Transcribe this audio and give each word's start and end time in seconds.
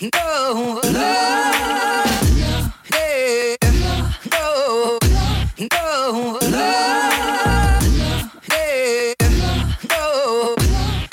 no, 0.00 0.08
no, 0.12 0.80
yeah, 2.92 3.56
no, 4.30 4.98
no, 5.72 6.38
yeah, 8.48 9.14
no, 9.90 10.54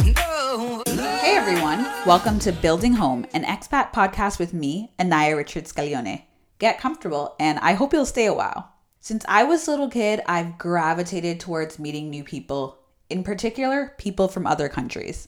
no. 0.06 0.84
Hey 0.86 1.36
everyone, 1.36 1.84
welcome 2.06 2.38
to 2.38 2.52
Building 2.52 2.94
Home, 2.94 3.26
an 3.34 3.44
expat 3.44 3.92
podcast 3.92 4.38
with 4.38 4.54
me, 4.54 4.94
Anaya 5.00 5.36
Richard 5.36 5.64
Scaglione. 5.64 6.26
Get 6.60 6.80
comfortable, 6.80 7.36
and 7.40 7.58
I 7.60 7.74
hope 7.74 7.92
you'll 7.92 8.06
stay 8.06 8.28
a 8.28 8.34
while. 8.36 8.72
Since 9.00 9.26
I 9.28 9.46
was 9.46 9.68
a 9.68 9.72
little 9.72 9.90
kid, 9.90 10.22
I've 10.28 10.60
gravitated 10.60 11.40
towards 11.40 11.80
meeting 11.80 12.12
new 12.12 12.24
people, 12.24 12.78
in 13.10 13.24
particular, 13.24 13.96
people 13.98 14.28
from 14.28 14.46
other 14.46 14.70
countries. 14.70 15.28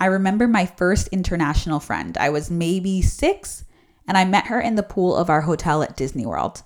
I 0.00 0.06
remember 0.06 0.46
my 0.46 0.66
first 0.66 1.08
international 1.08 1.80
friend. 1.80 2.16
I 2.18 2.30
was 2.30 2.50
maybe 2.50 3.02
six, 3.02 3.64
and 4.06 4.16
I 4.16 4.24
met 4.24 4.46
her 4.46 4.60
in 4.60 4.76
the 4.76 4.82
pool 4.82 5.16
of 5.16 5.28
our 5.28 5.40
hotel 5.42 5.82
at 5.82 5.96
Disney 5.96 6.24
World. 6.24 6.62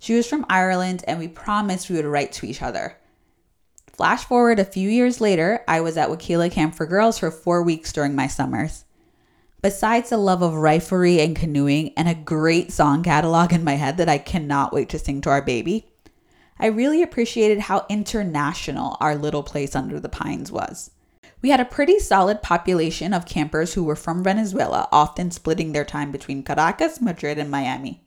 She 0.00 0.14
was 0.14 0.26
from 0.26 0.46
Ireland, 0.48 1.04
and 1.06 1.18
we 1.18 1.28
promised 1.28 1.90
we 1.90 1.96
would 1.96 2.04
write 2.04 2.32
to 2.32 2.46
each 2.46 2.62
other. 2.62 2.96
Flash 3.92 4.24
forward 4.24 4.58
a 4.58 4.64
few 4.64 4.88
years 4.88 5.20
later, 5.20 5.62
I 5.68 5.80
was 5.80 5.96
at 5.96 6.08
Wakila 6.08 6.50
Camp 6.50 6.74
for 6.74 6.86
Girls 6.86 7.18
for 7.18 7.30
four 7.30 7.62
weeks 7.62 7.92
during 7.92 8.14
my 8.14 8.26
summers. 8.26 8.84
Besides 9.60 10.10
the 10.10 10.16
love 10.16 10.42
of 10.42 10.54
riflery 10.54 11.22
and 11.24 11.36
canoeing 11.36 11.92
and 11.96 12.08
a 12.08 12.14
great 12.14 12.72
song 12.72 13.04
catalog 13.04 13.52
in 13.52 13.62
my 13.62 13.74
head 13.74 13.98
that 13.98 14.08
I 14.08 14.18
cannot 14.18 14.72
wait 14.72 14.88
to 14.88 14.98
sing 14.98 15.20
to 15.20 15.30
our 15.30 15.42
baby, 15.42 15.88
I 16.58 16.66
really 16.66 17.02
appreciated 17.02 17.60
how 17.60 17.86
international 17.88 18.96
our 18.98 19.14
little 19.14 19.42
place 19.42 19.76
under 19.76 20.00
the 20.00 20.08
pines 20.08 20.50
was. 20.50 20.90
We 21.42 21.50
had 21.50 21.60
a 21.60 21.64
pretty 21.64 21.98
solid 21.98 22.40
population 22.40 23.12
of 23.12 23.26
campers 23.26 23.74
who 23.74 23.82
were 23.82 23.96
from 23.96 24.22
Venezuela, 24.22 24.88
often 24.92 25.32
splitting 25.32 25.72
their 25.72 25.84
time 25.84 26.12
between 26.12 26.44
Caracas, 26.44 27.00
Madrid, 27.00 27.36
and 27.36 27.50
Miami. 27.50 28.04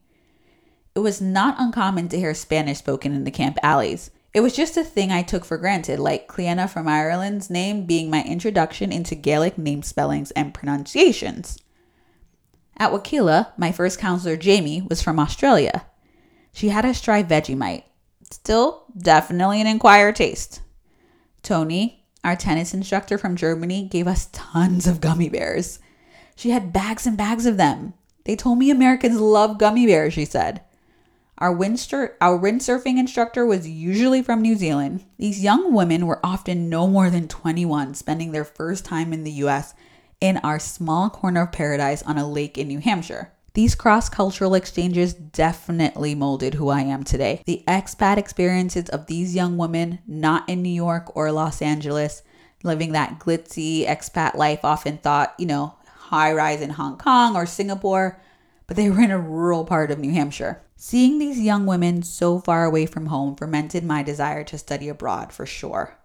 It 0.94 1.00
was 1.00 1.20
not 1.20 1.56
uncommon 1.58 2.08
to 2.08 2.18
hear 2.18 2.32
Spanish 2.32 2.78
spoken 2.78 3.12
in 3.12 3.24
the 3.24 3.30
camp 3.30 3.58
alleys. 3.62 4.10
It 4.32 4.40
was 4.40 4.56
just 4.56 4.78
a 4.78 4.84
thing 4.84 5.12
I 5.12 5.22
took 5.22 5.44
for 5.44 5.58
granted, 5.58 5.98
like 5.98 6.26
Cleanna 6.26 6.66
from 6.66 6.88
Ireland's 6.88 7.50
name 7.50 7.84
being 7.84 8.08
my 8.08 8.22
introduction 8.24 8.90
into 8.90 9.14
Gaelic 9.14 9.58
name 9.58 9.82
spellings 9.82 10.30
and 10.30 10.54
pronunciations. 10.54 11.58
At 12.78 12.92
Wakila, 12.92 13.52
my 13.58 13.72
first 13.72 13.98
counselor, 13.98 14.36
Jamie, 14.36 14.82
was 14.88 15.02
from 15.02 15.18
Australia. 15.18 15.86
She 16.52 16.70
had 16.70 16.86
us 16.86 17.02
try 17.02 17.22
Vegemite. 17.22 17.84
Still, 18.30 18.84
definitely 18.96 19.60
an 19.60 19.66
acquired 19.66 20.16
taste. 20.16 20.62
Tony, 21.42 21.95
our 22.26 22.34
tennis 22.34 22.74
instructor 22.74 23.16
from 23.16 23.36
Germany, 23.36 23.88
gave 23.88 24.08
us 24.08 24.28
tons 24.32 24.88
of 24.88 25.00
gummy 25.00 25.28
bears. 25.28 25.78
She 26.34 26.50
had 26.50 26.72
bags 26.72 27.06
and 27.06 27.16
bags 27.16 27.46
of 27.46 27.56
them. 27.56 27.94
They 28.24 28.34
told 28.34 28.58
me 28.58 28.68
Americans 28.68 29.20
love 29.20 29.58
gummy 29.58 29.86
bears, 29.86 30.14
she 30.14 30.24
said. 30.24 30.60
Our, 31.38 31.54
windster- 31.54 32.14
our 32.20 32.36
windsurfing 32.36 32.98
instructor 32.98 33.46
was 33.46 33.68
usually 33.68 34.22
from 34.22 34.42
New 34.42 34.56
Zealand. 34.56 35.04
These 35.18 35.44
young 35.44 35.72
women 35.72 36.04
were 36.04 36.18
often 36.24 36.68
no 36.68 36.88
more 36.88 37.10
than 37.10 37.28
21, 37.28 37.94
spending 37.94 38.32
their 38.32 38.44
first 38.44 38.84
time 38.84 39.12
in 39.12 39.22
the 39.22 39.30
US 39.32 39.74
in 40.20 40.38
our 40.38 40.58
small 40.58 41.08
corner 41.08 41.42
of 41.42 41.52
paradise 41.52 42.02
on 42.02 42.18
a 42.18 42.28
lake 42.28 42.58
in 42.58 42.66
New 42.66 42.80
Hampshire. 42.80 43.32
These 43.56 43.74
cross 43.74 44.10
cultural 44.10 44.54
exchanges 44.54 45.14
definitely 45.14 46.14
molded 46.14 46.52
who 46.52 46.68
I 46.68 46.82
am 46.82 47.04
today. 47.04 47.42
The 47.46 47.64
expat 47.66 48.18
experiences 48.18 48.90
of 48.90 49.06
these 49.06 49.34
young 49.34 49.56
women, 49.56 50.00
not 50.06 50.46
in 50.46 50.60
New 50.60 50.68
York 50.68 51.16
or 51.16 51.32
Los 51.32 51.62
Angeles, 51.62 52.22
living 52.62 52.92
that 52.92 53.18
glitzy 53.18 53.86
expat 53.86 54.34
life, 54.34 54.60
often 54.62 54.98
thought, 54.98 55.34
you 55.38 55.46
know, 55.46 55.74
high 55.86 56.34
rise 56.34 56.60
in 56.60 56.68
Hong 56.68 56.98
Kong 56.98 57.34
or 57.34 57.46
Singapore, 57.46 58.20
but 58.66 58.76
they 58.76 58.90
were 58.90 59.00
in 59.00 59.10
a 59.10 59.18
rural 59.18 59.64
part 59.64 59.90
of 59.90 59.98
New 59.98 60.12
Hampshire. 60.12 60.60
Seeing 60.76 61.18
these 61.18 61.40
young 61.40 61.64
women 61.64 62.02
so 62.02 62.38
far 62.38 62.66
away 62.66 62.84
from 62.84 63.06
home 63.06 63.36
fermented 63.36 63.84
my 63.84 64.02
desire 64.02 64.44
to 64.44 64.58
study 64.58 64.90
abroad 64.90 65.32
for 65.32 65.46
sure. 65.46 65.95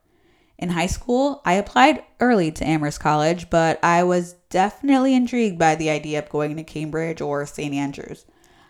In 0.61 0.69
high 0.69 0.88
school, 0.88 1.41
I 1.44 1.53
applied 1.53 2.03
early 2.19 2.51
to 2.51 2.63
Amherst 2.63 2.99
College, 2.99 3.49
but 3.49 3.83
I 3.83 4.03
was 4.03 4.33
definitely 4.51 5.16
intrigued 5.16 5.57
by 5.57 5.73
the 5.73 5.89
idea 5.89 6.19
of 6.19 6.29
going 6.29 6.55
to 6.55 6.63
Cambridge 6.63 7.19
or 7.19 7.47
St. 7.47 7.73
Andrews. 7.73 8.25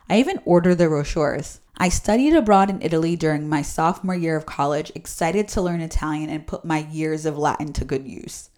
I 0.10 0.18
even 0.18 0.40
ordered 0.46 0.76
the 0.76 0.88
brochures. 0.88 1.60
I 1.78 1.90
studied 1.90 2.34
abroad 2.34 2.70
in 2.70 2.82
Italy 2.82 3.18
during 3.18 3.50
my 3.50 3.62
sophomore 3.62 4.16
year 4.16 4.38
of 4.38 4.46
college, 4.46 4.94
excited 4.96 5.50
to 5.50 5.62
learn 5.62 5.82
Italian 5.82 6.30
and 6.30 6.48
put 6.48 6.64
my 6.64 6.80
years 6.80 7.26
of 7.26 7.38
Latin 7.38 7.74
to 7.74 7.84
good 7.84 8.08
use. 8.08 8.50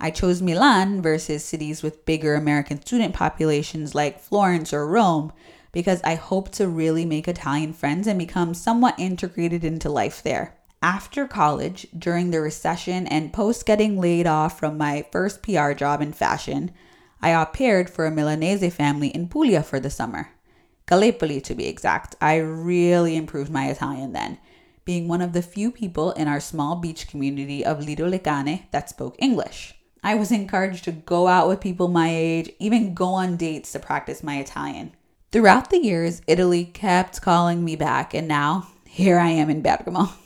I 0.00 0.10
chose 0.10 0.40
Milan 0.40 1.02
versus 1.02 1.44
cities 1.44 1.82
with 1.82 2.06
bigger 2.06 2.34
American 2.34 2.80
student 2.80 3.14
populations 3.14 3.94
like 3.94 4.20
Florence 4.20 4.72
or 4.72 4.86
Rome 4.86 5.32
because 5.70 6.00
I 6.02 6.14
hoped 6.14 6.52
to 6.52 6.68
really 6.68 7.04
make 7.04 7.28
Italian 7.28 7.74
friends 7.74 8.06
and 8.06 8.18
become 8.18 8.54
somewhat 8.54 8.98
integrated 8.98 9.64
into 9.64 9.90
life 9.90 10.22
there. 10.22 10.56
After 10.84 11.26
college, 11.26 11.86
during 11.98 12.30
the 12.30 12.42
recession 12.42 13.06
and 13.06 13.32
post 13.32 13.64
getting 13.64 13.98
laid 13.98 14.26
off 14.26 14.58
from 14.60 14.76
my 14.76 15.06
first 15.10 15.42
PR 15.42 15.72
job 15.72 16.02
in 16.02 16.12
fashion, 16.12 16.72
I 17.22 17.32
au 17.32 17.46
paired 17.46 17.88
for 17.88 18.04
a 18.04 18.10
Milanese 18.10 18.70
family 18.74 19.08
in 19.08 19.28
Puglia 19.30 19.62
for 19.62 19.80
the 19.80 19.88
summer. 19.88 20.32
Gallipoli 20.84 21.40
to 21.40 21.54
be 21.54 21.68
exact. 21.68 22.16
I 22.20 22.36
really 22.36 23.16
improved 23.16 23.50
my 23.50 23.70
Italian 23.70 24.12
then, 24.12 24.36
being 24.84 25.08
one 25.08 25.22
of 25.22 25.32
the 25.32 25.40
few 25.40 25.70
people 25.70 26.12
in 26.12 26.28
our 26.28 26.38
small 26.38 26.76
beach 26.76 27.08
community 27.08 27.64
of 27.64 27.82
Lido 27.82 28.06
Le 28.06 28.18
Cane 28.18 28.66
that 28.70 28.90
spoke 28.90 29.16
English. 29.18 29.74
I 30.02 30.16
was 30.16 30.30
encouraged 30.30 30.84
to 30.84 30.92
go 30.92 31.28
out 31.28 31.48
with 31.48 31.62
people 31.62 31.88
my 31.88 32.10
age, 32.10 32.52
even 32.58 32.92
go 32.92 33.14
on 33.14 33.38
dates 33.38 33.72
to 33.72 33.78
practice 33.78 34.22
my 34.22 34.36
Italian. 34.38 34.92
Throughout 35.32 35.70
the 35.70 35.82
years, 35.82 36.20
Italy 36.26 36.66
kept 36.66 37.22
calling 37.22 37.64
me 37.64 37.74
back, 37.74 38.12
and 38.12 38.28
now 38.28 38.68
here 38.86 39.18
I 39.18 39.30
am 39.30 39.48
in 39.48 39.62
Bergamo. 39.62 40.10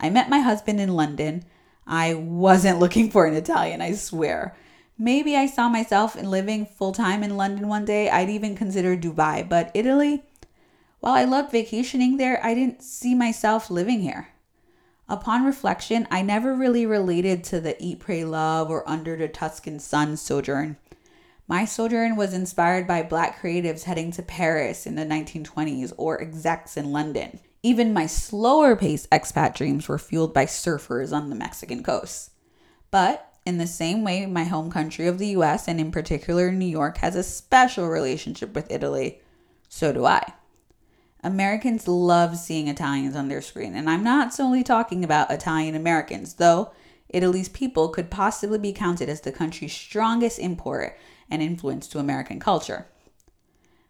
I 0.00 0.10
met 0.10 0.30
my 0.30 0.40
husband 0.40 0.80
in 0.80 0.94
London. 0.94 1.44
I 1.86 2.14
wasn't 2.14 2.78
looking 2.80 3.10
for 3.10 3.26
an 3.26 3.34
Italian, 3.34 3.80
I 3.80 3.92
swear. 3.92 4.56
Maybe 4.98 5.36
I 5.36 5.46
saw 5.46 5.68
myself 5.68 6.16
in 6.16 6.30
living 6.30 6.66
full 6.66 6.92
time 6.92 7.22
in 7.22 7.36
London 7.36 7.68
one 7.68 7.84
day. 7.84 8.10
I'd 8.10 8.30
even 8.30 8.56
consider 8.56 8.96
Dubai, 8.96 9.48
but 9.48 9.70
Italy, 9.74 10.24
while 11.00 11.14
I 11.14 11.24
loved 11.24 11.52
vacationing 11.52 12.16
there, 12.16 12.44
I 12.44 12.54
didn't 12.54 12.82
see 12.82 13.14
myself 13.14 13.70
living 13.70 14.00
here. 14.00 14.28
Upon 15.08 15.44
reflection, 15.44 16.06
I 16.10 16.22
never 16.22 16.54
really 16.54 16.86
related 16.86 17.42
to 17.44 17.60
the 17.60 17.76
Eat, 17.82 17.98
Pray, 18.00 18.24
Love 18.24 18.70
or 18.70 18.88
Under 18.88 19.16
the 19.16 19.28
Tuscan 19.28 19.80
Sun 19.80 20.16
sojourn. 20.18 20.76
My 21.48 21.64
sojourn 21.64 22.14
was 22.14 22.32
inspired 22.32 22.86
by 22.86 23.02
black 23.02 23.40
creatives 23.42 23.82
heading 23.82 24.12
to 24.12 24.22
Paris 24.22 24.86
in 24.86 24.94
the 24.94 25.04
1920s 25.04 25.92
or 25.96 26.22
execs 26.22 26.76
in 26.76 26.92
London. 26.92 27.40
Even 27.62 27.92
my 27.92 28.06
slower 28.06 28.74
paced 28.74 29.10
expat 29.10 29.54
dreams 29.54 29.86
were 29.86 29.98
fueled 29.98 30.32
by 30.32 30.46
surfers 30.46 31.12
on 31.12 31.28
the 31.28 31.36
Mexican 31.36 31.82
coast. 31.82 32.30
But 32.90 33.34
in 33.44 33.58
the 33.58 33.66
same 33.66 34.02
way, 34.02 34.24
my 34.26 34.44
home 34.44 34.70
country 34.70 35.06
of 35.06 35.18
the 35.18 35.28
US, 35.28 35.68
and 35.68 35.80
in 35.80 35.90
particular 35.90 36.50
New 36.50 36.66
York, 36.66 36.98
has 36.98 37.16
a 37.16 37.22
special 37.22 37.88
relationship 37.88 38.54
with 38.54 38.70
Italy, 38.70 39.20
so 39.68 39.92
do 39.92 40.06
I. 40.06 40.32
Americans 41.22 41.86
love 41.86 42.36
seeing 42.36 42.68
Italians 42.68 43.14
on 43.14 43.28
their 43.28 43.42
screen, 43.42 43.74
and 43.74 43.90
I'm 43.90 44.02
not 44.02 44.32
solely 44.32 44.62
talking 44.62 45.04
about 45.04 45.30
Italian 45.30 45.74
Americans, 45.74 46.34
though 46.34 46.70
Italy's 47.10 47.48
people 47.48 47.88
could 47.88 48.10
possibly 48.10 48.58
be 48.58 48.72
counted 48.72 49.08
as 49.08 49.20
the 49.20 49.32
country's 49.32 49.72
strongest 49.72 50.38
import 50.38 50.96
and 51.30 51.42
influence 51.42 51.88
to 51.88 51.98
American 51.98 52.40
culture. 52.40 52.86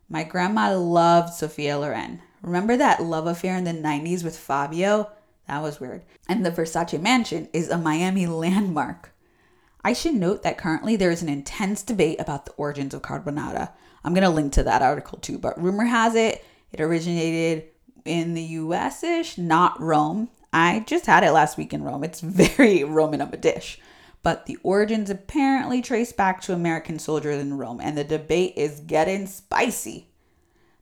My 0.08 0.24
grandma 0.24 0.76
loved 0.76 1.32
Sophia 1.32 1.78
Loren. 1.78 2.20
Remember 2.42 2.76
that 2.76 3.02
love 3.02 3.26
affair 3.26 3.56
in 3.56 3.64
the 3.64 3.72
90s 3.72 4.24
with 4.24 4.38
Fabio? 4.38 5.10
That 5.46 5.62
was 5.62 5.80
weird. 5.80 6.04
And 6.28 6.44
the 6.44 6.50
Versace 6.50 7.00
mansion 7.00 7.48
is 7.52 7.68
a 7.68 7.78
Miami 7.78 8.26
landmark. 8.26 9.12
I 9.82 9.92
should 9.92 10.14
note 10.14 10.42
that 10.42 10.58
currently 10.58 10.96
there 10.96 11.10
is 11.10 11.22
an 11.22 11.28
intense 11.28 11.82
debate 11.82 12.20
about 12.20 12.46
the 12.46 12.52
origins 12.52 12.94
of 12.94 13.02
carbonara. 13.02 13.72
I'm 14.04 14.14
going 14.14 14.24
to 14.24 14.30
link 14.30 14.52
to 14.54 14.62
that 14.62 14.82
article 14.82 15.18
too, 15.18 15.38
but 15.38 15.60
rumor 15.60 15.84
has 15.84 16.14
it 16.14 16.44
it 16.72 16.80
originated 16.80 17.64
in 18.04 18.34
the 18.34 18.42
US 18.42 19.02
ish, 19.02 19.36
not 19.36 19.80
Rome. 19.80 20.30
I 20.52 20.84
just 20.86 21.06
had 21.06 21.24
it 21.24 21.32
last 21.32 21.58
week 21.58 21.72
in 21.72 21.82
Rome. 21.82 22.04
It's 22.04 22.20
very 22.20 22.84
Roman 22.84 23.20
of 23.20 23.32
a 23.32 23.36
dish. 23.36 23.78
But 24.22 24.46
the 24.46 24.58
origins 24.62 25.08
apparently 25.08 25.80
trace 25.80 26.12
back 26.12 26.42
to 26.42 26.52
American 26.52 26.98
soldiers 26.98 27.40
in 27.40 27.56
Rome, 27.56 27.80
and 27.80 27.96
the 27.96 28.04
debate 28.04 28.54
is 28.56 28.80
getting 28.80 29.26
spicy. 29.26 30.09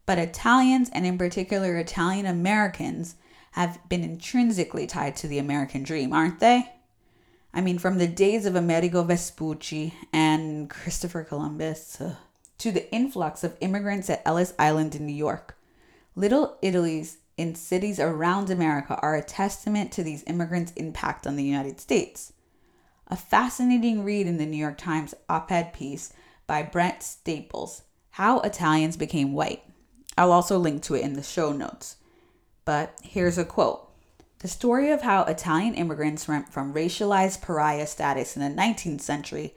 But 0.08 0.18
Italians, 0.18 0.88
and 0.94 1.04
in 1.04 1.18
particular 1.18 1.76
Italian 1.76 2.24
Americans, 2.24 3.16
have 3.50 3.78
been 3.90 4.02
intrinsically 4.02 4.86
tied 4.86 5.16
to 5.16 5.28
the 5.28 5.38
American 5.38 5.82
dream, 5.82 6.14
aren't 6.14 6.40
they? 6.40 6.72
I 7.52 7.60
mean, 7.60 7.78
from 7.78 7.98
the 7.98 8.06
days 8.06 8.46
of 8.46 8.56
Amerigo 8.56 9.02
Vespucci 9.02 9.92
and 10.10 10.70
Christopher 10.70 11.24
Columbus 11.24 12.00
uh, 12.00 12.14
to 12.56 12.72
the 12.72 12.90
influx 12.90 13.44
of 13.44 13.58
immigrants 13.60 14.08
at 14.08 14.22
Ellis 14.24 14.54
Island 14.58 14.94
in 14.94 15.04
New 15.04 15.12
York. 15.12 15.58
Little 16.16 16.56
Italies 16.62 17.18
in 17.36 17.54
cities 17.54 18.00
around 18.00 18.48
America 18.48 18.98
are 19.02 19.14
a 19.14 19.22
testament 19.22 19.92
to 19.92 20.02
these 20.02 20.24
immigrants' 20.26 20.72
impact 20.72 21.26
on 21.26 21.36
the 21.36 21.44
United 21.44 21.80
States. 21.80 22.32
A 23.08 23.16
fascinating 23.16 24.04
read 24.04 24.26
in 24.26 24.38
the 24.38 24.46
New 24.46 24.56
York 24.56 24.78
Times 24.78 25.12
op 25.28 25.52
ed 25.52 25.74
piece 25.74 26.14
by 26.46 26.62
Brent 26.62 27.02
Staples 27.02 27.82
How 28.12 28.40
Italians 28.40 28.96
Became 28.96 29.34
White. 29.34 29.64
I'll 30.18 30.32
also 30.32 30.58
link 30.58 30.82
to 30.84 30.94
it 30.94 31.02
in 31.02 31.14
the 31.14 31.22
show 31.22 31.52
notes. 31.52 31.96
But 32.64 32.98
here's 33.02 33.38
a 33.38 33.44
quote 33.44 33.88
The 34.40 34.48
story 34.48 34.90
of 34.90 35.02
how 35.02 35.22
Italian 35.24 35.74
immigrants 35.74 36.26
went 36.26 36.52
from 36.52 36.74
racialized 36.74 37.40
pariah 37.40 37.86
status 37.86 38.36
in 38.36 38.42
the 38.42 38.62
19th 38.62 39.00
century 39.00 39.54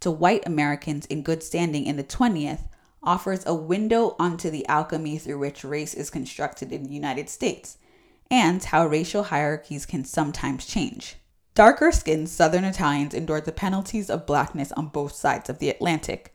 to 0.00 0.10
white 0.10 0.46
Americans 0.46 1.06
in 1.06 1.22
good 1.22 1.42
standing 1.42 1.86
in 1.86 1.96
the 1.96 2.04
20th 2.04 2.68
offers 3.02 3.44
a 3.44 3.54
window 3.54 4.16
onto 4.18 4.50
the 4.50 4.66
alchemy 4.66 5.18
through 5.18 5.38
which 5.38 5.64
race 5.64 5.94
is 5.94 6.10
constructed 6.10 6.72
in 6.72 6.84
the 6.84 6.94
United 6.94 7.28
States 7.28 7.78
and 8.30 8.64
how 8.64 8.86
racial 8.86 9.24
hierarchies 9.24 9.84
can 9.86 10.04
sometimes 10.04 10.66
change. 10.66 11.16
Darker 11.54 11.92
skinned 11.92 12.28
Southern 12.28 12.64
Italians 12.64 13.14
endured 13.14 13.44
the 13.44 13.52
penalties 13.52 14.10
of 14.10 14.26
blackness 14.26 14.72
on 14.72 14.88
both 14.88 15.14
sides 15.14 15.48
of 15.48 15.58
the 15.58 15.70
Atlantic. 15.70 16.33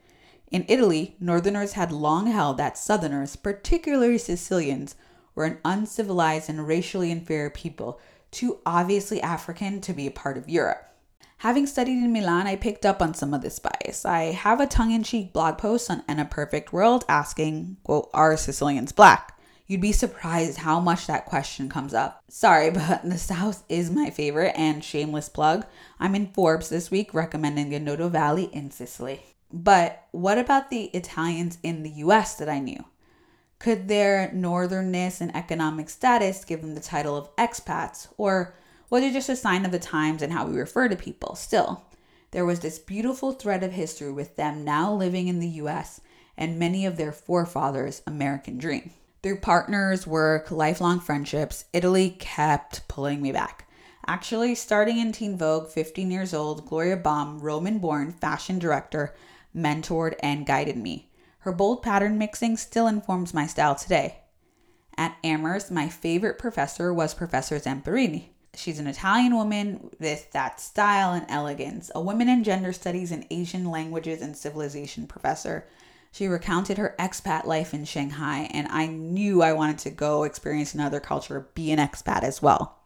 In 0.51 0.65
Italy, 0.67 1.15
Northerners 1.19 1.73
had 1.73 1.91
long 1.91 2.27
held 2.27 2.57
that 2.57 2.77
Southerners, 2.77 3.35
particularly 3.35 4.17
Sicilians, 4.17 4.95
were 5.35 5.45
an 5.45 5.59
uncivilized 5.63 6.49
and 6.49 6.67
racially 6.67 7.11
inferior 7.11 7.51
people, 7.51 7.99
too 8.31 8.57
obviously 8.65 9.21
African 9.21 9.79
to 9.81 9.93
be 9.93 10.07
a 10.07 10.11
part 10.11 10.37
of 10.37 10.49
Europe. 10.49 10.89
Having 11.37 11.67
studied 11.67 12.03
in 12.03 12.11
Milan, 12.11 12.47
I 12.47 12.55
picked 12.55 12.85
up 12.85 13.01
on 13.01 13.13
some 13.13 13.33
of 13.33 13.41
this 13.41 13.59
bias. 13.59 14.05
I 14.05 14.31
have 14.31 14.59
a 14.59 14.67
tongue 14.67 14.91
in 14.91 15.03
cheek 15.03 15.31
blog 15.31 15.57
post 15.57 15.89
on 15.89 16.03
In 16.09 16.19
a 16.19 16.25
Perfect 16.25 16.73
World 16.73 17.05
asking, 17.07 17.77
quote, 17.83 18.09
Are 18.13 18.35
Sicilians 18.35 18.91
black? 18.91 19.39
You'd 19.65 19.79
be 19.79 19.91
surprised 19.91 20.57
how 20.57 20.79
much 20.79 21.05
that 21.05 21.25
question 21.25 21.69
comes 21.69 21.93
up. 21.93 22.23
Sorry, 22.27 22.71
but 22.71 23.07
the 23.07 23.19
South 23.19 23.63
is 23.69 23.91
my 23.91 24.09
favorite 24.09 24.53
and 24.57 24.83
shameless 24.83 25.29
plug. 25.29 25.65
I'm 25.99 26.15
in 26.15 26.33
Forbes 26.33 26.69
this 26.69 26.89
week 26.89 27.13
recommending 27.13 27.69
the 27.69 27.79
Noto 27.79 28.09
Valley 28.09 28.49
in 28.51 28.71
Sicily. 28.71 29.21
But 29.51 30.05
what 30.11 30.37
about 30.37 30.69
the 30.69 30.85
Italians 30.85 31.57
in 31.63 31.83
the 31.83 31.89
US 31.89 32.35
that 32.35 32.49
I 32.49 32.59
knew? 32.59 32.83
Could 33.57 33.87
their 33.87 34.29
northernness 34.29 35.19
and 35.19 35.35
economic 35.35 35.89
status 35.89 36.45
give 36.45 36.61
them 36.61 36.75
the 36.75 36.81
title 36.81 37.17
of 37.17 37.35
expats? 37.35 38.07
Or 38.17 38.53
was 38.89 39.03
it 39.03 39.13
just 39.13 39.29
a 39.29 39.35
sign 39.35 39.65
of 39.65 39.71
the 39.71 39.79
times 39.79 40.21
and 40.21 40.31
how 40.31 40.45
we 40.45 40.57
refer 40.57 40.87
to 40.87 40.95
people? 40.95 41.35
Still, 41.35 41.83
there 42.31 42.45
was 42.45 42.59
this 42.59 42.79
beautiful 42.79 43.31
thread 43.31 43.63
of 43.63 43.73
history 43.73 44.11
with 44.11 44.35
them 44.35 44.63
now 44.63 44.93
living 44.93 45.27
in 45.27 45.39
the 45.39 45.47
US 45.47 45.99
and 46.37 46.57
many 46.57 46.85
of 46.85 46.95
their 46.95 47.11
forefathers' 47.11 48.01
American 48.07 48.57
dream. 48.57 48.91
Through 49.21 49.39
partners, 49.41 50.07
work, 50.07 50.49
lifelong 50.49 51.01
friendships, 51.01 51.65
Italy 51.73 52.15
kept 52.17 52.87
pulling 52.87 53.21
me 53.21 53.33
back. 53.33 53.67
Actually, 54.07 54.55
starting 54.55 54.97
in 54.97 55.11
Teen 55.11 55.37
Vogue, 55.37 55.67
15 55.67 56.09
years 56.09 56.33
old, 56.33 56.65
Gloria 56.65 56.95
Baume, 56.95 57.39
Roman 57.41 57.79
born 57.79 58.13
fashion 58.13 58.57
director, 58.57 59.13
mentored 59.55 60.15
and 60.21 60.45
guided 60.45 60.77
me. 60.77 61.09
Her 61.39 61.51
bold 61.51 61.81
pattern 61.81 62.17
mixing 62.17 62.57
still 62.57 62.87
informs 62.87 63.33
my 63.33 63.47
style 63.47 63.75
today. 63.75 64.19
At 64.97 65.15
Amherst, 65.23 65.71
my 65.71 65.87
favorite 65.87 66.37
professor 66.37 66.93
was 66.93 67.13
Professor 67.13 67.57
Zamperini. 67.57 68.29
She's 68.55 68.79
an 68.79 68.87
Italian 68.87 69.35
woman 69.35 69.89
with 69.99 70.31
that 70.31 70.59
style 70.59 71.13
and 71.13 71.25
elegance, 71.29 71.89
a 71.95 72.01
women 72.01 72.27
and 72.27 72.43
gender 72.43 72.73
studies 72.73 73.11
and 73.11 73.25
Asian 73.31 73.69
languages 73.71 74.21
and 74.21 74.35
civilization 74.35 75.07
professor. 75.07 75.67
She 76.11 76.27
recounted 76.27 76.77
her 76.77 76.95
expat 76.99 77.45
life 77.45 77.73
in 77.73 77.85
Shanghai, 77.85 78.49
and 78.51 78.67
I 78.67 78.87
knew 78.87 79.43
I 79.43 79.53
wanted 79.53 79.77
to 79.79 79.91
go 79.91 80.23
experience 80.23 80.73
another 80.73 80.99
culture, 80.99 81.49
be 81.53 81.71
an 81.71 81.79
expat 81.79 82.23
as 82.23 82.41
well. 82.41 82.78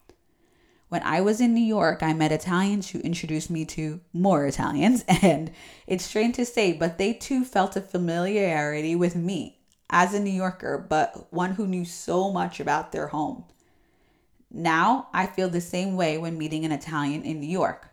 When 0.93 1.01
I 1.01 1.21
was 1.21 1.41
in 1.41 1.55
New 1.55 1.59
York, 1.59 2.03
I 2.03 2.13
met 2.13 2.31
Italians 2.31 2.91
who 2.91 2.99
introduced 2.99 3.49
me 3.49 3.65
to 3.65 3.99
more 4.13 4.45
Italians, 4.45 5.03
and 5.23 5.49
it's 5.87 6.05
strange 6.05 6.35
to 6.35 6.45
say, 6.45 6.71
but 6.71 6.99
they 6.99 7.13
too 7.13 7.43
felt 7.43 7.75
a 7.75 7.81
familiarity 7.81 8.95
with 8.95 9.15
me 9.15 9.57
as 9.89 10.13
a 10.13 10.19
New 10.19 10.29
Yorker, 10.29 10.77
but 10.87 11.33
one 11.33 11.53
who 11.53 11.65
knew 11.65 11.83
so 11.83 12.31
much 12.31 12.59
about 12.59 12.91
their 12.91 13.07
home. 13.07 13.43
Now 14.51 15.07
I 15.11 15.25
feel 15.25 15.49
the 15.49 15.61
same 15.61 15.95
way 15.95 16.19
when 16.19 16.37
meeting 16.37 16.63
an 16.63 16.71
Italian 16.71 17.23
in 17.23 17.39
New 17.39 17.49
York, 17.49 17.87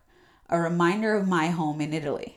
a 0.50 0.60
reminder 0.60 1.14
of 1.14 1.26
my 1.26 1.46
home 1.46 1.80
in 1.80 1.94
Italy. 1.94 2.36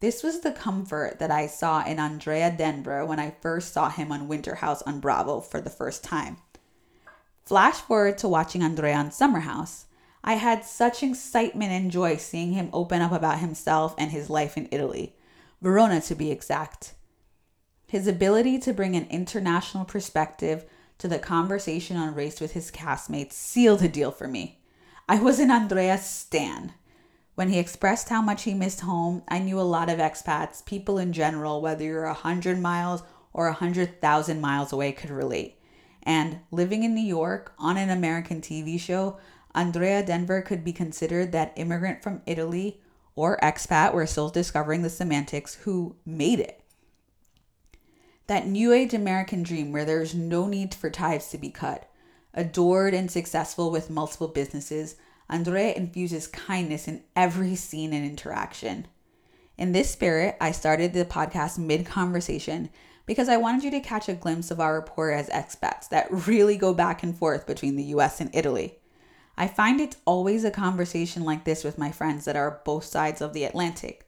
This 0.00 0.24
was 0.24 0.40
the 0.40 0.50
comfort 0.50 1.20
that 1.20 1.30
I 1.30 1.46
saw 1.46 1.84
in 1.86 2.00
Andrea 2.00 2.50
Denver 2.50 3.06
when 3.06 3.20
I 3.20 3.36
first 3.40 3.72
saw 3.72 3.88
him 3.88 4.10
on 4.10 4.26
Winter 4.26 4.56
House 4.56 4.82
on 4.82 4.98
Bravo 4.98 5.40
for 5.40 5.60
the 5.60 5.70
first 5.70 6.02
time. 6.02 6.38
Flash 7.46 7.76
forward 7.76 8.18
to 8.18 8.28
watching 8.28 8.64
Andrea 8.64 8.96
on 8.96 9.12
Summer 9.12 9.38
House. 9.38 9.86
I 10.24 10.34
had 10.34 10.64
such 10.64 11.04
excitement 11.04 11.70
and 11.70 11.92
joy 11.92 12.16
seeing 12.16 12.54
him 12.54 12.70
open 12.72 13.00
up 13.00 13.12
about 13.12 13.38
himself 13.38 13.94
and 13.96 14.10
his 14.10 14.28
life 14.28 14.56
in 14.56 14.68
Italy, 14.72 15.14
Verona 15.62 16.00
to 16.00 16.16
be 16.16 16.32
exact. 16.32 16.94
His 17.86 18.08
ability 18.08 18.58
to 18.58 18.72
bring 18.72 18.96
an 18.96 19.06
international 19.10 19.84
perspective 19.84 20.64
to 20.98 21.06
the 21.06 21.20
conversation 21.20 21.96
on 21.96 22.16
race 22.16 22.40
with 22.40 22.54
his 22.54 22.72
castmates 22.72 23.34
sealed 23.34 23.78
the 23.78 23.88
deal 23.88 24.10
for 24.10 24.26
me. 24.26 24.58
I 25.08 25.20
was 25.20 25.38
an 25.38 25.52
Andrea's 25.52 26.04
stan. 26.04 26.72
When 27.36 27.50
he 27.50 27.60
expressed 27.60 28.08
how 28.08 28.22
much 28.22 28.42
he 28.42 28.54
missed 28.54 28.80
home, 28.80 29.22
I 29.28 29.38
knew 29.38 29.60
a 29.60 29.62
lot 29.62 29.88
of 29.88 30.00
expats, 30.00 30.66
people 30.66 30.98
in 30.98 31.12
general, 31.12 31.60
whether 31.60 31.84
you're 31.84 32.06
a 32.06 32.08
100 32.08 32.58
miles 32.58 33.04
or 33.32 33.46
a 33.46 33.50
100,000 33.50 34.40
miles 34.40 34.72
away, 34.72 34.90
could 34.90 35.10
relate. 35.10 35.55
And 36.06 36.38
living 36.52 36.84
in 36.84 36.94
New 36.94 37.04
York 37.04 37.52
on 37.58 37.76
an 37.76 37.90
American 37.90 38.40
TV 38.40 38.80
show, 38.80 39.18
Andrea 39.54 40.06
Denver 40.06 40.40
could 40.40 40.62
be 40.62 40.72
considered 40.72 41.32
that 41.32 41.52
immigrant 41.56 42.02
from 42.02 42.22
Italy 42.26 42.80
or 43.16 43.38
expat, 43.42 43.92
we're 43.92 44.06
still 44.06 44.28
discovering 44.28 44.82
the 44.82 44.90
semantics, 44.90 45.54
who 45.54 45.96
made 46.04 46.38
it. 46.38 46.62
That 48.28 48.46
new 48.46 48.72
age 48.72 48.94
American 48.94 49.42
dream 49.42 49.72
where 49.72 49.84
there's 49.84 50.14
no 50.14 50.46
need 50.46 50.74
for 50.74 50.90
ties 50.90 51.30
to 51.30 51.38
be 51.38 51.50
cut. 51.50 51.90
Adored 52.34 52.92
and 52.92 53.10
successful 53.10 53.70
with 53.70 53.90
multiple 53.90 54.28
businesses, 54.28 54.96
Andrea 55.28 55.72
infuses 55.72 56.26
kindness 56.26 56.86
in 56.86 57.02
every 57.16 57.56
scene 57.56 57.92
and 57.92 58.04
interaction. 58.04 58.86
In 59.56 59.72
this 59.72 59.90
spirit, 59.90 60.36
I 60.40 60.52
started 60.52 60.92
the 60.92 61.06
podcast 61.06 61.56
mid 61.56 61.86
conversation 61.86 62.68
because 63.06 63.28
I 63.28 63.36
wanted 63.36 63.64
you 63.64 63.70
to 63.70 63.80
catch 63.80 64.08
a 64.08 64.14
glimpse 64.14 64.50
of 64.50 64.60
our 64.60 64.74
rapport 64.74 65.12
as 65.12 65.28
expats 65.30 65.88
that 65.88 66.08
really 66.10 66.56
go 66.56 66.74
back 66.74 67.02
and 67.02 67.16
forth 67.16 67.46
between 67.46 67.76
the 67.76 67.84
US 67.84 68.20
and 68.20 68.30
Italy. 68.34 68.78
I 69.38 69.48
find 69.48 69.80
it's 69.80 69.98
always 70.04 70.44
a 70.44 70.50
conversation 70.50 71.22
like 71.22 71.44
this 71.44 71.62
with 71.62 71.78
my 71.78 71.92
friends 71.92 72.24
that 72.24 72.36
are 72.36 72.60
both 72.64 72.84
sides 72.84 73.20
of 73.20 73.32
the 73.32 73.44
Atlantic. 73.44 74.06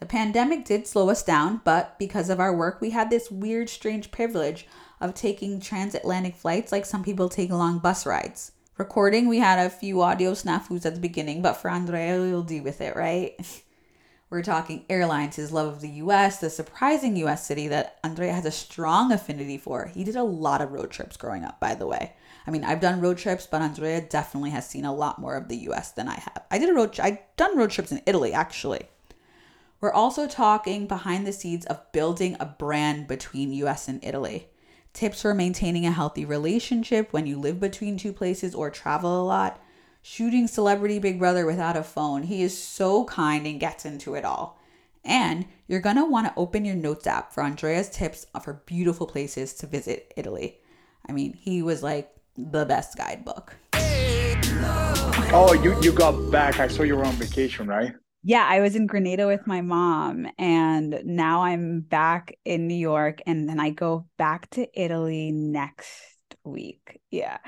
The 0.00 0.06
pandemic 0.06 0.66
did 0.66 0.86
slow 0.86 1.08
us 1.08 1.22
down, 1.22 1.62
but 1.64 1.98
because 1.98 2.28
of 2.28 2.38
our 2.38 2.54
work, 2.54 2.80
we 2.80 2.90
had 2.90 3.08
this 3.08 3.30
weird, 3.30 3.70
strange 3.70 4.10
privilege 4.10 4.66
of 5.00 5.14
taking 5.14 5.58
transatlantic 5.58 6.36
flights 6.36 6.70
like 6.70 6.84
some 6.84 7.02
people 7.02 7.28
take 7.28 7.50
long 7.50 7.78
bus 7.78 8.04
rides. 8.04 8.52
Recording, 8.76 9.26
we 9.26 9.38
had 9.38 9.58
a 9.58 9.70
few 9.70 10.02
audio 10.02 10.32
snafus 10.32 10.84
at 10.84 10.94
the 10.94 11.00
beginning, 11.00 11.40
but 11.40 11.54
for 11.54 11.70
Andrea, 11.70 12.20
we'll 12.20 12.42
deal 12.42 12.62
with 12.62 12.82
it, 12.82 12.94
right? 12.94 13.34
We're 14.28 14.42
talking 14.42 14.84
airlines, 14.90 15.36
his 15.36 15.52
love 15.52 15.68
of 15.68 15.80
the 15.80 15.88
US, 15.88 16.38
the 16.38 16.50
surprising 16.50 17.14
US 17.16 17.46
city 17.46 17.68
that 17.68 18.00
Andrea 18.02 18.32
has 18.32 18.44
a 18.44 18.50
strong 18.50 19.12
affinity 19.12 19.56
for. 19.56 19.86
He 19.86 20.02
did 20.02 20.16
a 20.16 20.24
lot 20.24 20.60
of 20.60 20.72
road 20.72 20.90
trips 20.90 21.16
growing 21.16 21.44
up, 21.44 21.60
by 21.60 21.76
the 21.76 21.86
way. 21.86 22.12
I 22.44 22.50
mean, 22.50 22.64
I've 22.64 22.80
done 22.80 23.00
road 23.00 23.18
trips, 23.18 23.46
but 23.46 23.62
Andrea 23.62 24.00
definitely 24.00 24.50
has 24.50 24.68
seen 24.68 24.84
a 24.84 24.94
lot 24.94 25.20
more 25.20 25.36
of 25.36 25.46
the 25.46 25.56
US 25.68 25.92
than 25.92 26.08
I 26.08 26.14
have. 26.14 26.42
I 26.50 26.58
did 26.58 26.70
a 26.70 26.74
road 26.74 26.98
I've 26.98 27.18
done 27.36 27.56
road 27.56 27.70
trips 27.70 27.92
in 27.92 28.02
Italy 28.04 28.32
actually. 28.32 28.88
We're 29.80 29.92
also 29.92 30.26
talking 30.26 30.88
behind 30.88 31.24
the 31.24 31.32
scenes 31.32 31.64
of 31.66 31.92
building 31.92 32.36
a 32.40 32.46
brand 32.46 33.06
between 33.06 33.52
US 33.52 33.86
and 33.86 34.02
Italy. 34.02 34.48
Tips 34.92 35.22
for 35.22 35.34
maintaining 35.34 35.86
a 35.86 35.92
healthy 35.92 36.24
relationship 36.24 37.12
when 37.12 37.26
you 37.26 37.38
live 37.38 37.60
between 37.60 37.96
two 37.96 38.12
places 38.12 38.56
or 38.56 38.70
travel 38.70 39.22
a 39.22 39.24
lot. 39.24 39.62
Shooting 40.08 40.46
Celebrity 40.46 41.00
Big 41.00 41.18
Brother 41.18 41.44
without 41.44 41.76
a 41.76 41.82
phone. 41.82 42.22
He 42.22 42.40
is 42.40 42.56
so 42.56 43.06
kind 43.06 43.44
and 43.44 43.58
gets 43.58 43.84
into 43.84 44.14
it 44.14 44.24
all. 44.24 44.56
And 45.04 45.46
you're 45.66 45.80
going 45.80 45.96
to 45.96 46.04
want 46.04 46.28
to 46.28 46.32
open 46.36 46.64
your 46.64 46.76
notes 46.76 47.08
app 47.08 47.32
for 47.32 47.42
Andrea's 47.42 47.90
tips 47.90 48.24
for 48.40 48.62
beautiful 48.66 49.08
places 49.08 49.52
to 49.54 49.66
visit 49.66 50.14
Italy. 50.16 50.60
I 51.08 51.12
mean, 51.12 51.32
he 51.34 51.60
was 51.60 51.82
like 51.82 52.08
the 52.36 52.64
best 52.64 52.96
guidebook. 52.96 53.56
Oh, 55.34 55.58
you 55.60 55.76
you 55.82 55.90
got 55.90 56.30
back. 56.30 56.60
I 56.60 56.68
saw 56.68 56.84
you 56.84 56.94
were 56.94 57.04
on 57.04 57.14
vacation, 57.14 57.66
right? 57.66 57.92
Yeah, 58.22 58.46
I 58.48 58.60
was 58.60 58.76
in 58.76 58.86
Grenada 58.86 59.26
with 59.26 59.44
my 59.48 59.60
mom, 59.60 60.28
and 60.38 61.00
now 61.04 61.42
I'm 61.42 61.80
back 61.80 62.38
in 62.44 62.68
New 62.68 62.76
York, 62.76 63.18
and 63.26 63.48
then 63.48 63.58
I 63.58 63.70
go 63.70 64.06
back 64.18 64.50
to 64.50 64.68
Italy 64.80 65.32
next 65.32 66.15
week. 66.46 67.00
Yeah. 67.10 67.38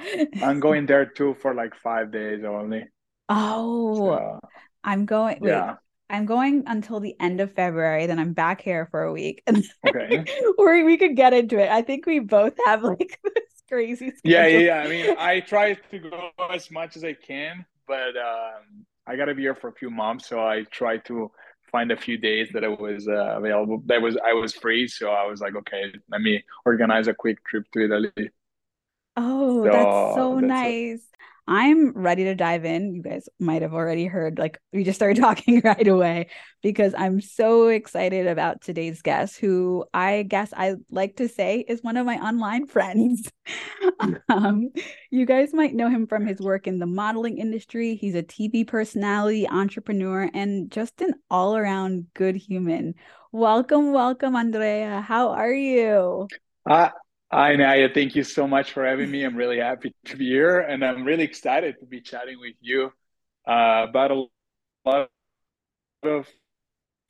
I'm 0.40 0.58
going 0.60 0.86
there 0.86 1.06
too 1.06 1.34
for 1.34 1.54
like 1.54 1.76
five 1.76 2.10
days 2.10 2.42
only. 2.44 2.88
Oh, 3.28 4.20
So, 4.20 4.40
I'm 4.84 5.06
going. 5.06 5.38
Wait, 5.40 5.66
yeah. 5.66 5.76
I'm 6.10 6.26
going 6.26 6.64
until 6.66 7.00
the 7.00 7.16
end 7.20 7.40
of 7.40 7.52
February. 7.54 8.06
Then 8.06 8.18
I'm 8.18 8.32
back 8.32 8.60
here 8.62 8.86
for 8.90 9.02
a 9.02 9.12
week, 9.12 9.42
and 9.46 9.64
Okay. 9.84 10.28
or 10.58 10.84
we 10.84 10.96
could 10.98 11.16
get 11.16 11.34
into 11.34 11.58
it. 11.58 11.70
I 11.70 11.82
think 11.82 12.06
we 12.06 12.20
both 12.20 12.54
have 12.66 12.82
like 12.84 13.20
this 13.24 13.62
crazy 13.68 14.12
Yeah, 14.24 14.46
schedule. 14.46 14.46
yeah, 14.46 14.58
yeah. 14.58 14.78
I 14.80 14.88
mean, 14.88 15.10
I 15.16 15.40
try 15.40 15.74
to 15.74 15.98
go 15.98 16.30
as 16.50 16.70
much 16.70 16.96
as 16.96 17.04
I 17.04 17.14
can, 17.14 17.64
but 17.86 18.16
um, 18.16 18.86
I 19.06 19.16
gotta 19.16 19.34
be 19.34 19.42
here 19.42 19.54
for 19.54 19.68
a 19.68 19.72
few 19.72 19.90
months, 19.90 20.28
so 20.28 20.40
I 20.46 20.64
try 20.70 20.98
to 20.98 21.30
find 21.70 21.92
a 21.92 21.96
few 21.96 22.18
days 22.18 22.48
that 22.52 22.64
I 22.64 22.68
was 22.68 23.06
uh, 23.08 23.36
available. 23.38 23.82
That 23.86 24.02
was 24.02 24.16
I 24.16 24.32
was 24.34 24.54
free, 24.54 24.88
so 24.88 25.10
I 25.10 25.26
was 25.26 25.40
like, 25.40 25.54
okay, 25.56 25.92
let 26.10 26.20
me 26.20 26.44
organize 26.66 27.08
a 27.08 27.14
quick 27.14 27.44
trip 27.44 27.64
to 27.72 27.84
Italy. 27.84 28.30
Oh, 29.18 29.68
that's 29.68 29.98
So 30.14 30.14
so 30.14 30.40
that's 30.40 30.62
it. 30.62 30.78
nice. 30.78 31.02
I'm 31.46 31.92
ready 31.92 32.24
to 32.24 32.34
dive 32.34 32.64
in. 32.66 32.94
You 32.94 33.02
guys 33.02 33.28
might 33.40 33.62
have 33.62 33.72
already 33.74 34.04
heard, 34.06 34.38
like, 34.38 34.58
we 34.72 34.84
just 34.84 34.98
started 34.98 35.20
talking 35.22 35.62
right 35.64 35.88
away 35.88 36.28
because 36.62 36.94
I'm 36.96 37.20
so 37.22 37.68
excited 37.68 38.26
about 38.26 38.60
today's 38.60 39.02
guest, 39.02 39.38
who 39.38 39.86
I 39.94 40.24
guess 40.24 40.52
I 40.56 40.76
like 40.90 41.16
to 41.16 41.28
say 41.28 41.64
is 41.66 41.82
one 41.82 41.96
of 41.96 42.06
my 42.06 42.16
online 42.18 42.66
friends. 42.68 43.30
Um, 44.28 44.70
you 45.10 45.26
guys 45.26 45.54
might 45.54 45.74
know 45.74 45.88
him 45.88 46.06
from 46.06 46.26
his 46.26 46.38
work 46.40 46.66
in 46.66 46.78
the 46.78 46.86
modeling 46.86 47.38
industry. 47.38 47.96
He's 47.96 48.14
a 48.14 48.22
TV 48.22 48.64
personality, 48.66 49.48
entrepreneur, 49.48 50.30
and 50.34 50.70
just 50.70 51.00
an 51.00 51.14
all 51.30 51.56
around 51.56 52.06
good 52.14 52.36
human. 52.36 52.94
Welcome, 53.32 53.92
welcome, 53.92 54.36
Andrea. 54.36 55.00
How 55.00 55.30
are 55.30 55.52
you? 55.52 56.28
Uh, 56.68 56.90
hi, 57.30 57.56
Naya. 57.56 57.88
Thank 57.92 58.14
you 58.14 58.24
so 58.24 58.46
much 58.46 58.72
for 58.72 58.84
having 58.84 59.10
me. 59.10 59.24
I'm 59.24 59.36
really 59.36 59.58
happy 59.58 59.94
to 60.06 60.16
be 60.16 60.28
here, 60.28 60.60
and 60.60 60.84
I'm 60.84 61.04
really 61.04 61.24
excited 61.24 61.76
to 61.80 61.86
be 61.86 62.00
chatting 62.00 62.38
with 62.40 62.54
you 62.60 62.92
uh, 63.46 63.86
about 63.88 64.10
a 64.10 64.24
lot 64.84 65.10
of 66.02 66.26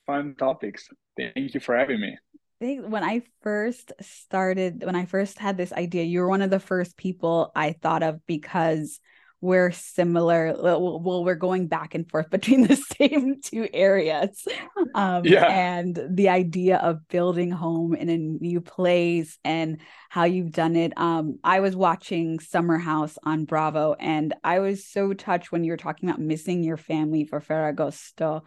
fun 0.06 0.34
topics. 0.36 0.88
Thank 1.16 1.54
you 1.54 1.60
for 1.60 1.76
having 1.76 2.00
me. 2.00 2.16
think 2.60 2.86
when 2.86 3.04
I 3.04 3.22
first 3.42 3.92
started, 4.00 4.84
when 4.84 4.96
I 4.96 5.04
first 5.04 5.38
had 5.38 5.56
this 5.56 5.72
idea, 5.72 6.04
you 6.04 6.20
were 6.20 6.28
one 6.28 6.42
of 6.42 6.50
the 6.50 6.60
first 6.60 6.96
people 6.96 7.52
I 7.54 7.72
thought 7.72 8.02
of 8.02 8.24
because 8.26 9.00
we're 9.40 9.70
similar. 9.70 10.54
Well, 10.60 11.24
we're 11.24 11.34
going 11.34 11.68
back 11.68 11.94
and 11.94 12.08
forth 12.10 12.30
between 12.30 12.66
the 12.66 12.76
same 12.76 13.40
two 13.40 13.68
areas. 13.72 14.46
Um, 14.94 15.22
Yeah. 15.24 15.44
and 15.46 15.98
the 16.10 16.28
idea 16.28 16.78
of 16.78 17.06
building 17.08 17.50
home 17.50 17.94
in 17.94 18.08
a 18.08 18.16
new 18.16 18.60
place 18.60 19.38
and 19.44 19.78
how 20.08 20.24
you've 20.24 20.52
done 20.52 20.76
it. 20.76 20.92
Um, 20.96 21.38
I 21.44 21.60
was 21.60 21.76
watching 21.76 22.40
Summer 22.40 22.78
House 22.78 23.18
on 23.22 23.44
Bravo, 23.44 23.94
and 23.98 24.34
I 24.42 24.60
was 24.60 24.86
so 24.86 25.12
touched 25.12 25.52
when 25.52 25.64
you 25.64 25.72
were 25.72 25.76
talking 25.76 26.08
about 26.08 26.20
missing 26.20 26.62
your 26.64 26.76
family 26.76 27.24
for 27.24 27.40
Ferragosto 27.40 28.42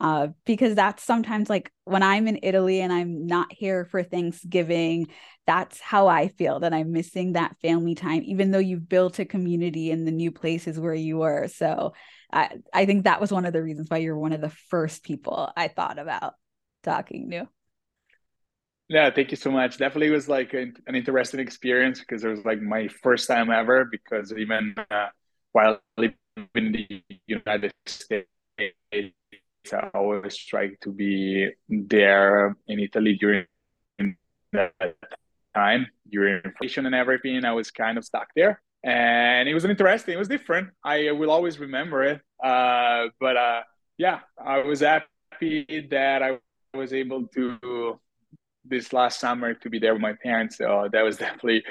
uh, 0.00 0.28
because 0.44 0.74
that's 0.74 1.02
sometimes 1.02 1.48
like 1.48 1.72
when 1.84 2.02
I'm 2.02 2.26
in 2.26 2.40
Italy 2.42 2.80
and 2.80 2.92
I'm 2.92 3.26
not 3.26 3.52
here 3.52 3.84
for 3.84 4.02
Thanksgiving, 4.02 5.08
that's 5.46 5.80
how 5.80 6.08
I 6.08 6.28
feel 6.28 6.60
that 6.60 6.74
I'm 6.74 6.92
missing 6.92 7.32
that 7.32 7.56
family 7.62 7.94
time, 7.94 8.22
even 8.24 8.50
though 8.50 8.58
you've 8.58 8.88
built 8.88 9.18
a 9.18 9.24
community 9.24 9.90
in 9.90 10.04
the 10.04 10.10
new 10.10 10.32
places 10.32 10.80
where 10.80 10.94
you 10.94 11.18
were. 11.18 11.48
So 11.48 11.94
I, 12.32 12.56
I 12.72 12.86
think 12.86 13.04
that 13.04 13.20
was 13.20 13.30
one 13.30 13.44
of 13.44 13.52
the 13.52 13.62
reasons 13.62 13.88
why 13.88 13.98
you're 13.98 14.18
one 14.18 14.32
of 14.32 14.40
the 14.40 14.50
first 14.50 15.04
people 15.04 15.52
I 15.56 15.68
thought 15.68 15.98
about 15.98 16.34
talking 16.82 17.30
to. 17.30 17.48
Yeah, 18.88 19.10
thank 19.10 19.30
you 19.30 19.36
so 19.36 19.50
much. 19.50 19.78
Definitely 19.78 20.10
was 20.10 20.28
like 20.28 20.52
an, 20.52 20.74
an 20.86 20.94
interesting 20.94 21.40
experience 21.40 22.00
because 22.00 22.22
it 22.22 22.28
was 22.28 22.44
like 22.44 22.60
my 22.60 22.88
first 23.02 23.28
time 23.28 23.50
ever. 23.50 23.86
Because 23.90 24.32
even 24.32 24.74
uh, 24.90 25.08
while 25.52 25.80
living 25.96 26.16
in 26.54 26.72
the 26.72 27.02
United 27.26 27.72
States, 27.86 28.28
I 29.72 29.90
always 29.94 30.36
try 30.36 30.70
to 30.82 30.92
be 30.92 31.50
there 31.68 32.56
in 32.68 32.80
Italy 32.80 33.16
during 33.18 33.46
that 34.52 34.72
time, 35.54 35.86
during 36.10 36.42
inflation 36.44 36.86
and 36.86 36.94
everything. 36.94 37.44
I 37.44 37.52
was 37.52 37.70
kind 37.70 37.96
of 37.98 38.04
stuck 38.04 38.28
there, 38.36 38.60
and 38.82 39.48
it 39.48 39.54
was 39.54 39.64
interesting. 39.64 40.14
It 40.14 40.18
was 40.18 40.28
different. 40.28 40.70
I 40.84 41.12
will 41.12 41.30
always 41.30 41.58
remember 41.58 42.04
it. 42.04 42.20
Uh, 42.42 43.06
but 43.20 43.36
uh, 43.36 43.62
yeah, 43.96 44.20
I 44.38 44.58
was 44.58 44.80
happy 44.80 45.86
that 45.90 46.22
I 46.22 46.38
was 46.76 46.92
able 46.92 47.26
to 47.28 47.98
this 48.64 48.92
last 48.92 49.20
summer 49.20 49.54
to 49.54 49.70
be 49.70 49.78
there 49.78 49.94
with 49.94 50.02
my 50.02 50.14
parents. 50.22 50.58
So 50.58 50.88
that 50.92 51.02
was 51.02 51.16
definitely 51.24 51.64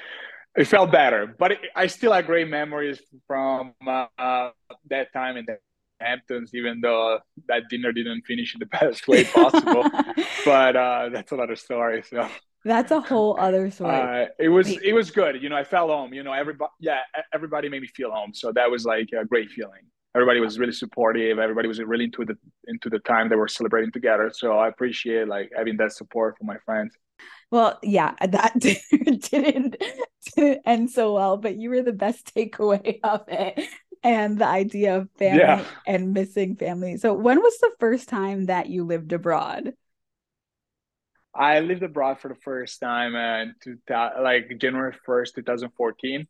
it 0.55 0.65
felt 0.65 0.91
better. 0.91 1.35
But 1.37 1.53
it, 1.53 1.59
I 1.75 1.87
still 1.87 2.13
have 2.13 2.25
great 2.25 2.47
memories 2.47 3.01
from 3.27 3.73
uh, 3.85 4.49
that 4.89 5.11
time 5.13 5.37
and 5.37 5.47
the 5.47 5.57
Hamptons, 6.03 6.51
even 6.53 6.81
though 6.81 7.19
that 7.47 7.63
dinner 7.69 7.91
didn't 7.91 8.23
finish 8.23 8.53
in 8.55 8.59
the 8.59 8.65
best 8.79 9.07
way 9.07 9.23
possible. 9.25 9.85
but 10.45 10.75
uh, 10.75 11.09
that's 11.09 11.31
another 11.31 11.55
story. 11.55 12.03
So 12.09 12.27
That's 12.65 12.91
a 12.91 13.01
whole 13.01 13.37
other 13.39 13.69
story. 13.71 13.91
uh, 13.95 14.25
it 14.39 14.49
was 14.49 14.67
Wait. 14.67 14.81
it 14.83 14.93
was 14.93 15.11
good. 15.11 15.41
You 15.41 15.49
know, 15.49 15.57
I 15.57 15.63
felt 15.65 15.89
home. 15.89 16.13
You 16.13 16.23
know, 16.23 16.33
everybody 16.33 16.71
yeah, 16.79 16.99
everybody 17.33 17.69
made 17.69 17.81
me 17.81 17.87
feel 17.87 18.11
home. 18.11 18.33
So 18.33 18.51
that 18.53 18.69
was 18.71 18.85
like 18.85 19.09
a 19.19 19.25
great 19.25 19.49
feeling. 19.51 19.83
Everybody 20.15 20.39
was 20.39 20.59
really 20.59 20.73
supportive. 20.73 21.39
Everybody 21.39 21.67
was 21.67 21.79
really 21.79 22.05
into 22.05 22.23
the 22.25 22.37
into 22.67 22.89
the 22.89 22.99
time 22.99 23.29
that 23.29 23.37
we're 23.37 23.47
celebrating 23.47 23.91
together. 23.91 24.31
So 24.33 24.57
I 24.57 24.67
appreciate 24.69 25.27
like 25.27 25.51
having 25.57 25.75
that 25.77 25.91
support 25.91 26.37
from 26.37 26.47
my 26.47 26.57
friends. 26.65 26.95
Well, 27.51 27.79
yeah, 27.83 28.13
that 28.21 28.53
didn't 28.59 29.29
didn't 29.29 29.77
end 30.65 30.89
so 30.91 31.13
well, 31.13 31.37
but 31.37 31.55
you 31.57 31.69
were 31.69 31.81
the 31.81 31.93
best 31.93 32.33
takeaway 32.35 32.99
of 33.03 33.21
it. 33.27 33.59
And 34.03 34.37
the 34.37 34.45
idea 34.47 34.97
of 34.97 35.09
family 35.17 35.63
Yeah. 35.63 35.83
and 35.85 36.13
missing 36.13 36.55
family. 36.57 36.97
So 36.97 37.13
when 37.13 37.39
was 37.41 37.57
the 37.59 37.71
first 37.79 38.09
time 38.09 38.47
that 38.47 38.67
you 38.67 38.83
lived 38.83 39.13
abroad? 39.13 39.73
I 41.35 41.59
lived 41.61 41.83
abroad 41.83 42.19
for 42.19 42.27
the 42.29 42.35
first 42.35 42.79
time 42.79 43.15
uh, 43.15 43.41
in 43.43 43.55
2000, 43.61 44.23
like 44.23 44.57
January 44.59 44.93
1st, 45.05 45.69
2014. 45.69 46.27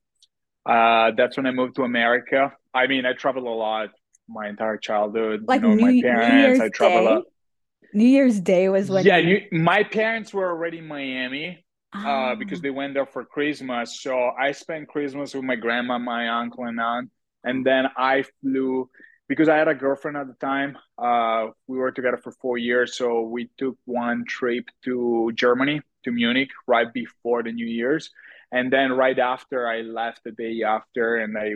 Uh, 0.65 1.12
that's 1.18 1.36
when 1.36 1.46
I 1.46 1.51
moved 1.51 1.75
to 1.75 1.84
America. 1.84 2.53
I 2.74 2.88
mean, 2.88 3.06
I 3.06 3.13
traveled 3.13 3.46
a 3.46 3.50
lot 3.50 3.89
my 4.30 4.48
entire 4.48 4.77
childhood. 4.77 5.48
Like 5.48 5.62
you 5.62 5.62
know, 5.62 5.75
New, 5.75 5.75
my 5.75 5.94
New 6.10 6.30
parents, 6.32 6.32
Year's 6.34 6.62
I 6.62 6.70
traveled 6.70 7.06
a 7.06 7.10
Day? 7.10 7.15
lot. 7.15 7.24
New 7.94 8.06
Year's 8.08 8.42
Day 8.42 8.70
was 8.70 8.92
when 8.92 9.08
Yeah, 9.08 9.18
you 9.18 9.18
you, 9.18 9.42
my 9.51 9.84
parents 9.84 10.34
were 10.34 10.50
already 10.50 10.80
in 10.80 10.88
Miami 10.88 11.65
uh, 12.03 12.36
because 12.36 12.60
Ah, 12.60 12.62
they 12.62 12.70
went 12.70 12.94
there 12.94 13.06
for 13.06 13.24
Christmas. 13.25 14.01
So 14.01 14.32
I 14.39 14.51
spent 14.51 14.89
Christmas 14.89 15.34
with 15.34 15.44
my 15.44 15.56
grandma, 15.56 15.98
my 15.98 16.27
uncle, 16.30 16.65
and 16.65 16.80
aunt. 16.80 17.10
And 17.43 17.65
then 17.65 17.88
I 17.97 18.23
flew 18.41 18.89
because 19.27 19.50
I 19.50 19.57
had 19.57 19.67
a 19.67 19.75
girlfriend 19.75 20.17
at 20.17 20.27
the 20.27 20.33
time. 20.33 20.77
Uh, 20.97 21.47
we 21.67 21.77
were 21.77 21.91
together 21.91 22.17
for 22.17 22.31
four 22.31 22.57
years. 22.57 22.97
So 22.97 23.21
we 23.21 23.50
took 23.57 23.77
one 23.85 24.25
trip 24.27 24.65
to 24.85 25.31
Germany, 25.33 25.81
to 26.03 26.12
Munich, 26.12 26.50
right 26.67 26.91
before 26.93 27.43
the 27.43 27.51
New 27.51 27.65
Year's. 27.65 28.12
And 28.51 28.71
then 28.71 28.91
right 28.91 29.17
after, 29.17 29.67
I 29.67 29.81
left 29.81 30.23
the 30.23 30.31
day 30.31 30.62
after 30.63 31.17
and 31.17 31.38
I 31.38 31.53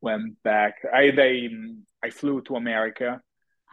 went 0.00 0.40
back. 0.42 0.74
I, 0.94 1.10
they, 1.10 1.48
I 2.04 2.10
flew 2.10 2.40
to 2.42 2.56
America 2.56 3.20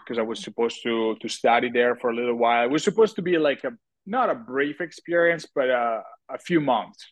because 0.06 0.20
I 0.20 0.24
was 0.24 0.40
supposed 0.44 0.84
to 0.84 1.16
to 1.22 1.28
study 1.28 1.70
there 1.70 1.96
for 1.96 2.10
a 2.10 2.16
little 2.16 2.36
while. 2.36 2.66
It 2.66 2.72
was 2.72 2.84
supposed 2.84 3.16
to 3.16 3.22
be 3.22 3.38
like 3.38 3.64
a 3.64 3.72
not 4.06 4.30
a 4.30 4.36
brief 4.36 4.82
experience, 4.82 5.48
but 5.54 5.70
a, 5.70 6.04
a 6.30 6.38
few 6.38 6.62
months. 6.62 7.12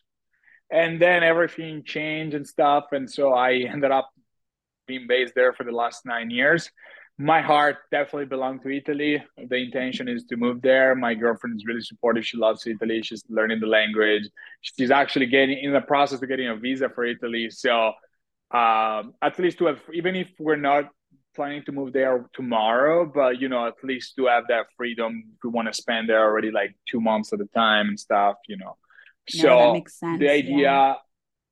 And 0.70 1.00
then 1.00 1.22
everything 1.22 1.82
changed 1.84 2.34
and 2.34 2.46
stuff, 2.46 2.86
and 2.92 3.10
so 3.10 3.32
I 3.32 3.52
ended 3.72 3.90
up 3.90 4.10
being 4.86 5.06
based 5.06 5.34
there 5.34 5.52
for 5.52 5.64
the 5.64 5.72
last 5.72 6.04
nine 6.04 6.30
years. 6.30 6.70
My 7.16 7.40
heart 7.40 7.76
definitely 7.92 8.26
belonged 8.26 8.62
to 8.62 8.70
Italy. 8.70 9.22
The 9.36 9.56
intention 9.56 10.08
is 10.08 10.24
to 10.24 10.36
move 10.36 10.62
there. 10.62 10.96
My 10.96 11.14
girlfriend 11.14 11.56
is 11.56 11.64
really 11.64 11.80
supportive. 11.80 12.26
She 12.26 12.36
loves 12.36 12.66
Italy. 12.66 13.02
She's 13.02 13.22
learning 13.28 13.60
the 13.60 13.68
language. 13.68 14.28
She's 14.62 14.90
actually 14.90 15.26
getting 15.26 15.58
in 15.58 15.72
the 15.72 15.80
process 15.80 16.20
of 16.20 16.28
getting 16.28 16.48
a 16.48 16.56
visa 16.56 16.88
for 16.88 17.04
Italy. 17.04 17.50
So 17.50 17.92
um, 18.50 19.14
at 19.22 19.38
least 19.38 19.58
to 19.58 19.66
have, 19.66 19.80
even 19.92 20.16
if 20.16 20.30
we're 20.40 20.56
not 20.56 20.90
planning 21.36 21.62
to 21.64 21.72
move 21.72 21.92
there 21.92 22.28
tomorrow, 22.32 23.04
but 23.04 23.40
you 23.40 23.48
know, 23.48 23.66
at 23.66 23.74
least 23.82 24.16
to 24.16 24.26
have 24.26 24.44
that 24.48 24.66
freedom 24.76 25.24
if 25.34 25.38
we 25.44 25.50
want 25.50 25.68
to 25.68 25.74
spend 25.74 26.08
there 26.08 26.22
already 26.22 26.50
like 26.50 26.76
two 26.88 27.00
months 27.00 27.32
at 27.32 27.40
a 27.40 27.46
time 27.54 27.88
and 27.88 27.98
stuff, 27.98 28.36
you 28.48 28.56
know. 28.56 28.76
no, 29.34 29.84
So 29.84 30.16
the 30.18 30.30
idea, 30.30 30.56
yeah, 30.56 30.94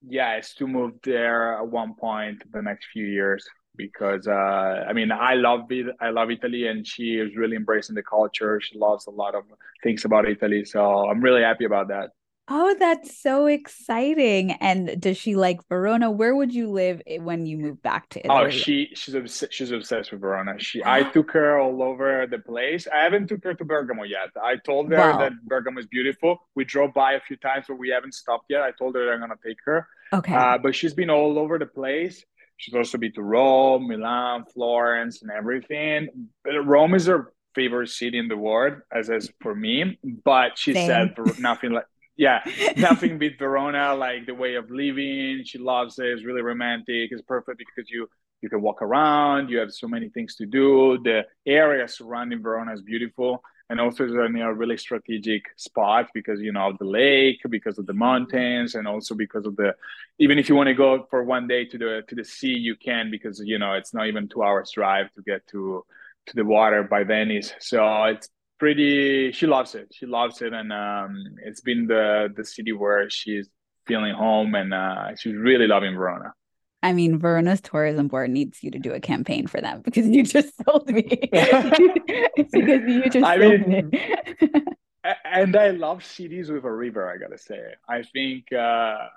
is 0.08 0.54
to 0.54 0.66
move 0.66 0.94
there 1.04 1.58
at 1.58 1.66
one 1.66 1.94
point 1.94 2.42
the 2.52 2.62
next 2.62 2.86
few 2.92 3.06
years 3.06 3.46
because 3.76 4.26
uh, 4.26 4.84
I 4.88 4.92
mean 4.92 5.10
I 5.10 5.34
love 5.34 5.70
it. 5.70 5.86
I 6.00 6.10
love 6.10 6.30
Italy, 6.30 6.66
and 6.66 6.86
she 6.86 7.16
is 7.16 7.36
really 7.36 7.56
embracing 7.56 7.94
the 7.94 8.02
culture. 8.02 8.60
She 8.60 8.78
loves 8.78 9.06
a 9.06 9.10
lot 9.10 9.34
of 9.34 9.44
things 9.82 10.04
about 10.04 10.28
Italy, 10.28 10.64
so 10.64 11.08
I'm 11.08 11.20
really 11.20 11.42
happy 11.42 11.64
about 11.64 11.88
that. 11.88 12.10
Oh, 12.54 12.76
that's 12.78 13.18
so 13.18 13.46
exciting. 13.46 14.50
And 14.52 15.00
does 15.00 15.16
she 15.16 15.36
like 15.36 15.66
Verona? 15.70 16.10
Where 16.10 16.36
would 16.36 16.52
you 16.52 16.70
live 16.70 17.00
when 17.20 17.46
you 17.46 17.56
move 17.56 17.82
back 17.82 18.10
to 18.10 18.20
Italy? 18.22 18.44
Oh, 18.44 18.50
she 18.50 18.90
she's 18.94 19.14
obs- 19.16 19.44
she's 19.50 19.70
obsessed 19.70 20.12
with 20.12 20.20
Verona. 20.20 20.58
She 20.58 20.82
I 20.84 21.02
took 21.14 21.30
her 21.30 21.58
all 21.58 21.82
over 21.82 22.26
the 22.30 22.38
place. 22.38 22.86
I 22.92 23.04
haven't 23.04 23.28
took 23.28 23.42
her 23.44 23.54
to 23.54 23.64
Bergamo 23.64 24.02
yet. 24.02 24.28
I 24.36 24.56
told 24.56 24.90
her 24.90 24.98
Wow. 24.98 25.18
that 25.18 25.32
Bergamo 25.44 25.80
is 25.80 25.86
beautiful. 25.86 26.46
We 26.54 26.64
drove 26.66 26.92
by 26.92 27.14
a 27.14 27.20
few 27.20 27.36
times, 27.36 27.64
but 27.68 27.78
we 27.78 27.88
haven't 27.88 28.12
stopped 28.12 28.46
yet. 28.50 28.60
I 28.62 28.72
told 28.72 28.96
her 28.96 29.10
I'm 29.14 29.20
gonna 29.20 29.34
take 29.44 29.58
her. 29.64 29.88
Okay. 30.12 30.34
Uh, 30.34 30.58
but 30.58 30.74
she's 30.74 30.92
been 30.92 31.08
all 31.08 31.38
over 31.38 31.58
the 31.58 31.64
place. 31.66 32.22
She's 32.58 32.74
also 32.74 32.98
been 32.98 33.12
to 33.14 33.22
Rome, 33.22 33.88
Milan, 33.88 34.44
Florence, 34.52 35.22
and 35.22 35.30
everything. 35.30 36.28
But 36.44 36.60
Rome 36.66 36.94
is 36.94 37.06
her 37.06 37.32
favorite 37.54 37.88
city 37.88 38.18
in 38.18 38.28
the 38.28 38.36
world, 38.36 38.74
as 38.92 39.08
as 39.10 39.30
for 39.40 39.54
me. 39.54 39.98
But 40.24 40.58
she 40.58 40.74
Same. 40.74 40.86
said 40.86 41.38
nothing 41.40 41.72
like 41.72 41.86
yeah, 42.16 42.40
nothing 42.76 43.18
beat 43.18 43.38
Verona. 43.38 43.94
Like 43.94 44.26
the 44.26 44.34
way 44.34 44.54
of 44.54 44.70
living, 44.70 45.42
she 45.44 45.58
loves 45.58 45.98
it. 45.98 46.06
It's 46.06 46.24
really 46.24 46.42
romantic. 46.42 47.10
It's 47.10 47.22
perfect 47.22 47.58
because 47.58 47.90
you 47.90 48.08
you 48.42 48.48
can 48.48 48.60
walk 48.60 48.82
around. 48.82 49.50
You 49.50 49.58
have 49.58 49.72
so 49.72 49.86
many 49.86 50.08
things 50.08 50.34
to 50.36 50.46
do. 50.46 50.98
The 51.02 51.22
area 51.46 51.86
surrounding 51.88 52.42
Verona 52.42 52.72
is 52.74 52.82
beautiful, 52.82 53.42
and 53.70 53.80
also 53.80 54.04
it's 54.04 54.12
a 54.14 54.52
really 54.52 54.76
strategic 54.76 55.44
spot 55.56 56.08
because 56.12 56.40
you 56.40 56.52
know 56.52 56.74
the 56.78 56.84
lake, 56.84 57.40
because 57.48 57.78
of 57.78 57.86
the 57.86 57.94
mountains, 57.94 58.74
and 58.74 58.86
also 58.86 59.14
because 59.14 59.46
of 59.46 59.56
the. 59.56 59.74
Even 60.18 60.38
if 60.38 60.48
you 60.48 60.54
want 60.54 60.68
to 60.68 60.74
go 60.74 61.06
for 61.08 61.24
one 61.24 61.46
day 61.46 61.64
to 61.66 61.78
the 61.78 62.02
to 62.08 62.14
the 62.14 62.24
sea, 62.24 62.48
you 62.54 62.76
can 62.76 63.10
because 63.10 63.40
you 63.44 63.58
know 63.58 63.72
it's 63.74 63.94
not 63.94 64.08
even 64.08 64.28
two 64.28 64.42
hours 64.42 64.72
drive 64.74 65.12
to 65.14 65.22
get 65.22 65.46
to 65.48 65.84
to 66.26 66.34
the 66.34 66.44
water 66.44 66.82
by 66.82 67.04
Venice. 67.04 67.52
So 67.60 68.04
it's 68.04 68.28
pretty. 68.62 69.32
She 69.32 69.48
loves 69.48 69.74
it. 69.74 69.88
She 69.92 70.06
loves 70.06 70.40
it, 70.40 70.52
and 70.52 70.72
um, 70.72 71.16
it's 71.44 71.60
been 71.60 71.88
the 71.88 72.32
the 72.34 72.44
city 72.44 72.70
where 72.72 73.10
she's 73.10 73.48
feeling 73.88 74.14
home, 74.14 74.54
and 74.54 74.72
uh, 74.72 75.16
she's 75.16 75.34
really 75.34 75.66
loving 75.66 75.96
Verona. 75.96 76.32
I 76.80 76.92
mean, 76.92 77.18
Verona's 77.18 77.60
tourism 77.60 78.06
board 78.06 78.30
needs 78.30 78.62
you 78.62 78.70
to 78.70 78.78
do 78.78 78.92
a 78.92 79.00
campaign 79.00 79.48
for 79.48 79.60
them 79.60 79.80
because 79.82 80.06
you 80.06 80.22
just 80.22 80.54
sold 80.64 80.88
me. 80.88 81.02
because 82.36 82.82
you 82.86 83.10
just 83.10 83.26
I 83.26 83.36
sold 83.36 83.66
mean, 83.66 83.90
me. 83.90 84.64
And 85.24 85.56
I 85.56 85.70
love 85.70 86.04
cities 86.04 86.48
with 86.48 86.62
a 86.62 86.70
river. 86.70 87.10
I 87.10 87.16
gotta 87.16 87.38
say, 87.38 87.58
I 87.88 88.04
think 88.04 88.52
uh, 88.52 89.08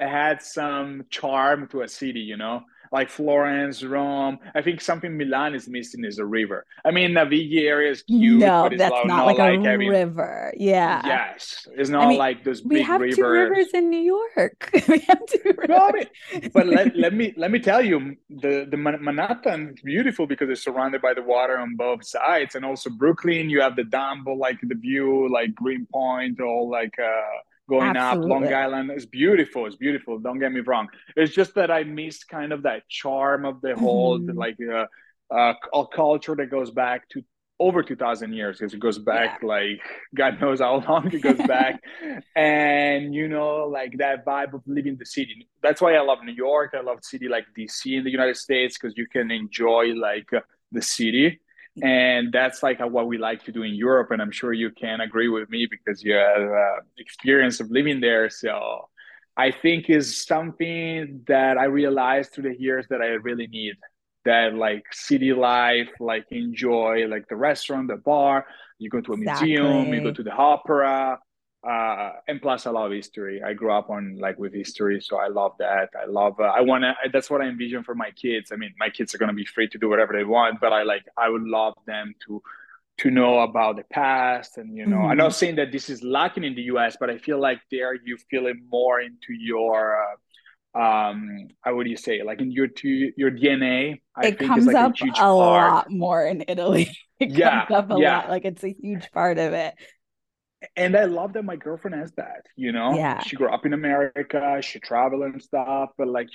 it 0.00 0.08
had 0.08 0.40
some 0.40 1.04
charm 1.10 1.68
to 1.72 1.82
a 1.82 1.88
city. 1.88 2.20
You 2.20 2.38
know, 2.38 2.62
like 2.92 3.08
Florence, 3.08 3.82
Rome. 3.84 4.38
I 4.54 4.62
think 4.62 4.80
something 4.80 5.16
Milan 5.16 5.54
is 5.54 5.68
missing 5.68 6.04
is 6.04 6.18
a 6.18 6.24
river. 6.24 6.66
I 6.84 6.90
mean, 6.90 7.12
Navigli 7.12 7.62
area 7.62 7.90
is 7.92 8.02
cute, 8.02 8.40
no, 8.40 8.64
but 8.64 8.72
it's 8.72 8.80
that's 8.80 8.92
not, 8.92 9.06
not 9.06 9.16
not 9.18 9.26
like 9.26 9.38
a 9.38 9.42
like 9.56 9.64
having. 9.64 9.88
river. 9.88 10.52
Yeah. 10.56 11.02
Yes, 11.06 11.68
it's 11.76 11.90
I 11.90 11.92
not 11.92 12.08
mean, 12.08 12.18
like 12.18 12.44
those 12.44 12.62
we 12.64 12.76
big 12.76 12.86
have 12.86 13.00
two 13.00 13.24
rivers. 13.24 13.50
rivers 13.50 13.66
in 13.74 13.90
New 13.90 14.00
York. 14.00 14.70
we 14.88 14.98
have 15.00 15.24
two 15.26 15.54
No, 15.68 15.76
I 15.88 15.92
mean, 15.92 16.50
but 16.52 16.66
let, 16.66 16.96
let 17.04 17.14
me 17.14 17.32
let 17.36 17.50
me 17.50 17.58
tell 17.60 17.84
you, 17.84 18.16
the 18.28 18.66
the 18.70 18.76
Manhattan 18.76 19.74
is 19.76 19.82
beautiful 19.82 20.26
because 20.26 20.50
it's 20.50 20.62
surrounded 20.62 21.00
by 21.00 21.14
the 21.14 21.22
water 21.22 21.58
on 21.58 21.76
both 21.76 22.04
sides, 22.04 22.54
and 22.56 22.64
also 22.64 22.90
Brooklyn, 22.90 23.48
you 23.50 23.60
have 23.60 23.76
the 23.76 23.84
Dumbo, 23.84 24.36
like 24.36 24.58
the 24.62 24.74
view, 24.74 25.28
like 25.28 25.54
Greenpoint, 25.54 26.40
all 26.40 26.68
like 26.68 26.98
uh, 26.98 27.38
going 27.74 27.96
up. 28.08 28.18
Long 28.32 28.44
Island 28.64 28.86
is 29.00 29.06
beautiful. 29.20 29.60
It's 29.68 29.76
beautiful. 29.86 30.12
Don't 30.26 30.40
get 30.44 30.52
me 30.58 30.62
wrong. 30.70 30.86
It's 31.20 31.34
just 31.40 31.52
that 31.58 31.70
I 31.78 31.80
missed 31.84 32.22
kind 32.38 32.50
of 32.54 32.60
that 32.68 32.80
charm 33.00 33.40
of 33.50 33.56
the 33.66 33.72
whole 33.84 34.18
Mhm. 34.18 34.36
like 34.44 34.58
uh, 34.78 34.86
uh, 35.40 35.54
a 35.80 35.84
culture 36.02 36.34
that 36.40 36.48
goes 36.56 36.70
back 36.84 37.00
to 37.12 37.18
over 37.68 37.80
2000 37.82 38.32
years 38.40 38.54
because 38.58 38.72
it 38.76 38.80
goes 38.86 38.98
back 38.98 39.42
like 39.54 39.82
god 40.20 40.32
knows 40.40 40.60
how 40.64 40.74
long 40.88 41.04
it 41.16 41.22
goes 41.28 41.42
back 41.56 41.74
and 42.34 43.14
you 43.18 43.26
know 43.34 43.50
like 43.78 43.92
that 43.98 44.24
vibe 44.24 44.52
of 44.58 44.62
living 44.76 44.96
the 45.02 45.04
city 45.16 45.46
that's 45.64 45.80
why 45.82 45.90
i 45.94 46.00
love 46.10 46.18
new 46.24 46.32
york 46.48 46.70
i 46.78 46.80
love 46.80 46.98
city 47.12 47.28
like 47.36 47.44
dc 47.56 47.80
in 47.98 48.02
the 48.06 48.14
united 48.18 48.38
states 48.46 48.72
because 48.78 48.94
you 49.00 49.06
can 49.16 49.30
enjoy 49.42 49.84
like 50.08 50.28
uh, 50.32 50.40
the 50.72 50.80
city 50.96 51.26
and 51.82 52.32
that's 52.32 52.62
like 52.62 52.80
what 52.80 53.06
we 53.06 53.16
like 53.16 53.44
to 53.44 53.52
do 53.52 53.62
in 53.62 53.74
europe 53.74 54.10
and 54.10 54.20
i'm 54.20 54.30
sure 54.30 54.52
you 54.52 54.70
can 54.70 55.00
agree 55.00 55.28
with 55.28 55.48
me 55.50 55.66
because 55.70 56.02
you 56.02 56.12
have 56.12 56.42
uh, 56.42 56.80
experience 56.98 57.60
of 57.60 57.70
living 57.70 58.00
there. 58.00 58.28
So 58.28 58.88
i 59.36 59.50
think 59.50 59.88
is 59.88 60.24
something 60.24 61.22
that 61.26 61.56
i 61.58 61.64
realized 61.64 62.32
through 62.32 62.50
the 62.50 62.60
years 62.60 62.86
that 62.90 63.00
i 63.00 63.06
really 63.28 63.46
need 63.46 63.76
that 64.24 64.54
like 64.54 64.82
city 64.92 65.32
life 65.32 65.88
like 66.00 66.26
enjoy 66.30 67.06
like 67.06 67.26
the 67.28 67.36
restaurant 67.36 67.88
the 67.88 67.96
bar 67.96 68.44
you 68.78 68.90
go 68.90 69.00
to 69.00 69.12
a 69.12 69.16
museum 69.16 69.94
you 69.94 70.02
go 70.02 70.12
to 70.12 70.22
the 70.22 70.32
opera 70.32 71.18
uh 71.62 72.12
and 72.26 72.40
plus 72.40 72.66
i 72.66 72.70
love 72.70 72.90
history 72.90 73.42
i 73.42 73.52
grew 73.52 73.70
up 73.72 73.90
on 73.90 74.16
like 74.18 74.38
with 74.38 74.54
history 74.54 74.98
so 75.00 75.18
i 75.18 75.28
love 75.28 75.52
that 75.58 75.90
i 76.00 76.06
love 76.06 76.40
uh, 76.40 76.44
i 76.44 76.60
want 76.60 76.82
to 76.82 76.94
that's 77.12 77.28
what 77.28 77.42
i 77.42 77.46
envision 77.46 77.82
for 77.84 77.94
my 77.94 78.10
kids 78.12 78.50
i 78.50 78.56
mean 78.56 78.72
my 78.78 78.88
kids 78.88 79.14
are 79.14 79.18
going 79.18 79.28
to 79.28 79.34
be 79.34 79.44
free 79.44 79.68
to 79.68 79.76
do 79.78 79.88
whatever 79.88 80.14
they 80.14 80.24
want 80.24 80.58
but 80.58 80.72
i 80.72 80.82
like 80.82 81.04
i 81.18 81.28
would 81.28 81.42
love 81.42 81.74
them 81.86 82.14
to 82.26 82.42
to 82.98 83.10
know 83.10 83.40
about 83.40 83.76
the 83.76 83.84
past 83.84 84.58
and 84.58 84.76
you 84.76 84.86
know 84.86 85.02
i'm 85.02 85.16
Mhm. 85.16 85.18
not 85.18 85.34
saying 85.34 85.56
that 85.56 85.72
this 85.72 85.90
is 85.90 86.02
lacking 86.02 86.44
in 86.44 86.54
the 86.54 86.62
us 86.64 86.96
but 87.00 87.10
i 87.10 87.18
feel 87.18 87.40
like 87.40 87.60
there 87.70 87.94
you 87.94 88.16
feel 88.30 88.46
it 88.46 88.56
more 88.70 89.00
into 89.00 89.32
your 89.34 89.98
uh, 90.76 90.78
um 90.80 91.48
how 91.62 91.74
would 91.74 91.88
you 91.88 91.96
say 91.96 92.22
like 92.22 92.40
in 92.40 92.52
your 92.52 92.68
to 92.68 93.12
your 93.16 93.30
dna 93.30 94.00
i 94.16 94.28
It 94.28 94.38
think 94.38 94.56
comes 94.56 94.66
like 94.66 94.80
a 94.80 94.84
up 94.84 94.96
huge 94.96 95.18
a 95.18 95.32
lot 95.32 95.90
more 95.90 96.24
in 96.24 96.44
Italy. 96.48 96.96
It 97.20 97.38
yeah 97.40 97.66
comes 97.66 97.66
up 97.70 97.90
a 97.90 97.94
yeah 97.94 97.98
lot. 97.98 98.30
Like 98.30 98.46
it's 98.46 98.64
a 98.64 98.72
huge 98.80 99.10
part 99.12 99.36
of 99.36 99.52
it. 99.52 99.74
And 100.76 100.96
i 100.96 101.04
love 101.04 101.32
that 101.32 101.44
my 101.44 101.56
girlfriend 101.56 101.96
has 101.96 102.12
that 102.12 102.46
you 102.56 102.72
know? 102.72 102.94
Yeah. 102.94 103.22
she 103.22 103.36
grew 103.36 103.48
up 103.48 103.66
in 103.66 103.72
america 103.72 104.60
she 104.62 104.78
traveled 104.78 105.22
and 105.22 105.42
stuff 105.42 105.90
but 105.96 106.08
like 106.08 106.28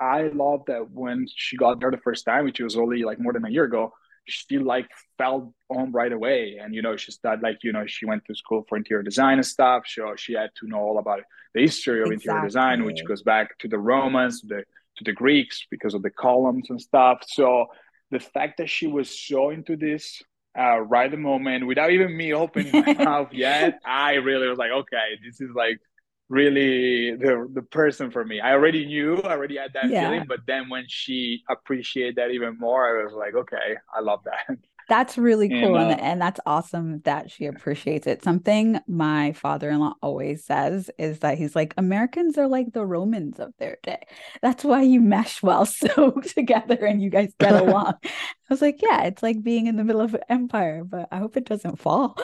i 0.00 0.22
love 0.28 0.62
that 0.66 0.90
when 0.90 1.26
she 1.34 1.56
got 1.56 1.80
there 1.80 1.90
the 1.90 1.98
first 1.98 2.24
time 2.24 2.44
which 2.44 2.60
was 2.60 2.76
only 2.76 3.02
like 3.02 3.18
more 3.20 3.32
than 3.32 3.44
a 3.44 3.50
year 3.50 3.64
ago 3.64 3.92
she 4.24 4.58
like 4.58 4.88
felt 5.18 5.52
home 5.68 5.90
right 5.90 6.12
away. 6.12 6.56
And 6.62 6.72
you 6.72 6.80
know 6.80 6.96
she 6.96 7.10
started 7.10 7.42
like 7.42 7.58
you 7.64 7.72
know 7.72 7.86
she 7.86 8.06
went 8.06 8.24
to 8.26 8.36
school 8.36 8.64
for 8.68 8.78
interior 8.78 9.02
design 9.02 9.38
and 9.38 9.44
stuff 9.44 9.82
so 9.86 10.14
she 10.16 10.34
had 10.34 10.50
to 10.60 10.68
know 10.68 10.78
all 10.78 10.98
about 10.98 11.22
the 11.54 11.62
history 11.62 12.02
of 12.02 12.12
interior 12.12 12.40
design 12.40 12.84
which 12.84 13.04
goes 13.04 13.22
back 13.24 13.58
to 13.58 13.66
the 13.66 13.78
romans 13.78 14.40
to 14.40 14.46
the 14.46 14.64
to 14.96 15.04
the 15.04 15.12
greeks 15.12 15.66
because 15.70 15.94
of 15.94 16.02
the 16.02 16.10
columns 16.10 16.70
and 16.70 16.80
stuff. 16.80 17.22
So 17.26 17.66
the 18.10 18.20
fact 18.20 18.58
that 18.58 18.68
she 18.68 18.86
was 18.86 19.08
so 19.08 19.50
into 19.50 19.76
this 19.76 20.22
uh, 20.58 20.80
right 20.80 21.10
the 21.10 21.16
moment 21.16 21.66
without 21.66 21.90
even 21.90 22.16
me 22.16 22.32
opening 22.34 22.76
my 22.76 22.90
mouth 23.04 23.28
yet 23.32 23.74
i 23.84 24.14
really 24.14 24.48
was 24.48 24.58
like 24.58 24.70
okay 24.70 25.18
this 25.24 25.40
is 25.40 25.50
like 25.54 25.78
really 26.28 27.14
the 27.16 27.48
the 27.54 27.62
person 27.62 28.10
for 28.10 28.24
me 28.24 28.40
i 28.40 28.52
already 28.52 28.86
knew 28.86 29.16
i 29.18 29.32
already 29.32 29.56
had 29.56 29.72
that 29.74 29.90
Yeah. 29.90 29.98
feeling 29.98 30.26
but 30.26 30.40
then 30.46 30.68
when 30.68 30.84
she 30.88 31.42
appreciated 31.50 32.16
that 32.16 32.30
even 32.30 32.58
more 32.58 33.00
i 33.00 33.04
was 33.04 33.12
like 33.14 33.34
okay 33.34 33.76
i 33.94 34.00
love 34.00 34.20
that 34.24 34.56
That's 34.92 35.16
really 35.16 35.48
cool. 35.48 35.78
And, 35.78 35.98
uh, 35.98 36.04
and 36.04 36.20
that's 36.20 36.38
awesome 36.44 37.00
that 37.06 37.30
she 37.30 37.46
appreciates 37.46 38.06
it. 38.06 38.22
Something 38.22 38.78
my 38.86 39.32
father 39.32 39.70
in 39.70 39.78
law 39.80 39.94
always 40.02 40.44
says 40.44 40.90
is 40.98 41.20
that 41.20 41.38
he's 41.38 41.56
like, 41.56 41.72
Americans 41.78 42.36
are 42.36 42.46
like 42.46 42.74
the 42.74 42.84
Romans 42.84 43.40
of 43.40 43.54
their 43.58 43.78
day. 43.82 44.02
That's 44.42 44.64
why 44.64 44.82
you 44.82 45.00
mesh 45.00 45.42
well 45.42 45.64
so 45.84 46.10
together 46.20 46.84
and 46.84 47.00
you 47.00 47.08
guys 47.08 47.32
get 47.40 47.54
along. 47.62 47.94
I 48.04 48.10
was 48.50 48.60
like, 48.60 48.82
yeah, 48.82 49.04
it's 49.04 49.22
like 49.22 49.42
being 49.42 49.66
in 49.66 49.76
the 49.76 49.84
middle 49.84 50.02
of 50.02 50.12
an 50.12 50.20
empire, 50.28 50.84
but 50.84 51.08
I 51.10 51.16
hope 51.16 51.38
it 51.38 51.46
doesn't 51.46 51.78
fall. 51.78 52.14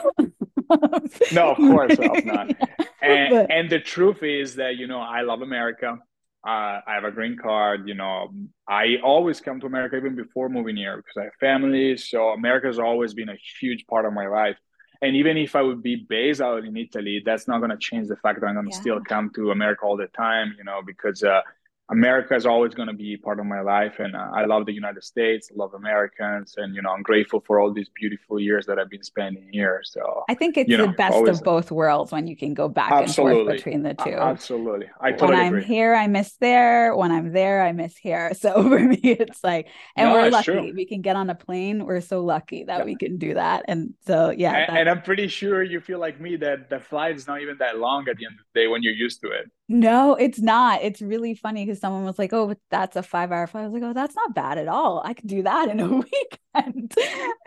no 1.31 1.53
of 1.53 1.57
course 1.57 1.97
not 1.97 2.51
and 3.01 3.29
But 3.31 3.49
and 3.49 3.71
the 3.71 3.79
truth 3.79 4.21
is 4.21 4.53
that 4.57 4.75
you 4.77 4.85
know 4.85 4.99
i 4.99 5.21
love 5.21 5.41
america 5.41 5.97
uh, 6.47 6.79
i 6.87 6.93
have 6.93 7.03
a 7.03 7.11
green 7.11 7.37
card 7.37 7.87
you 7.87 7.95
know. 7.95 8.29
I 8.67 8.97
always 9.03 9.41
come 9.41 9.59
to 9.59 9.65
america 9.65 9.97
even 9.97 10.15
before 10.15 10.49
moving 10.49 10.77
here 10.77 10.97
because 10.97 11.17
i 11.17 11.23
have 11.25 11.33
family 11.39 11.97
so 11.97 12.29
america 12.29 12.67
has 12.67 12.79
always 12.79 13.13
been 13.13 13.29
a 13.29 13.37
huge 13.59 13.85
part 13.87 14.05
of 14.05 14.13
my 14.13 14.27
life. 14.27 14.57
And 15.01 15.15
even 15.15 15.37
if 15.37 15.55
i 15.55 15.61
would 15.61 15.81
be 15.81 15.95
based 16.09 16.41
out 16.41 16.65
in 16.65 16.75
italy 16.75 17.21
that's 17.25 17.47
not 17.47 17.59
going 17.59 17.71
to 17.71 17.77
change 17.77 18.07
the 18.07 18.17
fact 18.17 18.41
that 18.41 18.47
i'm 18.47 18.55
going 18.55 18.69
to 18.69 18.75
yeah, 18.75 18.81
still 18.81 19.01
come 19.01 19.31
to 19.35 19.51
america 19.51 19.85
all 19.85 19.97
the 19.97 20.07
time 20.07 20.55
you 20.57 20.63
know 20.63 20.81
because 20.85 21.23
uh, 21.23 21.41
america 21.89 22.35
is 22.35 22.45
always 22.45 22.73
going 22.73 22.87
to 22.87 22.93
be 22.93 23.17
part 23.17 23.39
of 23.39 23.45
my 23.45 23.61
life 23.61 23.95
and 23.99 24.15
uh, 24.15 24.29
i 24.33 24.45
love 24.45 24.65
the 24.65 24.73
united 24.73 25.03
states 25.03 25.49
love 25.55 25.73
americans 25.73 26.55
and 26.57 26.75
you 26.75 26.81
know 26.81 26.89
i'm 26.91 27.01
grateful 27.01 27.41
for 27.41 27.59
all 27.59 27.71
these 27.73 27.89
beautiful 27.95 28.39
years 28.39 28.65
that 28.65 28.77
i've 28.77 28.89
been 28.89 29.03
spending 29.03 29.49
here 29.51 29.81
so 29.83 30.23
I 30.29 30.35
think 30.35 30.57
it's 30.57 30.69
you 30.69 30.77
the 30.77 30.89
best 30.89 31.15
always 31.15 31.39
of 31.39 31.43
both 31.43 31.71
worlds 31.71 32.11
when 32.11 32.27
you 32.27 32.35
can 32.35 32.53
go 32.53 32.67
back 32.67 32.91
and 32.91 33.13
forth 33.13 33.47
between 33.47 33.83
the 33.83 33.93
two. 33.93 34.11
absolutely 34.11 34.87
i 35.01 35.11
totally 35.11 35.29
when 35.31 35.39
I'm 35.39 35.53
agree 35.55 35.63
here, 35.63 35.93
I 35.93 36.07
miss 36.07 36.35
there. 36.37 36.95
When 36.95 37.11
I'm 37.11 37.31
there, 37.31 37.61
I 37.61 37.71
miss 37.71 37.95
here. 37.97 38.31
So 38.39 38.63
for 38.63 38.79
me, 38.79 38.99
it's 39.03 39.43
like, 39.43 39.67
and 39.95 40.09
no 40.09 40.13
we're 40.13 40.29
lucky. 40.29 40.45
true 40.45 40.73
We 40.73 40.85
can 40.85 41.01
get 41.01 41.15
on 41.15 41.29
a 41.29 41.35
plane. 41.35 41.85
We're 41.85 42.01
so 42.01 42.23
lucky 42.23 42.63
that 42.63 42.79
yeah 42.79 42.83
we 42.85 42.95
can 42.95 43.17
do 43.17 43.33
that. 43.33 43.65
And 43.67 43.93
so, 44.05 44.29
yeah, 44.29 44.53
and, 44.53 44.69
that 44.69 44.79
and 44.79 44.89
i'm 44.89 45.01
pretty 45.01 45.27
sure 45.27 45.61
you 45.61 45.79
feel 45.79 45.99
like 45.99 46.19
me 46.19 46.35
that 46.37 46.69
the 46.69 46.79
flight 46.79 47.15
is 47.15 47.27
not 47.27 47.41
even 47.41 47.57
that 47.59 47.77
long 47.77 48.07
at 48.09 48.17
the 48.17 48.25
end 48.25 48.35
of 48.39 48.45
the 48.53 48.61
day 48.61 48.67
when 48.67 48.81
you're 48.81 48.93
used 48.93 49.21
to 49.21 49.27
it 49.27 49.51
no, 49.69 50.15
it's 50.15 50.39
not. 50.39 50.81
It's 50.81 51.01
really 51.01 51.35
funny 51.35 51.65
because 51.65 51.79
someone 51.79 52.03
was 52.03 52.19
like, 52.19 52.33
"Oh, 52.33 52.55
that's 52.71 52.95
a 52.97 53.03
five-hour 53.03 53.47
flight." 53.47 53.63
I 53.65 53.67
was 53.67 53.73
like, 53.73 53.89
"Oh, 53.89 53.93
that's 53.93 54.15
not 54.15 54.35
bad 54.35 54.57
at 54.57 54.67
all. 54.67 55.01
I 55.05 55.13
could 55.13 55.27
do 55.27 55.43
that 55.43 55.69
in 55.69 55.79
a 55.79 55.87
weekend." 56.55 56.95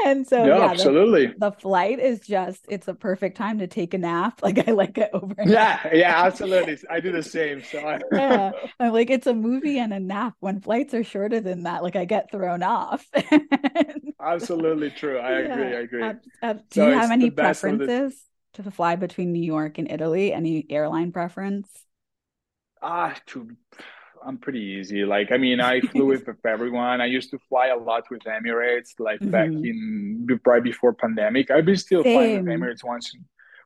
And 0.05 0.27
so, 0.27 0.47
no 0.47 0.55
yeah, 0.55 0.71
absolutely 0.71 1.35
the 1.37 1.53
flight 1.53 1.99
is 1.99 2.21
just 2.21 2.65
it's 2.69 2.89
a 2.89 2.95
perfect 2.95 3.37
time 3.37 3.59
to 3.59 3.67
take 3.67 3.95
a 3.95 3.99
nap. 3.99 4.41
Like 4.43 4.69
I 4.69 4.73
like 4.73 4.99
it 4.99 5.11
over. 5.13 5.35
yeah 5.45 5.81
yeah 5.93 6.23
absolutely 6.25 6.79
i 6.91 7.01
do 7.01 7.13
the 7.13 7.23
same 7.23 7.63
so 7.63 7.79
I, 7.81 7.99
Yeah, 8.11 8.53
I'm 8.79 8.93
like 8.93 9.11
it's 9.11 9.27
a 9.27 9.35
movie 9.35 9.79
and 9.79 9.93
a 9.93 10.01
nap. 10.01 10.35
When 10.41 10.61
flights 10.61 10.95
are 10.95 11.05
shorter 11.05 11.41
than 11.41 11.63
that, 11.65 11.83
like 11.83 11.97
I 11.97 12.05
get 12.05 12.31
thrown 12.31 12.63
off. 12.63 13.07
absolutely 14.21 14.91
true 14.91 15.19
i 15.19 15.33
agree 15.41 15.75
i 15.75 15.81
agree 15.81 16.13
do 16.71 16.81
so 16.81 16.87
you 16.87 16.93
have 16.93 17.11
any 17.11 17.31
the 17.31 17.31
preferences 17.31 18.15
to 18.55 18.71
fly 18.71 18.97
between 18.97 19.33
New 19.33 19.43
York 19.43 19.79
and 19.79 19.91
Italy? 19.91 20.33
Any 20.33 20.67
airline 20.71 21.11
preference? 21.13 21.69
Ah 22.83 23.15
to 23.27 23.49
i'm 24.27 24.39
pretty 24.39 24.61
easy 24.61 25.05
like 25.05 25.33
i 25.33 25.37
mean 25.37 25.61
i 25.61 25.81
flew 25.81 26.07
with 26.13 26.29
everyone 26.47 27.01
i 27.01 27.07
used 27.07 27.31
to 27.31 27.39
fly 27.49 27.69
a 27.69 27.77
lot 27.77 28.05
with 28.11 28.23
emirates 28.25 28.91
like 28.99 29.21
back 29.31 29.53
Mhm. 29.53 29.65
in 29.65 30.41
right 30.47 30.63
before 30.63 30.93
pandemic 30.93 31.51
i've 31.51 31.65
been 31.65 31.77
still 31.77 32.05
flying 32.05 32.33
with 32.33 32.45
emirates 32.45 32.85
once 32.85 33.13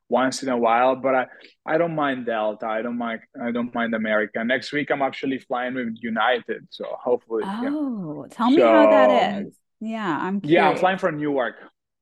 once 0.09 0.41
in 0.41 0.47
a 0.49 0.57
while. 0.57 0.95
But 0.95 1.15
I, 1.15 1.27
I 1.65 1.77
don't 1.77 1.93
mind 1.93 2.25
Delta. 2.25 2.65
I 2.65 2.81
don't 2.81 2.97
mind. 2.97 3.19
I 3.41 3.51
don't 3.51 3.75
mind 3.75 3.93
America. 3.93 4.41
Next 4.43 4.71
week 4.71 4.89
I'm 4.89 5.01
actually 5.01 5.37
flying 5.39 5.75
with 5.75 5.97
United, 6.01 6.67
so 6.69 6.85
hopefully. 7.03 7.43
yeah. 7.43 7.69
Oh, 7.73 8.25
tell 8.29 8.49
me 8.49 8.61
how 8.61 8.87
that 8.87 9.09
is. 9.47 9.59
Yeah, 9.81 10.17
I'm 10.21 10.39
Yeah, 10.43 10.69
I'm 10.69 10.75
curious. 10.75 10.79
flying 10.79 10.97
from 10.97 11.17
Newark. 11.17 11.55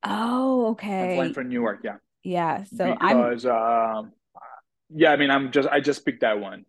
Oh, 0.04 0.68
okay. 0.72 1.02
I'm 1.10 1.16
flying 1.16 1.32
from 1.34 1.48
Newark. 1.48 1.80
Yeah, 1.82 1.96
Yeah, 2.22 2.62
so 2.64 2.84
I'm 3.00 3.16
because 3.18 3.44
um, 3.46 4.12
yeah, 4.94 5.10
I 5.12 5.16
mean, 5.16 5.30
I'm 5.30 5.50
just 5.50 5.68
I 5.68 5.80
just 5.80 6.04
picked 6.06 6.20
that 6.20 6.38
one. 6.38 6.64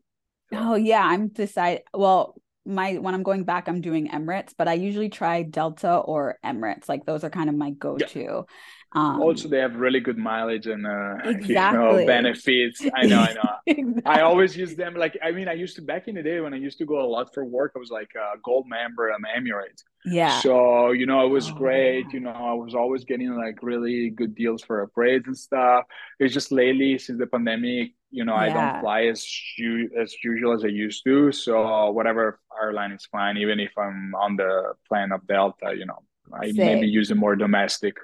Oh 0.51 0.75
yeah, 0.75 1.01
I'm 1.03 1.27
decide. 1.29 1.81
Well, 1.93 2.35
my 2.65 2.93
when 2.97 3.13
I'm 3.13 3.23
going 3.23 3.43
back, 3.43 3.67
I'm 3.67 3.81
doing 3.81 4.09
Emirates, 4.09 4.53
but 4.57 4.67
I 4.67 4.73
usually 4.73 5.09
try 5.09 5.43
Delta 5.43 5.97
or 5.97 6.39
Emirates. 6.43 6.87
Like 6.89 7.05
those 7.05 7.23
are 7.23 7.29
kind 7.29 7.49
of 7.49 7.55
my 7.55 7.71
go-to. 7.71 8.45
Um, 8.93 9.19
Also, 9.19 9.47
they 9.49 9.57
have 9.59 9.75
really 9.75 9.99
good 9.99 10.17
mileage 10.17 10.67
and 10.67 10.85
uh, 10.85 11.17
you 11.39 11.67
know 11.69 11.97
benefits. 11.97 12.87
I 12.93 13.07
know, 13.07 13.19
I 13.19 13.33
know. 13.33 13.55
I 14.05 14.21
always 14.21 14.55
use 14.55 14.75
them. 14.75 14.93
Like, 14.93 15.17
I 15.23 15.31
mean, 15.31 15.47
I 15.47 15.53
used 15.53 15.75
to 15.77 15.81
back 15.81 16.07
in 16.07 16.15
the 16.15 16.23
day 16.23 16.39
when 16.39 16.53
I 16.53 16.57
used 16.57 16.77
to 16.77 16.85
go 16.85 17.01
a 17.01 17.07
lot 17.07 17.33
for 17.33 17.43
work. 17.43 17.73
I 17.75 17.79
was 17.79 17.89
like 17.89 18.11
a 18.15 18.37
gold 18.43 18.67
member 18.69 19.09
at 19.11 19.19
Emirates. 19.19 19.83
Yeah. 20.05 20.43
So, 20.43 20.91
you 20.91 21.05
know, 21.07 21.25
it 21.25 21.29
was 21.29 21.49
Oh 21.49 21.51
great. 21.51 22.13
yeah. 22.13 22.13
You 22.13 22.19
know, 22.21 22.31
I 22.31 22.53
was 22.53 22.75
always 22.75 23.05
getting 23.05 23.33
like 23.35 23.63
really 23.63 24.11
good 24.11 24.35
deals 24.35 24.61
for 24.63 24.85
upgrades 24.87 25.25
and 25.27 25.37
stuff. 25.37 25.85
It's 26.19 26.33
just 26.33 26.51
lately 26.51 26.97
since 26.99 27.17
the 27.19 27.27
pandemic, 27.27 27.93
you 28.17 28.25
know, 28.25 28.33
I 28.33 28.49
don't 28.49 28.81
fly 28.81 29.01
as 29.13 29.19
u 29.57 29.89
as 30.01 30.09
usual 30.23 30.53
as 30.57 30.63
I 30.63 30.69
used 30.85 31.03
to. 31.05 31.31
So 31.31 31.91
whatever 31.91 32.39
airline 32.59 32.91
is 32.91 33.05
fine, 33.11 33.37
even 33.37 33.59
if 33.59 33.73
I'm 33.77 34.15
on 34.15 34.35
the 34.35 34.73
plan 34.87 35.11
of 35.11 35.21
Delta, 35.27 35.75
you 35.77 35.85
know, 35.85 35.99
I 36.33 36.45
maybe 36.47 36.81
Same. 36.81 36.83
use 36.99 37.11
a 37.11 37.15
more 37.15 37.35
domestic, 37.35 37.95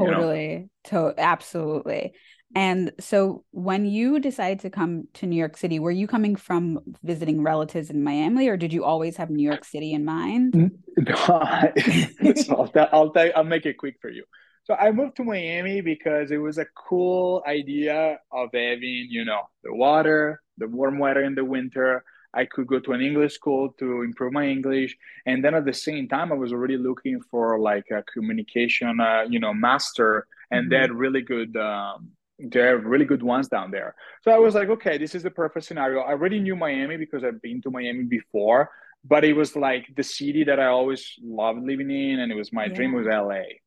you 0.00 0.06
know. 0.06 0.12
Totally. 0.14 0.70
To 0.90 1.14
absolutely. 1.16 2.14
And 2.54 2.92
so 2.98 3.44
when 3.52 3.84
you 3.84 4.18
decided 4.18 4.60
to 4.60 4.70
come 4.70 5.06
to 5.14 5.26
New 5.26 5.36
York 5.36 5.56
City, 5.56 5.78
were 5.78 5.90
you 5.92 6.08
coming 6.08 6.34
from 6.34 6.80
visiting 7.04 7.42
relatives 7.42 7.90
in 7.90 8.02
Miami 8.02 8.48
or 8.48 8.56
did 8.56 8.72
you 8.72 8.82
always 8.84 9.18
have 9.18 9.30
New 9.30 9.46
York 9.50 9.64
City 9.64 9.92
in 9.92 10.04
mind? 10.04 10.72
No, 10.98 11.14
so 12.34 12.56
I'll, 12.56 12.68
tell- 12.74 12.88
I'll, 12.92 13.10
tell- 13.10 13.30
I'll 13.36 13.44
make 13.44 13.66
it 13.66 13.78
quick 13.78 13.98
for 14.02 14.10
you. 14.10 14.24
So 14.68 14.74
I 14.74 14.92
moved 14.92 15.16
to 15.16 15.24
Miami 15.24 15.80
because 15.80 16.30
it 16.30 16.36
was 16.36 16.58
a 16.58 16.66
cool 16.76 17.42
idea 17.48 18.20
of 18.30 18.50
having, 18.52 19.08
you 19.10 19.24
know, 19.24 19.42
the 19.64 19.74
water, 19.74 20.42
the 20.58 20.68
warm 20.68 20.98
weather 20.98 21.22
in 21.22 21.34
the 21.34 21.44
winter. 21.44 22.04
I 22.34 22.44
could 22.44 22.66
go 22.66 22.78
to 22.80 22.92
an 22.92 23.00
English 23.00 23.34
school 23.34 23.72
to 23.78 24.02
improve 24.02 24.32
my 24.34 24.46
English, 24.46 24.96
and 25.26 25.42
then 25.42 25.54
at 25.54 25.64
the 25.64 25.72
same 25.72 26.08
time, 26.08 26.30
I 26.32 26.36
was 26.36 26.52
already 26.52 26.76
looking 26.76 27.20
for 27.30 27.58
like 27.58 27.86
a 27.90 28.02
communication, 28.12 29.00
uh, 29.00 29.24
you 29.28 29.40
know, 29.40 29.54
master, 29.54 30.26
and 30.50 30.70
they 30.70 30.76
hmm 30.76 30.84
had 30.84 30.92
really 30.92 31.22
good, 31.22 31.56
um, 31.56 32.10
they're 32.38 32.78
really 32.78 33.06
good 33.06 33.22
ones 33.22 33.48
down 33.48 33.70
there. 33.70 33.94
So 34.22 34.30
I 34.30 34.38
was 34.38 34.54
like, 34.54 34.68
okay, 34.68 34.98
this 34.98 35.14
is 35.14 35.22
the 35.22 35.30
perfect 35.30 35.64
scenario. 35.66 36.00
I 36.02 36.10
already 36.10 36.40
knew 36.40 36.54
Miami 36.56 36.98
because 36.98 37.24
I've 37.24 37.40
been 37.40 37.62
to 37.62 37.70
Miami 37.70 38.04
before, 38.04 38.70
but 39.04 39.24
it 39.24 39.32
was 39.32 39.56
like 39.56 39.86
the 39.96 40.04
city 40.04 40.44
that 40.44 40.60
I 40.60 40.66
always 40.66 41.14
loved 41.22 41.62
living 41.64 41.90
in, 41.90 42.20
and 42.20 42.30
it 42.30 42.34
was 42.36 42.52
my 42.52 42.68
dream 42.68 42.92
was 42.92 43.06
LA. 43.06 43.60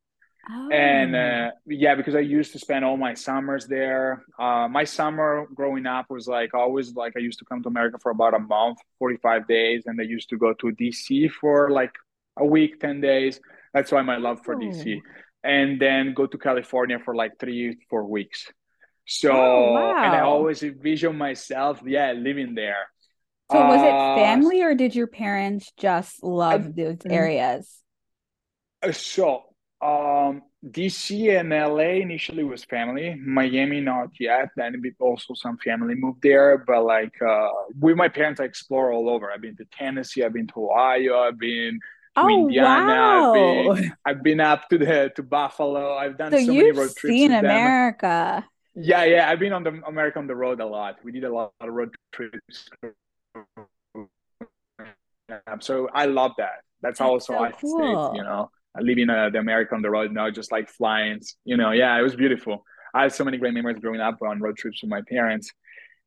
And 0.70 1.14
Oh, 1.14 1.16
uh, 1.16 1.50
yeah, 1.66 1.94
because 1.94 2.14
I 2.14 2.20
used 2.20 2.52
to 2.52 2.58
spend 2.58 2.84
all 2.84 2.96
my 2.96 3.12
summers 3.14 3.66
there. 3.66 4.24
Uh, 4.38 4.68
my 4.68 4.84
summer 4.84 5.46
growing 5.54 5.86
up 5.86 6.06
was 6.08 6.26
like 6.26 6.54
always 6.54 6.94
like 6.94 7.12
I 7.16 7.20
used 7.20 7.38
to 7.40 7.44
come 7.44 7.62
to 7.62 7.68
America 7.68 7.98
for 8.02 8.10
about 8.10 8.34
a 8.34 8.38
month, 8.38 8.78
45 8.98 9.46
days, 9.46 9.82
and 9.86 10.00
I 10.00 10.04
used 10.04 10.30
to 10.30 10.38
go 10.38 10.54
to 10.54 10.72
DC 10.72 11.28
for 11.28 11.70
like 11.70 11.92
a 12.38 12.46
week, 12.46 12.80
10 12.80 13.00
days. 13.02 13.38
That's 13.74 13.92
why 13.92 14.00
my 14.02 14.16
love 14.16 14.40
for 14.44 14.54
DC. 14.54 14.98
oh, 14.98 15.02
And 15.44 15.80
then 15.80 16.14
go 16.14 16.26
to 16.26 16.38
California 16.38 16.98
for 16.98 17.14
like 17.14 17.38
three, 17.38 17.76
four 17.90 18.04
weeks. 18.06 18.50
oh, 19.28 19.62
So, 19.64 19.96
and 20.00 20.14
I 20.14 20.20
always 20.20 20.62
envision 20.62 21.16
myself, 21.18 21.82
yeah, 21.84 22.12
living 22.12 22.54
there. 22.54 22.88
So 23.50 23.62
was 23.62 23.82
it 23.82 24.02
Uh, 24.04 24.14
family 24.14 24.62
or 24.62 24.74
did 24.74 24.94
your 24.94 25.06
parents 25.06 25.72
just 25.76 26.22
I, 26.50 26.58
love 26.58 26.74
those 26.74 26.98
areas? 27.08 27.82
So, 28.92 29.51
um, 29.82 30.42
DC 30.64 31.38
and 31.38 31.52
LA 31.52 32.00
initially 32.02 32.44
was 32.44 32.64
family. 32.64 33.14
Miami, 33.16 33.80
not 33.80 34.10
yet. 34.20 34.50
Then 34.56 34.80
also 35.00 35.34
some 35.34 35.58
family 35.58 35.94
moved 35.94 36.22
there. 36.22 36.58
But 36.58 36.84
like, 36.84 37.20
uh, 37.20 37.48
with 37.80 37.96
my 37.96 38.08
parents, 38.08 38.40
I 38.40 38.44
explore 38.44 38.92
all 38.92 39.08
over. 39.10 39.30
I've 39.30 39.40
been 39.42 39.56
to 39.56 39.64
Tennessee. 39.66 40.24
I've 40.24 40.32
been 40.32 40.46
to 40.48 40.70
Ohio. 40.70 41.20
I've 41.20 41.38
been 41.38 41.80
to 42.18 42.26
Oh, 42.26 42.28
Indiana. 42.28 42.92
I've 42.96 43.32
been. 43.32 43.92
I've 44.04 44.22
been 44.22 44.40
up 44.40 44.68
to 44.70 44.78
the 44.78 45.12
to 45.16 45.22
Buffalo. 45.22 45.94
I've 45.96 46.18
done 46.18 46.30
So 46.30 46.38
so 46.38 46.54
many 46.54 46.70
road 46.70 46.94
trips 46.96 47.08
seen 47.08 47.28
with 47.28 47.40
them. 47.40 47.44
America. 47.44 48.48
Yeah, 48.74 49.04
yeah. 49.04 49.28
I've 49.28 49.38
been 49.38 49.52
on 49.52 49.64
the 49.64 49.82
America 49.86 50.18
on 50.18 50.26
the 50.26 50.36
road 50.36 50.60
a 50.60 50.66
lot. 50.66 50.98
We 51.04 51.12
did 51.12 51.24
a 51.24 51.32
lot 51.32 51.52
of 51.60 51.72
road 51.72 51.94
trips. 52.12 52.68
So 55.60 55.88
I 55.92 56.06
love 56.06 56.32
that. 56.38 56.62
That's 56.82 56.98
That's 56.98 57.00
also 57.00 57.34
so 57.34 57.44
I 57.44 57.52
stayed, 57.52 58.02
you 58.12 58.22
know, 58.22 58.50
living 58.80 59.10
uh, 59.10 59.30
the 59.30 59.38
America 59.38 59.74
on 59.74 59.82
the 59.82 59.90
road 59.90 60.12
now, 60.12 60.30
just 60.30 60.52
like 60.52 60.68
flying, 60.68 61.20
you 61.44 61.56
know, 61.56 61.72
yeah, 61.72 61.98
it 61.98 62.02
was 62.02 62.16
beautiful. 62.16 62.64
I 62.94 63.02
had 63.02 63.12
so 63.12 63.24
many 63.24 63.38
great 63.38 63.54
memories 63.54 63.78
growing 63.80 64.00
up 64.00 64.18
on 64.22 64.40
road 64.40 64.56
trips 64.56 64.82
with 64.82 64.90
my 64.90 65.02
parents. 65.08 65.50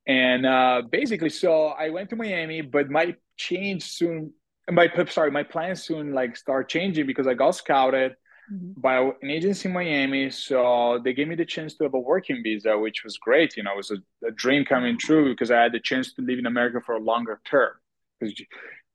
And 0.07 0.45
uh, 0.45 0.83
basically, 0.91 1.29
so 1.29 1.67
I 1.67 1.89
went 1.89 2.09
to 2.11 2.15
Miami, 2.15 2.61
but 2.61 2.89
my 2.89 3.15
change 3.37 3.83
soon, 3.83 4.33
my 4.69 4.89
sorry, 5.09 5.31
my 5.31 5.43
plans 5.43 5.83
soon 5.83 6.13
like 6.13 6.37
start 6.37 6.69
changing 6.69 7.07
because 7.07 7.27
I 7.27 7.33
got 7.33 7.51
scouted 7.51 8.15
Mhm. 8.49 8.75
by 8.75 8.99
an 8.99 9.29
agency 9.29 9.69
in 9.69 9.73
Miami. 9.73 10.29
So 10.29 10.99
they 11.03 11.13
gave 11.13 11.27
me 11.27 11.35
the 11.35 11.45
chance 11.45 11.75
to 11.77 11.85
have 11.85 11.93
a 11.93 11.99
working 11.99 12.41
visa, 12.43 12.77
which 12.77 13.03
was 13.03 13.17
great. 13.17 13.57
You 13.57 13.63
know, 13.63 13.73
it 13.73 13.77
was 13.77 13.91
a, 13.91 14.27
a 14.27 14.31
dream 14.31 14.65
coming 14.65 14.97
true 14.97 15.31
because 15.31 15.51
I 15.51 15.61
had 15.63 15.71
the 15.71 15.79
chance 15.79 16.13
to 16.15 16.21
live 16.21 16.39
in 16.39 16.45
America 16.45 16.79
for 16.85 16.95
a 16.95 16.99
longer 16.99 17.39
term. 17.45 17.73
Because, 18.19 18.39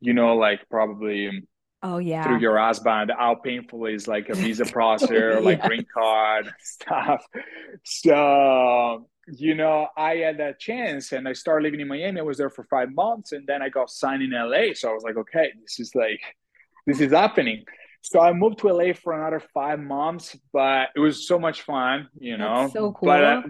you 0.01 0.13
know, 0.15 0.37
like 0.37 0.69
probably 0.71 1.31
um, 1.83 2.01
yeah 2.01 2.23
through 2.23 2.37
your 2.37 2.59
husband, 2.59 3.11
how 3.17 3.35
painful 3.35 3.87
is 3.87 4.07
like 4.09 4.29
a 4.29 4.37
visa 4.37 4.67
process, 4.79 5.43
like 5.43 5.61
Yeah. 5.61 5.65
green 5.65 5.87
card 5.95 6.53
stuff. 6.63 7.25
So, 7.85 9.09
you 9.27 9.55
know, 9.55 9.89
I 9.97 10.17
had 10.17 10.39
that 10.39 10.59
chance 10.61 11.13
and 11.13 11.29
I 11.29 11.33
started 11.33 11.65
living 11.65 11.81
in 11.81 11.89
Miami. 11.89 12.21
I 12.21 12.23
was 12.25 12.39
there 12.39 12.51
for 12.51 12.65
five 12.65 12.93
months 12.95 13.33
and 13.33 13.47
then 13.47 13.63
I 13.63 13.69
got 13.69 13.91
signed 13.91 14.23
in 14.23 14.33
LA. 14.35 14.75
So 14.75 14.91
I 14.91 14.93
was 14.93 15.03
like, 15.05 15.17
okay, 15.17 15.53
this 15.63 15.81
is 15.81 15.95
like, 15.95 16.21
this 16.87 17.01
is 17.01 17.13
happening. 17.13 17.65
So 18.03 18.21
I 18.21 18.33
moved 18.33 18.59
to 18.61 18.69
LA 18.71 18.93
for 18.95 19.13
another 19.13 19.41
five 19.55 19.79
months, 19.79 20.37
but 20.53 20.89
it 20.97 21.01
was 21.01 21.27
so 21.29 21.39
much 21.39 21.63
fun, 21.63 22.09
you 22.19 22.37
know. 22.39 22.63
That's 22.63 22.73
so 22.73 22.93
But 23.03 23.25
uh, 23.25 23.43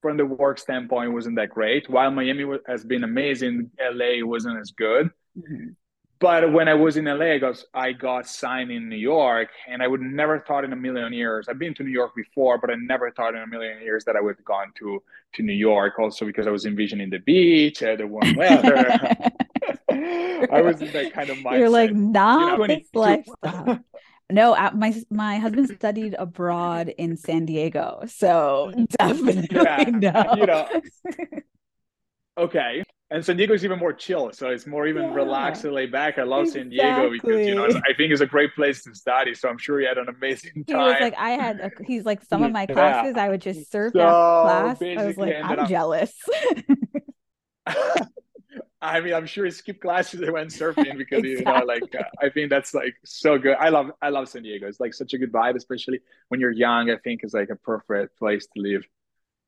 from 0.00 0.16
the 0.16 0.26
work 0.26 0.58
standpoint, 0.58 1.10
it 1.10 1.12
wasn't 1.12 1.36
that 1.36 1.50
great. 1.50 1.88
While 1.90 2.10
Miami 2.10 2.44
wa- 2.44 2.58
has 2.66 2.84
been 2.84 3.04
amazing, 3.04 3.70
LA 3.78 4.22
wasn't 4.24 4.58
as 4.60 4.70
good. 4.72 5.10
Mhm. 5.36 5.74
But 6.22 6.52
when 6.52 6.68
I 6.68 6.74
was 6.74 6.96
in 6.96 7.06
LA, 7.06 7.32
I 7.32 7.38
got 7.38 7.64
I 7.74 7.90
got 7.90 8.28
signed 8.28 8.70
in 8.70 8.88
New 8.88 8.94
York, 8.94 9.48
and 9.66 9.82
I 9.82 9.88
would 9.88 10.00
never 10.00 10.38
thought 10.38 10.64
in 10.64 10.72
a 10.72 10.76
million 10.76 11.12
years. 11.12 11.48
I've 11.48 11.58
been 11.58 11.74
to 11.74 11.82
New 11.82 11.90
York 11.90 12.14
before, 12.14 12.58
but 12.58 12.70
I 12.70 12.76
never 12.76 13.10
thought 13.10 13.34
in 13.34 13.42
a 13.42 13.46
million 13.46 13.82
years 13.82 14.04
that 14.04 14.14
I 14.14 14.20
would 14.20 14.36
have 14.36 14.44
gone 14.44 14.72
to 14.78 15.02
to 15.34 15.42
New 15.42 15.52
York. 15.52 15.98
Also 15.98 16.24
because 16.24 16.46
I 16.46 16.50
was 16.50 16.64
envisioning 16.64 17.10
the 17.10 17.18
beach, 17.18 17.82
uh, 17.82 17.96
the 17.96 18.06
warm 18.06 18.36
weather. 18.36 18.88
I 19.90 20.62
was 20.62 20.80
in 20.80 20.92
that 20.92 21.12
kind 21.12 21.28
of 21.28 21.38
mindset. 21.38 21.52
You're 21.58 21.70
like, 21.70 21.90
mindset. 21.90 21.90
You 21.90 22.12
know, 22.12 22.56
not 22.56 22.68
this 22.68 22.88
lifestyle. 22.94 23.80
No, 24.30 24.54
my 24.74 24.94
my 25.10 25.38
husband 25.38 25.70
studied 25.70 26.14
abroad 26.18 26.94
in 26.96 27.16
San 27.16 27.46
Diego, 27.46 28.04
so 28.06 28.72
definitely 28.98 29.48
Yeah, 29.50 29.84
no. 29.90 30.34
you 30.36 30.46
know, 30.46 30.68
okay. 32.38 32.82
And 33.10 33.22
San 33.24 33.36
Diego 33.36 33.52
is 33.52 33.62
even 33.64 33.78
more 33.78 33.92
chill, 33.92 34.32
so 34.32 34.48
it's 34.48 34.66
more 34.66 34.86
even 34.86 35.10
Yeah, 35.10 35.12
relaxed 35.12 35.64
and 35.64 35.74
laid 35.74 35.92
back. 35.92 36.16
I 36.18 36.22
love 36.22 36.48
San 36.48 36.70
Diego 36.70 37.10
because 37.10 37.46
you 37.46 37.54
know. 37.54 37.66
I 37.66 37.92
think 37.94 38.10
it's 38.10 38.22
a 38.22 38.26
great 38.26 38.54
place 38.54 38.82
to 38.84 38.94
study. 38.94 39.34
So 39.34 39.50
I'm 39.50 39.58
sure 39.58 39.80
you 39.82 39.86
had 39.86 39.98
an 39.98 40.08
amazing 40.08 40.64
time. 40.64 40.64
He 40.66 40.74
was 40.74 41.00
like, 41.00 41.14
I 41.18 41.30
had, 41.30 41.60
a, 41.60 41.72
he's 41.84 42.04
like, 42.04 42.22
some 42.24 42.42
of 42.42 42.52
my 42.52 42.66
Yeah. 42.68 42.74
classes, 42.76 43.16
I 43.16 43.28
would 43.28 43.40
just 43.42 43.70
surf 43.70 43.94
So 43.96 44.00
after 44.00 44.26
class. 44.40 44.80
I 44.96 45.04
was 45.04 45.16
like, 45.18 45.36
I 45.36 45.38
ended 45.38 45.58
I'm 45.58 45.66
jealous. 45.66 46.14
I 48.82 49.00
mean, 49.00 49.14
I'm 49.14 49.26
sure 49.26 49.44
he 49.44 49.50
skipped 49.52 49.80
classes 49.80 50.20
and 50.20 50.32
went 50.32 50.50
surfing 50.50 50.98
because 50.98 51.24
you 51.24 51.44
know, 51.46 51.62
like 51.64 51.86
uh, 51.98 52.02
I 52.20 52.30
think 52.30 52.50
that's 52.50 52.74
like 52.74 52.94
so 53.04 53.38
good. 53.38 53.56
I 53.58 53.68
love 53.68 53.92
I 54.02 54.08
love 54.08 54.28
San 54.28 54.42
Diego. 54.42 54.66
It's 54.66 54.80
like 54.80 54.94
such 54.94 55.14
a 55.14 55.18
good 55.18 55.32
vibe, 55.32 55.56
especially 55.56 56.00
when 56.28 56.40
you're 56.40 56.50
young. 56.52 56.90
I 56.90 56.96
think 56.98 57.20
it's 57.22 57.34
like 57.34 57.50
a 57.50 57.56
perfect 57.56 58.18
place 58.18 58.46
to 58.46 58.60
live. 58.62 58.84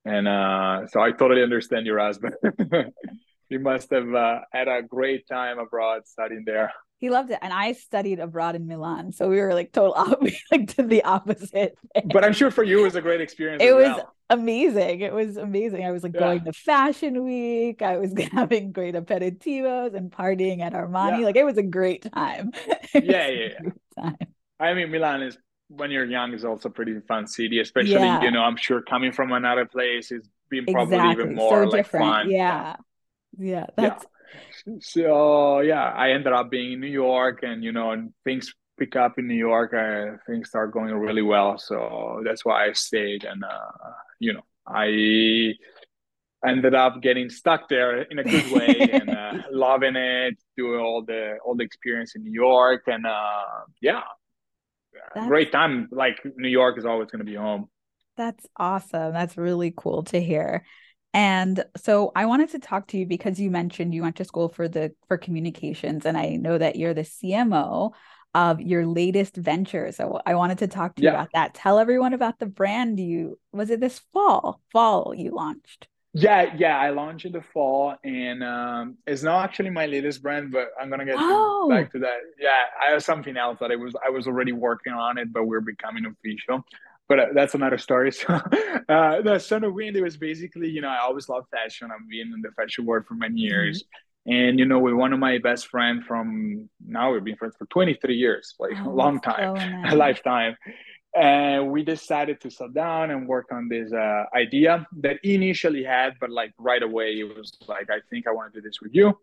And 0.04 0.28
uh, 0.28 0.86
so 0.88 1.00
I 1.00 1.12
totally 1.12 1.42
understand 1.42 1.86
your 1.86 1.98
husband. 1.98 2.34
you 3.48 3.58
must 3.58 3.90
have 3.90 4.14
uh, 4.14 4.40
had 4.52 4.68
a 4.68 4.82
great 4.82 5.26
time 5.26 5.58
abroad 5.58 6.06
studying 6.06 6.44
there. 6.44 6.72
He 6.98 7.10
loved 7.10 7.30
it, 7.30 7.38
and 7.42 7.52
I 7.52 7.72
studied 7.72 8.18
abroad 8.18 8.54
in 8.54 8.66
Milan, 8.66 9.12
so 9.12 9.28
we 9.28 9.38
were 9.40 9.52
like 9.52 9.72
total 9.72 9.92
op- 9.96 10.22
like 10.50 10.74
to 10.76 10.82
the 10.84 11.02
opposite. 11.04 11.76
Thing. 11.94 12.10
But 12.12 12.24
I'm 12.24 12.32
sure 12.32 12.50
for 12.50 12.62
you 12.64 12.80
it 12.80 12.84
was 12.84 12.94
a 12.96 13.02
great 13.02 13.20
experience. 13.20 13.62
It 13.62 13.68
as 13.68 13.74
was 13.74 13.96
well. 13.96 14.14
amazing. 14.30 15.00
It 15.00 15.12
was 15.12 15.36
amazing. 15.36 15.84
I 15.84 15.90
was 15.90 16.02
like 16.02 16.14
Yeah. 16.14 16.20
going 16.20 16.44
to 16.44 16.52
Fashion 16.52 17.24
Week. 17.24 17.82
I 17.82 17.98
was 17.98 18.14
having 18.32 18.72
great 18.72 18.94
aperitivos 18.94 19.94
and 19.94 20.10
partying 20.10 20.60
at 20.60 20.72
Armani. 20.72 21.20
Yeah. 21.20 21.26
Like 21.26 21.36
it 21.36 21.44
was 21.44 21.58
a 21.58 21.62
great 21.62 22.10
time. 22.10 22.52
Yeah, 22.94 23.28
yeah, 23.28 23.48
yeah. 23.64 23.70
time. 24.02 24.16
I 24.60 24.72
mean, 24.74 24.90
Milan 24.90 25.22
is 25.22 25.36
when 25.76 25.90
you're 25.90 26.04
young 26.04 26.32
is 26.34 26.44
also 26.44 26.68
pretty 26.68 26.98
fun 27.00 27.26
city, 27.26 27.60
especially 27.60 27.92
Yeah. 27.94 28.22
you 28.22 28.30
know 28.30 28.42
I'm 28.42 28.56
sure 28.56 28.82
coming 28.82 29.12
from 29.12 29.32
another 29.32 29.66
place 29.66 30.10
it's 30.12 30.28
been 30.50 30.66
probably 30.66 30.98
even 31.12 31.34
more 31.34 31.64
So 31.64 31.68
like 31.70 31.84
different. 31.84 32.04
fun. 32.06 32.30
Yeah. 32.30 32.76
Yeah. 33.38 33.66
That's 33.76 34.04
So 34.80 35.60
yeah, 35.60 35.84
I 35.92 36.10
ended 36.10 36.32
up 36.32 36.50
being 36.50 36.72
in 36.74 36.80
New 36.80 36.88
York, 36.88 37.40
and 37.42 37.62
you 37.64 37.72
know, 37.72 37.90
and 37.92 38.12
things 38.24 38.52
pick 38.78 38.96
up 38.96 39.18
in 39.18 39.26
New 39.28 39.34
York. 39.50 39.72
Uh, 39.74 40.16
things 40.26 40.48
start 40.48 40.72
going 40.72 40.92
really 40.94 41.22
well, 41.22 41.58
so 41.58 42.22
that's 42.24 42.44
why 42.44 42.66
I 42.68 42.72
stayed, 42.72 43.24
and 43.24 43.44
uh, 43.44 43.90
you 44.18 44.32
know, 44.34 44.44
I 44.66 45.54
ended 46.46 46.74
up 46.74 47.00
getting 47.00 47.30
stuck 47.30 47.68
there 47.68 48.02
in 48.02 48.18
a 48.18 48.24
good 48.24 48.50
way 48.52 48.76
and 48.92 49.08
uh, 49.10 49.32
loving 49.50 49.96
it, 49.96 50.36
doing 50.56 50.80
all 50.80 51.02
the 51.04 51.38
all 51.44 51.54
the 51.54 51.64
experience 51.64 52.16
in 52.16 52.22
New 52.24 52.32
York, 52.32 52.82
and 52.86 53.06
uh, 53.06 53.60
yeah, 53.80 54.02
that's 55.14 55.26
great 55.26 55.52
time. 55.52 55.88
Like 55.90 56.20
New 56.36 56.48
York 56.48 56.78
is 56.78 56.84
always 56.84 57.10
going 57.10 57.20
to 57.20 57.24
be 57.30 57.34
home. 57.36 57.68
That's 58.16 58.46
awesome. 58.56 59.12
That's 59.12 59.36
really 59.36 59.72
cool 59.76 60.04
to 60.04 60.20
hear. 60.20 60.64
And 61.12 61.64
so 61.76 62.10
I 62.14 62.26
wanted 62.26 62.50
to 62.50 62.58
talk 62.58 62.88
to 62.88 62.98
you 62.98 63.06
because 63.06 63.40
you 63.40 63.50
mentioned 63.50 63.94
you 63.94 64.02
went 64.02 64.16
to 64.16 64.24
school 64.24 64.48
for 64.48 64.68
the 64.68 64.94
for 65.08 65.16
communications 65.16 66.06
and 66.06 66.16
I 66.16 66.30
know 66.30 66.58
that 66.58 66.76
you're 66.76 66.94
the 66.94 67.04
CMO 67.04 67.94
of 68.34 68.60
your 68.60 68.84
latest 68.86 69.36
venture. 69.36 69.92
So 69.92 70.20
I 70.26 70.34
wanted 70.34 70.58
to 70.58 70.66
talk 70.68 70.96
to 70.96 71.02
you 71.02 71.06
Yeah. 71.06 71.14
about 71.14 71.30
that. 71.34 71.54
Tell 71.54 71.78
everyone 71.78 72.14
about 72.14 72.38
the 72.40 72.46
brand 72.46 72.98
you 72.98 73.38
was 73.52 73.70
it 73.70 73.80
this 73.80 74.00
fall? 74.12 74.60
Fall 74.72 75.14
you 75.14 75.30
launched. 75.32 75.88
Yeah, 76.16 76.54
yeah, 76.56 76.78
I 76.78 76.90
launched 76.90 77.24
in 77.24 77.32
the 77.32 77.42
fall, 77.52 77.96
and 78.04 78.44
um, 78.44 78.98
it's 79.04 79.24
not 79.24 79.42
actually 79.44 79.70
my 79.70 79.86
latest 79.86 80.22
brand, 80.22 80.52
but 80.52 80.68
I'm 80.80 80.88
gonna 80.88 81.04
get 81.04 81.24
to, 81.26 81.34
Oh, 81.34 81.66
back 81.66 81.90
to 81.92 81.98
that. 82.00 82.18
Yeah, 82.38 82.50
I 82.80 82.92
have 82.92 83.02
something 83.02 83.36
else 83.36 83.58
that 83.58 83.72
I 83.72 83.76
was 83.76 83.94
I 84.06 84.10
was 84.10 84.28
already 84.28 84.52
working 84.52 84.92
on 84.92 85.18
it, 85.18 85.32
but 85.32 85.44
we're 85.46 85.60
becoming 85.60 86.06
official. 86.06 86.64
But 87.08 87.18
uh, 87.20 87.26
that's 87.34 87.54
another 87.54 87.78
story. 87.78 88.12
So, 88.12 88.32
uh, 88.32 89.22
the 89.22 89.38
Son 89.40 89.64
of 89.64 89.74
Wind, 89.74 89.96
it 89.96 90.02
was 90.02 90.16
basically, 90.16 90.68
you 90.68 90.80
know, 90.82 90.88
I 90.88 90.98
always 90.98 91.28
love 91.28 91.46
fashion. 91.50 91.90
I've 91.90 92.08
been 92.08 92.32
in 92.32 92.42
the 92.42 92.50
fashion 92.52 92.86
world 92.86 93.06
for 93.08 93.14
many 93.14 93.40
Mhm. 93.40 93.40
years, 93.40 93.84
and 94.24 94.56
you 94.60 94.66
know, 94.66 94.78
with 94.78 94.94
one 94.94 95.12
of 95.12 95.18
my 95.18 95.38
best 95.38 95.66
friends 95.66 96.04
from 96.06 96.70
now 96.86 97.12
we've 97.12 97.24
been 97.24 97.36
friends 97.36 97.56
for 97.58 97.66
23 97.66 98.14
years, 98.14 98.54
like 98.60 98.78
a 98.84 98.88
Oh, 98.88 98.90
long 98.90 99.20
time, 99.20 99.50
so 99.50 99.68
a 99.82 99.96
lifetime 99.96 100.56
and 101.14 101.70
we 101.70 101.82
decided 101.82 102.40
to 102.40 102.50
sit 102.50 102.74
down 102.74 103.10
and 103.10 103.28
work 103.28 103.46
on 103.52 103.68
this 103.68 103.92
uh, 103.92 104.24
idea 104.34 104.86
that 105.00 105.18
he 105.22 105.34
initially 105.34 105.84
had 105.84 106.14
but 106.20 106.30
like 106.30 106.52
right 106.58 106.82
away 106.82 107.12
it 107.12 107.36
was 107.36 107.52
like 107.68 107.88
i 107.90 108.00
think 108.10 108.26
i 108.26 108.30
want 108.30 108.52
to 108.52 108.60
do 108.60 108.68
this 108.68 108.80
with 108.80 108.94
you. 108.94 109.16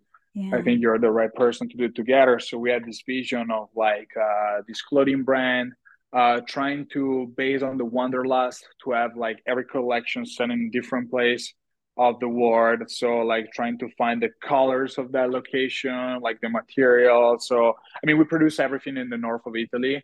I 0.53 0.61
think 0.61 0.81
you're 0.81 0.97
the 0.97 1.11
right 1.11 1.33
person 1.33 1.67
to 1.69 1.77
do 1.77 1.85
it 1.85 1.95
together. 1.95 2.39
So 2.39 2.57
we 2.57 2.71
had 2.71 2.85
this 2.85 3.03
vision 3.05 3.51
of 3.51 3.67
like 3.75 4.09
uh, 4.15 4.61
this 4.65 4.81
clothing 4.81 5.23
brand 5.23 5.73
uh, 6.13 6.39
trying 6.47 6.87
to 6.93 7.33
based 7.35 7.63
on 7.63 7.77
the 7.77 7.85
wanderlust 7.85 8.65
to 8.83 8.91
have 8.91 9.17
like 9.17 9.41
every 9.45 9.65
collection 9.65 10.25
set 10.25 10.49
in 10.49 10.67
a 10.67 10.69
different 10.69 11.09
place 11.11 11.53
of 11.97 12.19
the 12.21 12.29
world. 12.29 12.89
So 12.89 13.17
like 13.17 13.51
trying 13.53 13.77
to 13.79 13.89
find 13.97 14.21
the 14.21 14.29
colors 14.41 14.97
of 14.97 15.11
that 15.11 15.31
location 15.31 16.21
like 16.21 16.39
the 16.39 16.49
material. 16.49 17.37
So 17.39 17.75
i 18.01 18.05
mean 18.05 18.17
we 18.17 18.23
produce 18.23 18.57
everything 18.59 18.95
in 18.95 19.09
the 19.09 19.17
north 19.17 19.45
of 19.45 19.55
italy 19.55 20.01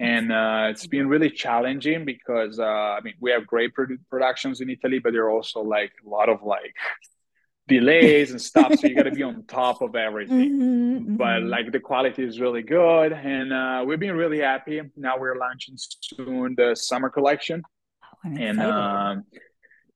and 0.00 0.32
uh, 0.32 0.68
it's 0.70 0.88
been 0.88 1.08
really 1.08 1.30
challenging 1.30 2.06
because 2.06 2.60
uh, 2.60 2.64
I 2.64 3.00
mean 3.02 3.14
we 3.20 3.32
have 3.32 3.46
great 3.46 3.74
produ- 3.76 3.98
productions 4.10 4.62
in 4.62 4.70
Italy, 4.70 5.00
but 5.00 5.12
there 5.14 5.24
are 5.26 5.30
also 5.32 5.62
like 5.62 5.92
a 6.06 6.10
lot 6.10 6.30
of 6.30 6.42
like 6.42 6.74
delays 7.68 8.32
and 8.32 8.40
stuff. 8.42 8.76
So 8.76 8.86
you 8.88 8.96
got 8.96 9.04
to 9.04 9.12
be 9.12 9.22
on 9.22 9.44
top 9.48 9.82
of 9.82 9.94
everything. 9.96 10.52
Mhm, 10.60 11.16
But 11.16 11.42
mhm. 11.42 11.50
like 11.50 11.72
the 11.72 11.80
quality 11.80 12.24
is 12.24 12.40
really 12.40 12.62
good, 12.62 13.12
and 13.12 13.52
uh, 13.52 13.84
we've 13.86 14.00
been 14.00 14.16
really 14.16 14.40
happy. 14.40 14.82
Now 14.96 15.18
we're 15.18 15.36
launching 15.38 15.76
soon 15.78 16.54
the 16.56 16.76
summer 16.76 17.10
collection, 17.10 17.66
Oh, 18.24 18.36
and 18.36 18.62
um, 18.62 19.24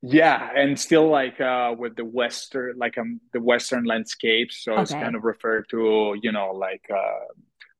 yeah, 0.03 0.51
and 0.55 0.79
still 0.79 1.09
like 1.09 1.40
uh, 1.40 1.75
with 1.79 1.97
the 1.97 2.05
western, 2.05 2.77
like 2.79 2.99
um, 2.99 3.21
the 3.33 3.40
western 3.40 3.85
landscapes. 3.85 4.62
So 4.64 4.81
it's 4.81 4.95
kind 4.95 5.17
of 5.17 5.25
referred 5.25 5.67
to, 5.71 6.17
you 6.23 6.33
know, 6.33 6.53
like 6.53 6.85
uh, 6.95 7.27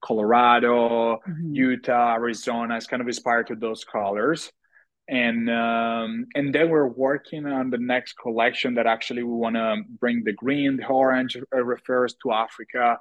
Colorado, 0.05 1.19
Mhm. 1.29 1.55
Utah, 1.55 2.15
Arizona. 2.15 2.77
It's 2.77 2.87
kind 2.87 3.01
of 3.03 3.09
inspired 3.09 3.47
to 3.49 3.57
those 3.57 3.85
colors. 3.85 4.53
And 5.09 5.51
um, 5.51 6.11
and 6.35 6.47
then 6.55 6.67
we're 6.71 6.89
working 7.09 7.45
on 7.47 7.65
the 7.75 7.79
next 7.95 8.13
collection 8.25 8.71
that 8.77 8.87
actually 8.87 9.23
we 9.23 9.35
want 9.45 9.57
to 9.57 9.83
bring 10.03 10.25
the 10.25 10.33
green, 10.33 10.71
the 10.79 10.87
orange 10.87 11.37
uh, 11.37 11.63
refers 11.75 12.11
to 12.23 12.33
Africa. 12.33 12.99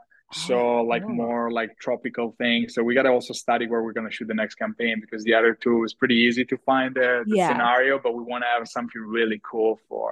So 0.47 0.55
Oh, 0.79 0.83
like 0.93 1.03
cool. 1.05 1.15
more 1.27 1.51
like 1.59 1.71
tropical 1.79 2.27
things. 2.43 2.73
So 2.73 2.79
we 2.87 2.91
got 2.99 3.03
to 3.03 3.13
also 3.17 3.33
study 3.45 3.65
where 3.67 3.81
we're 3.83 3.93
going 3.99 4.09
to 4.09 4.15
shoot 4.15 4.27
the 4.33 4.33
next 4.43 4.55
campaign 4.55 4.95
because 5.03 5.23
the 5.23 5.33
other 5.39 5.53
two 5.63 5.83
is 5.87 5.93
pretty 5.93 6.15
easy 6.27 6.43
to 6.51 6.57
find 6.69 6.89
the, 6.95 7.09
the 7.27 7.37
Yeah. 7.37 7.49
scenario, 7.49 7.93
but 8.03 8.11
we 8.17 8.23
want 8.31 8.41
to 8.45 8.49
have 8.55 8.67
something 8.67 9.01
really 9.17 9.39
cool 9.51 9.79
for 9.87 10.07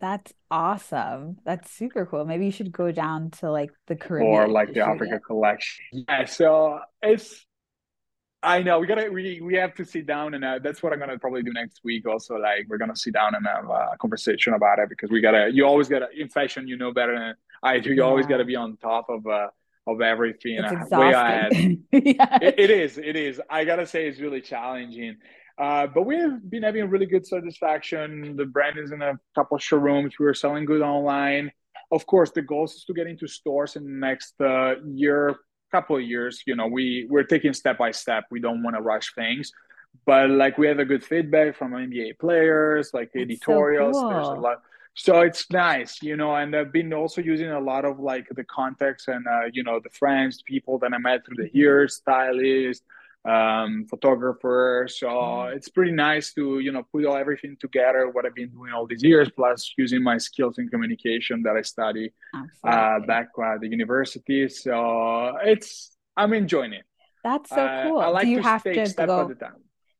That's 0.00 0.32
awesome. 0.50 1.38
That's 1.44 1.70
super 1.70 2.06
cool. 2.06 2.24
Maybe 2.24 2.46
you 2.46 2.52
should 2.52 2.70
go 2.70 2.92
down 2.92 3.30
to 3.40 3.50
like 3.50 3.72
the 3.86 3.96
Caribbean 3.96 4.52
like 4.52 4.72
the 4.72 4.80
Africa 4.80 5.16
it. 5.16 5.24
collection. 5.24 5.84
Yeah, 6.08 6.24
so 6.26 6.80
it's 7.02 7.44
I 8.42 8.62
know 8.62 8.78
we 8.78 8.86
gotta 8.86 9.10
we 9.10 9.40
we 9.40 9.54
have 9.56 9.74
to 9.74 9.84
sit 9.84 10.06
down 10.06 10.34
and 10.34 10.44
uh, 10.44 10.60
that's 10.62 10.80
what 10.82 10.92
I'm 10.92 11.00
gonna 11.00 11.18
probably 11.18 11.42
do 11.42 11.52
next 11.52 11.80
week. 11.82 12.06
Also, 12.06 12.36
like 12.36 12.66
we're 12.68 12.78
gonna 12.78 12.94
sit 12.94 13.14
down 13.14 13.34
and 13.34 13.44
have 13.46 13.68
a 13.68 13.96
conversation 14.00 14.54
about 14.54 14.78
it 14.78 14.88
because 14.88 15.10
we 15.10 15.20
gotta. 15.20 15.50
You 15.52 15.66
always 15.66 15.88
gotta 15.88 16.06
in 16.16 16.28
fashion. 16.28 16.68
You 16.68 16.76
know 16.76 16.92
better 16.92 17.18
than 17.18 17.34
I 17.62 17.80
do. 17.80 17.92
You 17.92 18.04
always 18.04 18.26
gotta 18.26 18.44
be 18.44 18.54
on 18.54 18.76
top 18.76 19.08
of 19.08 19.26
uh 19.26 19.48
of 19.88 20.00
everything. 20.00 20.58
It's 20.58 20.92
uh, 20.92 20.98
way 20.98 21.10
ahead. 21.12 21.52
Yeah. 21.92 22.38
It, 22.40 22.54
it 22.58 22.70
is. 22.70 22.98
It 22.98 23.16
is. 23.16 23.40
I 23.50 23.64
gotta 23.64 23.86
say, 23.86 24.06
it's 24.06 24.20
really 24.20 24.40
challenging. 24.40 25.16
Uh, 25.58 25.86
but 25.88 26.02
we've 26.02 26.38
been 26.48 26.62
having 26.62 26.88
really 26.88 27.06
good 27.06 27.26
satisfaction. 27.26 28.36
The 28.36 28.46
brand 28.46 28.78
is 28.78 28.92
in 28.92 29.02
a 29.02 29.18
couple 29.34 29.56
of 29.56 29.62
showrooms. 29.62 30.14
We're 30.18 30.34
selling 30.34 30.64
good 30.64 30.82
online. 30.82 31.50
Of 31.90 32.06
course, 32.06 32.30
the 32.30 32.42
goal 32.42 32.66
is 32.66 32.84
to 32.86 32.94
get 32.94 33.06
into 33.06 33.26
stores 33.26 33.74
in 33.74 33.84
the 33.84 33.90
next 33.90 34.40
uh, 34.40 34.74
year, 34.86 35.36
couple 35.72 35.96
of 35.96 36.02
years. 36.02 36.42
You 36.46 36.54
know, 36.54 36.68
we 36.68 37.08
we're 37.10 37.24
taking 37.24 37.52
step 37.52 37.78
by 37.78 37.90
step. 37.90 38.24
We 38.30 38.40
don't 38.40 38.62
want 38.62 38.76
to 38.76 38.82
rush 38.82 39.14
things, 39.14 39.50
but 40.06 40.30
like 40.30 40.58
we 40.58 40.68
have 40.68 40.78
a 40.78 40.84
good 40.84 41.02
feedback 41.02 41.56
from 41.56 41.72
NBA 41.72 42.18
players, 42.20 42.90
like 42.94 43.10
That's 43.12 43.20
so 43.20 43.22
editorials. 43.22 43.96
There's 44.00 44.28
a 44.28 44.40
lot. 44.40 44.62
So 44.94 45.20
it's 45.20 45.48
nice, 45.52 46.02
you 46.02 46.16
know, 46.16 46.34
and 46.34 46.54
I've 46.56 46.72
been 46.72 46.92
also 46.92 47.20
using 47.20 47.50
a 47.50 47.60
lot 47.60 47.84
of 47.84 48.00
like 48.00 48.26
the 48.34 48.42
contacts 48.42 49.06
and 49.06 49.26
uh, 49.26 49.42
you 49.52 49.62
know 49.62 49.80
the 49.82 49.90
friends, 49.90 50.42
people 50.42 50.78
that 50.80 50.92
I 50.92 50.98
met 50.98 51.24
through 51.24 51.36
the 51.36 51.50
years, 51.52 51.96
stylists, 51.96 52.84
um, 53.24 53.86
photographers. 53.90 54.98
So 55.00 55.08
Yeah. 55.08 55.54
it's 55.54 55.68
pretty 55.68 55.92
nice 55.92 56.32
to 56.34 56.60
you 56.60 56.72
know 56.72 56.84
put 56.92 57.04
all 57.04 57.16
everything 57.16 57.56
together. 57.60 58.08
What 58.10 58.26
I've 58.26 58.34
been 58.34 58.50
doing 58.50 58.72
all 58.72 58.86
these 58.86 59.02
years, 59.02 59.28
plus 59.34 59.72
using 59.76 60.02
my 60.02 60.18
skills 60.18 60.58
in 60.58 60.68
communication 60.68 61.42
that 61.42 61.56
I 61.56 61.62
study 61.62 62.12
uh, 62.64 63.00
back 63.00 63.28
at 63.42 63.60
the 63.60 63.68
university. 63.68 64.48
So 64.48 65.36
it's 65.42 65.96
I'm 66.16 66.32
enjoying 66.32 66.72
it. 66.72 66.84
That's 67.24 67.50
so 67.50 67.56
Uh, 67.56 67.82
cool. 67.84 68.00
I 68.00 68.22
Do 68.24 68.30
you 68.30 68.36
to 68.36 68.42
have 68.42 68.62
to 68.62 68.88
go, 68.88 69.28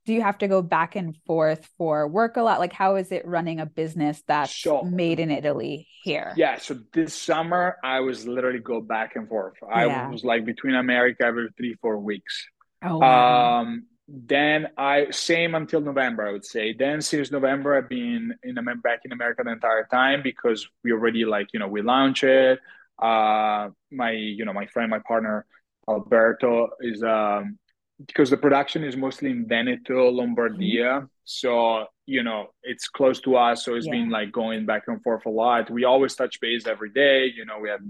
do 0.07 0.15
you 0.15 0.23
have 0.23 0.39
to 0.39 0.49
go 0.49 0.63
back 0.63 0.97
and 0.97 1.15
forth 1.27 1.69
for 1.77 2.09
work 2.09 2.37
a 2.37 2.43
lot? 2.43 2.61
Like, 2.61 2.73
how 2.73 2.97
is 2.97 3.13
it 3.13 3.27
running 3.27 3.61
a 3.61 3.67
business 3.67 4.23
that's 4.27 4.65
made 4.83 5.21
in 5.21 5.31
Italy 5.31 5.87
here? 6.03 6.33
Yeah, 6.37 6.57
so 6.59 6.79
this 6.95 7.15
summer 7.15 7.77
I 7.85 8.01
was 8.01 8.27
literally 8.27 8.61
go 8.61 8.81
back 8.81 9.17
and 9.17 9.29
forth. 9.29 9.55
I 9.71 9.87
Yeah. 9.87 10.09
was 10.11 10.25
like 10.25 10.45
between 10.47 10.75
America 10.77 11.25
every 11.25 11.49
three, 11.57 11.75
four 11.83 11.99
weeks. 11.99 12.47
Oh, 12.83 12.99
wow. 12.99 13.55
Um, 13.61 13.87
then 14.09 14.69
I 14.79 15.11
same 15.11 15.55
until 15.55 15.81
November, 15.81 16.27
I 16.27 16.33
would 16.33 16.45
say. 16.45 16.73
Then 16.73 17.01
since 17.03 17.31
November, 17.31 17.77
I've 17.77 17.89
been 17.89 18.35
in 18.43 18.55
back 18.83 19.01
in 19.05 19.13
America 19.13 19.43
the 19.45 19.53
entire 19.53 19.87
time 19.91 20.23
because 20.23 20.67
we 20.83 20.93
already 20.93 21.25
like 21.25 21.49
you 21.53 21.61
know 21.61 21.69
we 21.69 21.83
launch 21.83 22.25
it. 22.25 22.59
Uh, 23.01 23.69
my 23.93 24.13
you 24.13 24.45
know 24.45 24.53
my 24.53 24.67
friend, 24.67 24.91
my 24.91 25.01
partner 25.07 25.47
Alberto 25.89 26.71
is 26.81 27.03
um 27.03 27.59
because 28.07 28.31
the 28.31 28.37
production 28.37 28.85
is 28.85 28.97
mostly 28.97 29.31
in 29.31 29.47
Veneto, 29.47 30.11
Lombardia. 30.11 31.09
So 31.25 31.87
you 32.07 32.23
know 32.23 32.49
it's 32.63 32.89
close 32.89 33.21
to 33.23 33.37
us, 33.37 33.65
so 33.65 33.75
it's 33.75 33.87
Yeah. 33.87 33.91
been 33.91 34.09
like 34.11 34.33
going 34.33 34.65
back 34.67 34.85
and 34.87 35.03
forth 35.03 35.27
a 35.27 35.31
lot. 35.31 35.71
We 35.71 35.85
always 35.85 36.15
touch 36.15 36.41
base 36.41 36.67
every 36.67 36.91
day. 36.91 37.27
You 37.35 37.45
know 37.45 37.59
we 37.61 37.69
have 37.69 37.81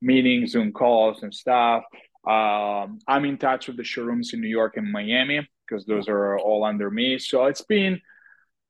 meetings, 0.00 0.52
Zoom 0.52 0.72
calls, 0.72 1.22
and 1.22 1.34
stuff. 1.34 1.84
Um, 2.26 2.98
I'm 3.06 3.24
in 3.24 3.38
touch 3.38 3.68
with 3.68 3.76
the 3.76 3.84
showrooms 3.84 4.32
in 4.34 4.40
New 4.40 4.48
York 4.48 4.76
and 4.76 4.90
Miami 4.90 5.48
because 5.66 5.84
those 5.86 6.08
are 6.08 6.38
all 6.38 6.64
under 6.64 6.90
me. 6.90 7.18
So 7.18 7.46
it's 7.46 7.62
been 7.62 8.00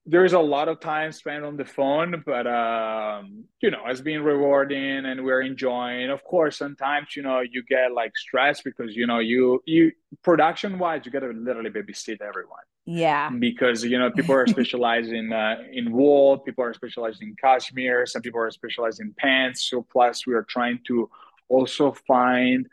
there's 0.06 0.32
a 0.32 0.38
lot 0.38 0.68
of 0.68 0.80
time 0.80 1.12
spent 1.12 1.44
on 1.44 1.58
the 1.58 1.66
phone, 1.66 2.22
but 2.24 2.46
um, 2.46 3.44
you 3.60 3.70
know, 3.70 3.82
it's 3.88 4.00
been 4.00 4.22
rewarding 4.22 5.04
and 5.04 5.22
we're 5.22 5.42
enjoying. 5.42 6.08
Of 6.08 6.24
course, 6.24 6.56
sometimes 6.56 7.14
you 7.14 7.22
know 7.22 7.40
you 7.40 7.62
get 7.68 7.92
like 7.92 8.16
stressed 8.16 8.64
because 8.64 8.96
you 8.96 9.06
know 9.06 9.18
you 9.18 9.62
you 9.66 9.92
production 10.22 10.78
wise 10.78 11.02
you 11.04 11.12
got 11.12 11.20
to 11.20 11.28
literally 11.28 11.70
babysit 11.70 12.22
everyone 12.22 12.64
Yeah. 12.86 13.28
because 13.30 13.84
you 13.84 13.98
know 13.98 14.10
people 14.10 14.34
are 14.40 14.46
specialized 14.46 15.10
in 15.12 15.30
uh, 15.32 15.56
in 15.72 15.92
wool, 15.92 16.38
people 16.38 16.64
are 16.64 16.72
specialized 16.72 17.22
in 17.22 17.34
cashmere, 17.38 18.06
some 18.06 18.22
people 18.22 18.40
are 18.40 18.50
specialized 18.50 19.00
in 19.00 19.12
pants. 19.18 19.68
So 19.68 19.82
plus 19.92 20.26
we 20.26 20.32
are 20.34 20.44
trying 20.44 20.80
to 20.86 21.10
also 21.50 21.92
find 21.92 22.66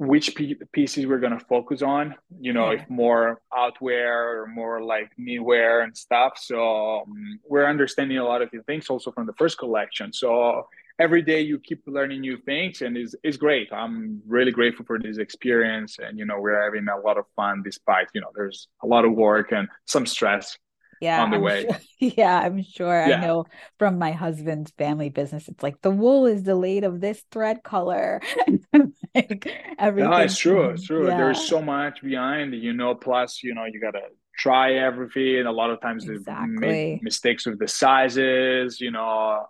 which 0.00 0.34
p- 0.34 0.56
pieces 0.72 1.06
we're 1.06 1.18
going 1.20 1.38
to 1.38 1.44
focus 1.44 1.82
on 1.82 2.14
you 2.40 2.52
know 2.54 2.70
Yeah. 2.70 2.80
if 2.82 2.88
more 2.90 3.40
outwear 3.54 4.40
or 4.42 4.46
more 4.46 4.82
like 4.82 5.10
knitwear 5.20 5.84
and 5.84 5.94
stuff 5.96 6.32
so 6.50 7.02
um, 7.02 7.38
we're 7.50 7.66
understanding 7.66 8.16
a 8.18 8.24
lot 8.24 8.40
of 8.42 8.48
the 8.52 8.62
things 8.62 8.88
also 8.88 9.12
from 9.12 9.26
the 9.26 9.34
first 9.34 9.58
collection 9.58 10.12
so 10.12 10.66
every 10.98 11.22
day 11.22 11.40
you 11.42 11.58
keep 11.58 11.82
learning 11.86 12.20
new 12.22 12.38
things 12.50 12.80
and 12.82 12.96
it's, 12.96 13.14
it's 13.22 13.36
great 13.36 13.68
i'm 13.72 14.22
really 14.26 14.52
grateful 14.52 14.86
for 14.86 14.98
this 14.98 15.18
experience 15.18 15.98
and 16.04 16.18
you 16.18 16.24
know 16.24 16.38
we're 16.40 16.62
having 16.62 16.86
a 16.88 16.98
lot 17.06 17.18
of 17.18 17.26
fun 17.36 17.62
despite 17.62 18.06
you 18.14 18.22
know 18.22 18.32
there's 18.34 18.68
a 18.82 18.86
lot 18.86 19.04
of 19.04 19.12
work 19.12 19.52
and 19.52 19.68
some 19.84 20.06
stress 20.06 20.56
Yeah, 21.08 21.22
on 21.24 21.30
the 21.30 21.36
I'm 21.40 21.42
way. 21.48 21.60
sure. 21.64 21.80
Yeah, 22.20 22.36
I'm 22.44 22.60
sure. 22.62 22.98
Yeah. 23.08 23.16
I 23.16 23.20
know 23.26 23.38
from 23.80 23.96
my 23.98 24.12
husband's 24.12 24.70
family 24.76 25.08
business, 25.08 25.48
it's 25.48 25.62
like 25.66 25.80
the 25.80 25.90
wool 26.02 26.26
is 26.32 26.42
delayed 26.42 26.84
of 26.84 27.00
this 27.00 27.18
thread 27.32 27.58
color. 27.62 28.20
Like 29.14 29.46
No, 29.96 30.12
it's 30.16 30.38
true. 30.38 30.70
It's 30.70 30.86
true. 30.86 31.08
Yeah. 31.08 31.16
There's 31.16 31.46
so 31.48 31.60
much 31.60 32.02
behind, 32.02 32.54
you 32.54 32.72
know, 32.72 32.94
plus, 32.94 33.42
you 33.42 33.54
know, 33.54 33.64
you 33.64 33.80
gotta 33.80 34.02
try 34.36 34.74
everything. 34.74 35.38
And 35.38 35.48
a 35.48 35.52
lot 35.52 35.70
of 35.70 35.80
times 35.80 36.06
they 36.06 36.18
make 36.46 37.02
mistakes 37.02 37.46
with 37.46 37.58
the 37.58 37.68
sizes, 37.68 38.80
you 38.80 38.90
know, 38.90 39.46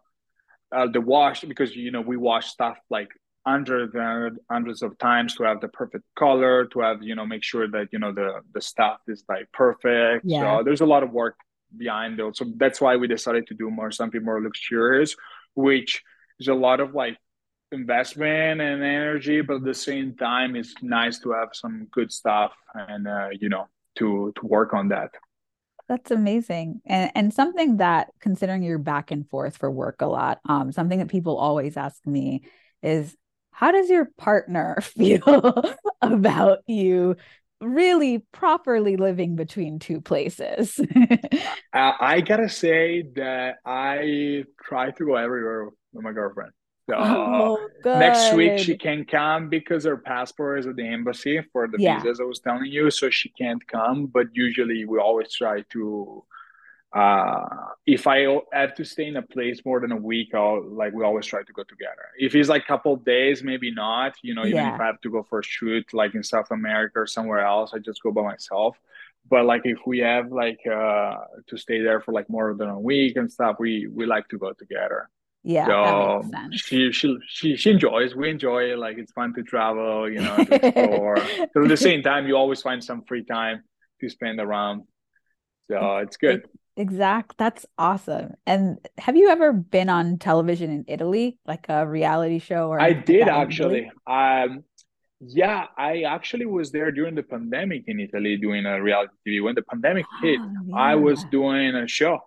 uh, 0.72 0.86
the 0.92 1.00
wash 1.00 1.42
because 1.42 1.74
you 1.74 1.90
know 1.90 2.00
we 2.00 2.16
wash 2.16 2.46
stuff 2.46 2.78
like 2.90 3.08
hundreds 3.46 3.94
and 3.94 4.38
hundreds 4.50 4.82
of 4.82 4.96
times 4.98 5.34
to 5.36 5.44
have 5.44 5.60
the 5.60 5.68
perfect 5.68 6.04
color, 6.18 6.66
to 6.66 6.80
have, 6.80 7.02
you 7.02 7.14
know, 7.14 7.26
make 7.26 7.42
sure 7.42 7.68
that, 7.68 7.88
you 7.92 7.98
know, 7.98 8.12
the 8.12 8.40
the 8.54 8.60
stuff 8.60 8.98
is 9.08 9.24
like 9.28 9.50
perfect. 9.52 10.24
Yeah. 10.24 10.58
So 10.58 10.64
there's 10.64 10.80
a 10.80 10.86
lot 10.86 11.02
of 11.02 11.10
work 11.10 11.36
behind 11.76 12.18
those. 12.18 12.38
So 12.38 12.46
that's 12.56 12.80
why 12.80 12.96
we 12.96 13.06
decided 13.08 13.46
to 13.48 13.54
do 13.54 13.70
more 13.70 13.90
something 13.90 14.24
more 14.24 14.42
luxurious, 14.42 15.16
which 15.54 16.02
is 16.38 16.48
a 16.48 16.54
lot 16.54 16.80
of 16.80 16.94
like 16.94 17.16
investment 17.72 18.60
and 18.60 18.82
energy, 18.82 19.40
but 19.40 19.56
at 19.56 19.64
the 19.64 19.74
same 19.74 20.16
time, 20.16 20.56
it's 20.56 20.74
nice 20.82 21.18
to 21.20 21.32
have 21.32 21.50
some 21.52 21.86
good 21.90 22.12
stuff 22.12 22.52
and 22.74 23.06
uh, 23.06 23.28
you 23.32 23.48
know 23.48 23.66
to 23.96 24.32
to 24.36 24.46
work 24.46 24.74
on 24.74 24.88
that. 24.88 25.10
That's 25.88 26.10
amazing. 26.10 26.82
And 26.86 27.10
and 27.14 27.34
something 27.34 27.78
that 27.78 28.08
considering 28.20 28.62
you're 28.62 28.78
back 28.78 29.10
and 29.10 29.28
forth 29.28 29.56
for 29.56 29.70
work 29.70 29.96
a 30.00 30.06
lot, 30.06 30.40
um, 30.48 30.72
something 30.72 30.98
that 31.00 31.08
people 31.08 31.36
always 31.36 31.76
ask 31.76 32.06
me 32.06 32.44
is 32.82 33.16
how 33.52 33.72
does 33.72 33.90
your 33.90 34.08
partner 34.16 34.78
feel 34.82 35.64
about 36.02 36.58
you 36.66 37.16
really 37.60 38.20
properly 38.32 38.96
living 38.96 39.36
between 39.36 39.78
two 39.78 40.00
places? 40.00 40.80
Uh, 41.72 41.92
I 42.00 42.20
gotta 42.20 42.48
say 42.48 43.02
that 43.14 43.58
I 43.64 44.42
try 44.60 44.90
to 44.90 45.06
go 45.06 45.14
everywhere 45.14 45.68
with 45.92 46.02
my 46.02 46.10
girlfriend. 46.10 46.50
So 46.90 46.96
Oh, 46.98 47.68
next 47.98 48.32
week 48.32 48.58
she 48.58 48.76
can 48.76 49.04
come 49.04 49.48
because 49.48 49.84
her 49.84 49.96
passport 49.96 50.60
is 50.60 50.66
at 50.66 50.76
the 50.76 50.86
embassy 50.86 51.40
for 51.52 51.68
the 51.68 51.78
Yeah. 51.78 51.96
visas 51.96 52.20
I 52.20 52.24
was 52.24 52.40
telling 52.40 52.66
you, 52.66 52.90
so 52.90 53.10
she 53.10 53.28
can't 53.30 53.64
come. 53.66 54.06
But 54.06 54.26
usually 54.34 54.84
we 54.84 54.98
always 54.98 55.32
try 55.34 55.62
to. 55.74 56.24
Uh, 56.92 57.46
if 57.86 58.08
I 58.08 58.26
have 58.52 58.74
to 58.74 58.84
stay 58.84 59.06
in 59.06 59.16
a 59.16 59.22
place 59.22 59.64
more 59.64 59.78
than 59.78 59.92
a 59.92 59.96
week, 59.96 60.34
I'll 60.34 60.60
like 60.82 60.92
we 60.92 61.04
always 61.04 61.24
try 61.26 61.42
to 61.44 61.52
go 61.52 61.62
together. 61.62 62.06
If 62.18 62.34
it's 62.34 62.48
like 62.48 62.64
a 62.64 62.66
couple 62.66 62.92
of 62.94 63.04
days, 63.04 63.44
maybe 63.44 63.70
not. 63.72 64.14
You 64.22 64.34
know, 64.34 64.44
even 64.44 64.66
Yeah. 64.66 64.74
if 64.74 64.80
I 64.80 64.86
have 64.86 65.00
to 65.02 65.10
go 65.10 65.22
for 65.22 65.38
a 65.38 65.44
shoot 65.44 65.86
like 65.94 66.16
in 66.16 66.24
South 66.24 66.50
America 66.50 66.98
or 67.00 67.06
somewhere 67.06 67.40
else, 67.40 67.72
I 67.74 67.78
just 67.78 68.02
go 68.02 68.10
by 68.10 68.22
myself. 68.22 68.76
But 69.28 69.44
like 69.44 69.62
if 69.64 69.78
we 69.86 70.00
have 70.00 70.32
like 70.32 70.60
uh 70.66 71.14
to 71.48 71.56
stay 71.56 71.80
there 71.80 72.00
for 72.00 72.12
like 72.12 72.28
more 72.28 72.54
than 72.54 72.68
a 72.70 72.80
week 72.80 73.16
and 73.16 73.30
stuff, 73.30 73.56
we 73.60 73.86
we 73.86 74.04
like 74.06 74.26
to 74.30 74.38
go 74.38 74.52
together. 74.52 75.08
Yeah, 75.42 75.66
So 75.66 76.30
she 76.52 76.92
she 76.92 77.16
she 77.26 77.56
she 77.56 77.70
enjoys. 77.70 78.14
We 78.14 78.28
enjoy 78.28 78.72
it. 78.72 78.78
Like 78.78 78.98
it's 78.98 79.12
fun 79.12 79.32
to 79.34 79.42
travel, 79.42 80.10
you 80.10 80.20
know, 80.20 80.36
to 80.36 80.54
explore. 80.66 81.14
but 81.54 81.62
at 81.62 81.68
the 81.68 81.76
same 81.76 82.02
time, 82.02 82.26
you 82.26 82.36
always 82.36 82.60
find 82.60 82.84
some 82.84 83.02
free 83.04 83.24
time 83.24 83.62
to 84.00 84.10
spend 84.10 84.38
around. 84.38 84.82
So 85.70 85.98
it's 85.98 86.16
good. 86.18 86.42
Exact. 86.76 87.36
That's 87.38 87.66
awesome. 87.78 88.34
And 88.46 88.78
have 88.98 89.16
you 89.16 89.28
ever 89.28 89.52
been 89.52 89.88
on 89.88 90.18
television 90.18 90.70
in 90.70 90.84
Italy, 90.88 91.38
like 91.46 91.66
a 91.68 91.86
reality 91.86 92.38
show 92.38 92.68
or 92.68 92.80
I 92.80 92.92
did 92.92 93.28
that 93.28 93.42
in 93.42 93.50
Italy? 93.52 93.90
actually. 93.90 93.90
Um, 94.06 94.64
yeah, 95.20 95.66
I 95.76 96.02
actually 96.02 96.46
was 96.46 96.72
there 96.72 96.90
during 96.90 97.14
the 97.14 97.22
pandemic 97.22 97.84
in 97.86 98.00
Italy 98.00 98.36
doing 98.38 98.64
a 98.66 98.80
reality 98.82 99.12
TV. 99.26 99.42
When 99.42 99.54
the 99.54 99.62
pandemic 99.62 100.06
hit, 100.22 100.40
Oh, 100.40 100.74
I 100.74 100.94
was 100.94 101.24
doing 101.24 101.74
a 101.74 101.86
show. 101.86 102.20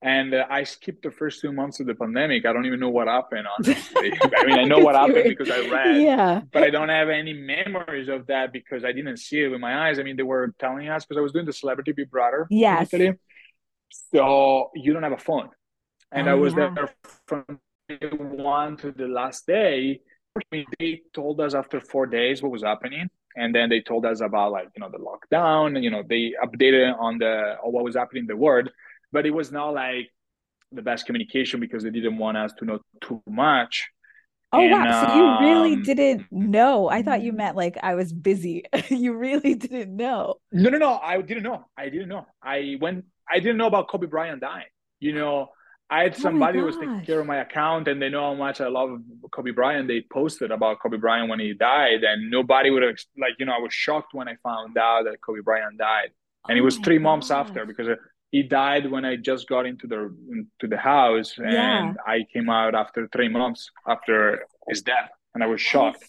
And 0.00 0.32
uh, 0.32 0.46
I 0.48 0.62
skipped 0.62 1.02
the 1.02 1.10
first 1.10 1.40
two 1.40 1.50
months 1.52 1.80
of 1.80 1.86
the 1.86 1.94
pandemic. 1.94 2.46
I 2.46 2.52
don't 2.52 2.66
even 2.66 2.78
know 2.78 2.88
what 2.88 3.08
happened, 3.08 3.46
honestly. 3.58 4.12
I 4.36 4.44
mean, 4.46 4.58
I 4.58 4.62
know 4.64 4.78
what 4.78 4.94
happened 4.94 5.24
because 5.24 5.50
I 5.50 5.68
read. 5.68 6.00
Yeah. 6.00 6.42
but 6.52 6.62
I 6.62 6.70
don't 6.70 6.88
have 6.88 7.08
any 7.08 7.32
memories 7.32 8.08
of 8.08 8.26
that 8.28 8.52
because 8.52 8.84
I 8.84 8.92
didn't 8.92 9.16
see 9.16 9.40
it 9.42 9.48
with 9.48 9.60
my 9.60 9.88
eyes. 9.88 9.98
I 9.98 10.04
mean, 10.04 10.16
they 10.16 10.22
were 10.22 10.54
telling 10.60 10.88
us 10.88 11.04
because 11.04 11.18
I 11.18 11.22
was 11.22 11.32
doing 11.32 11.46
the 11.46 11.52
Celebrity 11.52 11.92
Big 11.92 12.10
Brother 12.10 12.46
Yes. 12.48 12.90
So 14.12 14.70
you 14.74 14.92
don't 14.92 15.02
have 15.02 15.12
a 15.12 15.18
phone. 15.18 15.50
And 16.12 16.28
Oh, 16.28 16.32
I 16.32 16.34
was 16.34 16.54
yeah. 16.54 16.70
there 16.74 16.90
from 17.26 17.44
day 17.88 17.98
one 18.12 18.76
to 18.78 18.92
the 18.92 19.08
last 19.08 19.46
day. 19.46 20.00
I 20.36 20.40
mean, 20.52 20.66
they 20.78 21.02
told 21.12 21.40
us 21.40 21.54
after 21.54 21.80
four 21.80 22.06
days 22.06 22.42
what 22.42 22.52
was 22.52 22.62
happening. 22.62 23.08
And 23.36 23.54
then 23.54 23.68
they 23.68 23.80
told 23.80 24.04
us 24.06 24.20
about 24.20 24.52
like, 24.52 24.68
you 24.76 24.80
know, 24.80 24.90
the 24.90 24.98
lockdown, 24.98 25.74
and, 25.76 25.84
you 25.84 25.90
know, 25.90 26.02
they 26.06 26.34
updated 26.42 26.98
on 26.98 27.18
the 27.18 27.56
on 27.62 27.72
what 27.72 27.84
was 27.84 27.94
happening 27.96 28.22
in 28.24 28.26
the 28.26 28.36
world. 28.36 28.68
But 29.12 29.26
it 29.26 29.30
was 29.30 29.50
not 29.50 29.74
like 29.74 30.08
the 30.72 30.82
best 30.82 31.06
communication 31.06 31.60
because 31.60 31.82
they 31.82 31.90
didn't 31.90 32.18
want 32.18 32.36
us 32.36 32.52
to 32.58 32.64
know 32.64 32.80
too 33.00 33.22
much. 33.28 33.88
Oh, 34.52 34.60
And, 34.60 34.72
wow. 34.72 35.06
So 35.06 35.14
you 35.14 35.38
really 35.38 35.74
um, 35.74 35.82
didn't 35.82 36.26
know. 36.30 36.88
I 36.88 37.02
thought 37.02 37.22
you 37.22 37.32
meant 37.32 37.56
like 37.56 37.76
I 37.82 37.94
was 37.94 38.12
busy. 38.12 38.64
You 38.90 39.14
really 39.14 39.54
didn't 39.54 39.94
know. 39.94 40.36
No, 40.52 40.70
no, 40.70 40.78
no. 40.78 40.98
I 41.02 41.20
didn't 41.20 41.42
know. 41.42 41.64
I 41.76 41.88
didn't 41.90 42.08
know. 42.08 42.26
I 42.42 42.76
went. 42.80 43.04
I 43.30 43.40
didn't 43.40 43.58
know 43.58 43.66
about 43.66 43.88
Kobe 43.88 44.06
Bryant 44.06 44.40
dying. 44.40 44.66
You 45.00 45.14
know, 45.14 45.48
I 45.90 46.02
had 46.04 46.14
Oh 46.16 46.18
somebody 46.18 46.58
who 46.58 46.64
was 46.64 46.76
taking 46.76 47.00
care 47.02 47.20
of 47.20 47.26
my 47.26 47.38
account, 47.38 47.88
and 47.88 48.00
they 48.00 48.08
know 48.08 48.22
how 48.22 48.34
much 48.34 48.60
I 48.60 48.68
love 48.68 49.00
Kobe 49.30 49.52
Bryant. 49.52 49.88
They 49.88 50.02
posted 50.10 50.50
about 50.50 50.80
Kobe 50.80 50.96
Bryant 50.96 51.28
when 51.28 51.40
he 51.40 51.54
died, 51.54 52.02
and 52.04 52.30
nobody 52.30 52.70
would 52.70 52.82
have 52.82 52.96
like. 53.18 53.34
You 53.38 53.46
know, 53.46 53.52
I 53.52 53.60
was 53.60 53.74
shocked 53.74 54.14
when 54.14 54.28
I 54.28 54.36
found 54.42 54.76
out 54.78 55.04
that 55.04 55.20
Kobe 55.20 55.40
Bryant 55.40 55.78
died, 55.78 56.10
and 56.48 56.58
it 56.58 56.62
Oh 56.62 56.64
was 56.64 56.78
my 56.78 56.82
three 56.82 56.98
months 56.98 57.30
after 57.30 57.66
because 57.66 57.88
he 58.30 58.42
died 58.42 58.90
when 58.90 59.04
I 59.04 59.16
just 59.16 59.48
got 59.48 59.64
into 59.66 59.86
the 59.86 60.00
into 60.36 60.66
the 60.74 60.76
house, 60.78 61.30
and 61.38 61.52
Yeah. 61.52 61.94
I 62.06 62.26
came 62.32 62.48
out 62.50 62.74
after 62.74 63.08
three 63.08 63.28
months 63.28 63.70
after 63.86 64.44
his 64.68 64.82
death, 64.82 65.10
and 65.34 65.42
I 65.42 65.46
was 65.46 65.60
That 65.62 65.70
shocked. 65.72 66.04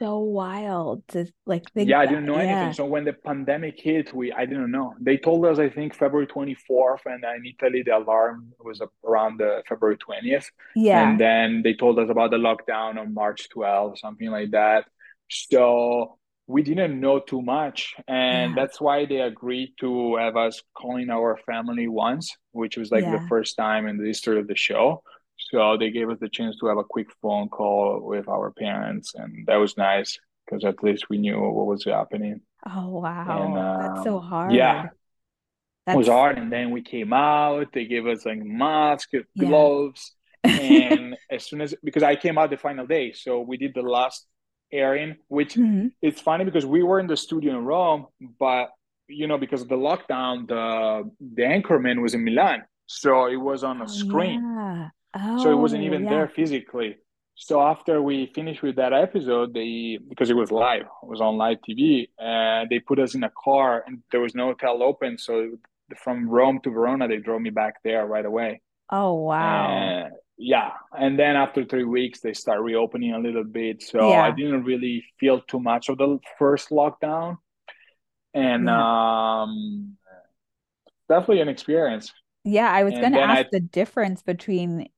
so 0.00 0.18
wild 0.18 1.06
to 1.12 1.20
like 1.52 1.64
think 1.72 1.88
Yeah, 1.88 2.00
I 2.00 2.06
didn't 2.06 2.26
know 2.30 2.36
Yeah. 2.40 2.48
anything. 2.50 2.72
So 2.80 2.84
when 2.94 3.04
the 3.04 3.12
pandemic 3.12 3.76
hit, 3.88 4.06
we 4.12 4.32
I 4.32 4.44
didn't 4.50 4.72
know. 4.78 4.88
They 5.08 5.16
told 5.28 5.40
us 5.50 5.56
I 5.66 5.68
think 5.76 5.94
February 5.94 6.26
24th, 6.26 7.02
and 7.12 7.22
in 7.36 7.42
Italy 7.54 7.82
the 7.88 7.96
alarm 8.02 8.38
was 8.68 8.82
around 9.10 9.38
the 9.38 9.52
February 9.68 9.98
20th. 10.06 10.46
Yeah. 10.74 11.00
And 11.02 11.12
then 11.26 11.62
they 11.64 11.74
told 11.74 11.94
us 12.02 12.10
about 12.14 12.30
the 12.32 12.38
lockdown 12.48 12.92
on 13.02 13.14
March 13.22 13.40
12th, 13.54 13.98
something 14.04 14.30
like 14.38 14.50
that. 14.50 14.82
So 15.28 16.18
we 16.46 16.62
didn't 16.62 17.00
know 17.00 17.20
too 17.20 17.42
much, 17.42 17.94
and 18.08 18.54
Yeah. 18.54 18.56
that's 18.56 18.80
why 18.80 19.06
they 19.06 19.20
agreed 19.20 19.74
to 19.80 20.16
have 20.16 20.36
us 20.36 20.62
calling 20.74 21.10
our 21.10 21.38
family 21.46 21.88
once, 21.88 22.36
which 22.52 22.76
was 22.76 22.90
like 22.90 23.10
the 23.10 23.20
first 23.20 23.56
time 23.56 23.86
in 23.86 23.96
the 23.98 24.06
history 24.06 24.38
of 24.38 24.48
the 24.48 24.56
show. 24.56 25.02
So 25.50 25.76
they 25.78 25.90
gave 25.90 26.10
us 26.10 26.18
the 26.20 26.28
chance 26.28 26.58
to 26.60 26.66
have 26.66 26.78
a 26.78 26.84
quick 26.84 27.08
phone 27.22 27.48
call 27.48 28.00
with 28.02 28.28
our 28.28 28.50
parents, 28.52 29.14
and 29.14 29.46
that 29.46 29.56
was 29.56 29.76
nice 29.76 30.18
because 30.46 30.64
at 30.64 30.82
least 30.82 31.08
we 31.08 31.18
knew 31.18 31.38
what 31.40 31.66
was 31.66 31.84
happening. 31.84 32.40
Oh, 32.66 32.88
And 33.26 33.56
wow. 33.56 33.74
That's 33.78 34.02
so 34.02 34.18
um, 34.18 34.20
hard. 34.20 34.52
yeah, 34.54 34.86
it 35.90 35.96
was 35.96 36.08
hard. 36.08 36.38
And 36.38 36.50
then 36.52 36.70
we 36.70 36.82
came 36.82 37.12
out. 37.12 37.72
They 37.72 37.86
gave 37.86 38.06
us 38.06 38.24
like 38.24 38.38
masks, 38.38 39.12
yeah. 39.34 39.48
gloves, 39.48 40.14
and 40.56 41.16
as 41.30 41.46
soon 41.46 41.60
as 41.60 41.74
because 41.82 42.02
I 42.02 42.16
came 42.16 42.38
out 42.38 42.50
the 42.50 42.56
final 42.56 42.86
day, 42.86 43.12
so 43.12 43.40
we 43.40 43.56
did 43.56 43.74
the 43.74 43.82
last 43.82 44.26
airing, 44.72 45.16
which 45.28 45.54
Mhm. 45.56 45.92
it's 46.02 46.20
funny 46.20 46.44
because 46.44 46.66
we 46.66 46.82
were 46.82 46.98
in 47.00 47.06
the 47.06 47.16
studio 47.16 47.56
in 47.58 47.64
Rome, 47.64 48.06
but 48.38 48.70
you 49.08 49.26
know 49.26 49.38
because 49.38 49.62
of 49.62 49.68
the 49.68 49.76
lockdown, 49.76 50.46
the 50.48 51.10
the 51.36 51.42
anchorman 51.42 52.00
was 52.02 52.14
in 52.14 52.24
Milan, 52.24 52.64
so 52.86 53.26
it 53.26 53.36
was 53.36 53.62
on 53.64 53.80
a 53.80 53.84
Oh, 53.84 53.86
screen. 53.86 54.40
yeah. 54.42 54.88
So 55.38 55.50
it 55.50 55.56
wasn't 55.64 55.82
Oh, 55.82 55.86
even 55.86 56.02
yeah. 56.04 56.10
there 56.10 56.28
physically. 56.28 56.96
So 57.34 57.60
after 57.62 58.00
we 58.02 58.26
finished 58.34 58.62
with 58.62 58.76
that 58.76 58.92
episode, 58.92 59.52
they 59.54 59.98
because 60.08 60.30
it 60.30 60.36
was 60.36 60.50
live, 60.52 60.82
it 61.02 61.08
was 61.14 61.20
on 61.20 61.36
live 61.36 61.58
TV, 61.66 62.08
and 62.18 62.68
they 62.70 62.78
put 62.78 62.98
us 62.98 63.14
in 63.14 63.24
a 63.24 63.30
car, 63.44 63.84
and 63.86 64.02
there 64.10 64.20
was 64.20 64.34
no 64.34 64.46
hotel 64.46 64.82
open. 64.82 65.18
So 65.18 65.32
from 66.04 66.28
Rome 66.28 66.60
to 66.60 66.70
Verona, 66.70 67.08
they 67.08 67.18
drove 67.18 67.42
me 67.42 67.50
back 67.50 67.74
there 67.84 68.06
right 68.06 68.24
away. 68.24 68.60
Oh, 68.90 69.14
wow. 69.14 70.10
Yeah, 70.42 70.72
and 70.98 71.18
then 71.18 71.36
after 71.36 71.64
three 71.64 71.84
weeks, 71.84 72.20
they 72.20 72.34
start 72.34 72.60
reopening 72.62 73.12
a 73.14 73.18
little 73.18 73.44
bit. 73.44 73.82
So 73.82 74.14
I 74.14 74.30
didn't 74.32 74.64
really 74.64 75.04
feel 75.20 75.40
too 75.42 75.60
much 75.60 75.88
of 75.88 75.98
the 75.98 76.18
first 76.38 76.70
lockdown, 76.70 77.38
and 78.34 78.68
Yeah. 78.68 78.86
um, 79.48 79.96
definitely 81.08 81.40
an 81.40 81.48
experience. 81.48 82.12
Yeah, 82.44 82.68
I 82.72 82.82
was 82.82 82.98
going 82.98 83.12
to 83.12 83.22
ask 83.22 83.44
I 83.44 83.46
the 83.52 83.60
difference 83.60 84.20
between 84.22 84.88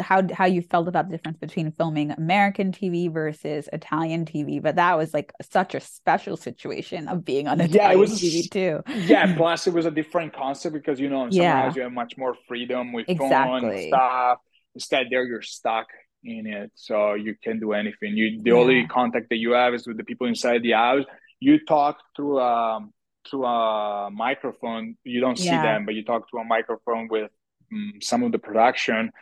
how 0.00 0.22
how 0.32 0.46
you 0.46 0.62
felt 0.62 0.88
about 0.88 1.08
the 1.10 1.16
difference 1.16 1.36
between 1.38 1.70
filming 1.72 2.10
American 2.12 2.72
TV 2.72 3.10
versus 3.10 3.68
Italian 3.70 4.24
TV, 4.24 4.60
but 4.60 4.76
that 4.76 4.96
was 4.96 5.12
like 5.12 5.30
such 5.42 5.74
a 5.74 5.80
special 5.80 6.38
situation 6.38 7.06
of 7.08 7.22
being 7.24 7.48
on 7.48 7.60
yeah, 7.60 7.90
it 7.92 7.96
Italian 7.96 7.98
was 7.98 8.12
a 8.12 8.18
TV 8.18 8.48
too. 8.48 8.82
yeah, 8.86 9.26
plus 9.36 9.66
it 9.66 9.72
was 9.74 9.86
a 9.86 9.90
different 9.90 10.32
concept 10.34 10.74
because 10.74 11.00
you 11.00 11.08
know 11.08 11.24
in 11.24 11.32
Summer 11.32 11.56
Yeah, 11.56 11.76
you 11.76 11.82
have 11.82 11.92
much 11.92 12.16
more 12.16 12.34
freedom 12.48 12.92
with 12.92 13.06
phone 13.18 13.64
and 13.64 13.78
exactly. 13.78 13.78
stuff. 13.78 14.38
Instead, 14.76 15.06
there 15.10 15.24
you're 15.24 15.40
stuck 15.40 15.86
in 16.22 16.46
it, 16.46 16.70
so 16.74 17.14
you 17.14 17.34
can't 17.42 17.60
do 17.60 17.72
anything. 17.72 18.14
You 18.14 18.42
the 18.42 18.52
only 18.52 18.86
contact 18.86 19.30
that 19.30 19.38
you 19.38 19.52
have 19.52 19.72
is 19.72 19.86
with 19.86 19.96
the 19.96 20.04
people 20.04 20.26
inside 20.26 20.62
the 20.62 20.72
house. 20.72 21.04
You 21.40 21.64
talk 21.64 21.96
through 22.14 22.40
um 22.40 22.92
through 23.28 23.46
a 23.46 24.10
microphone. 24.10 24.96
You 25.02 25.20
don't 25.20 25.38
see 25.38 25.46
yeah, 25.46 25.62
them, 25.62 25.86
but 25.86 25.94
you 25.94 26.04
talk 26.04 26.30
to 26.30 26.36
a 26.38 26.44
microphone 26.44 27.08
with 27.08 27.30
um, 27.72 27.94
some 28.02 28.22
of 28.22 28.32
the 28.32 28.38
production. 28.38 29.12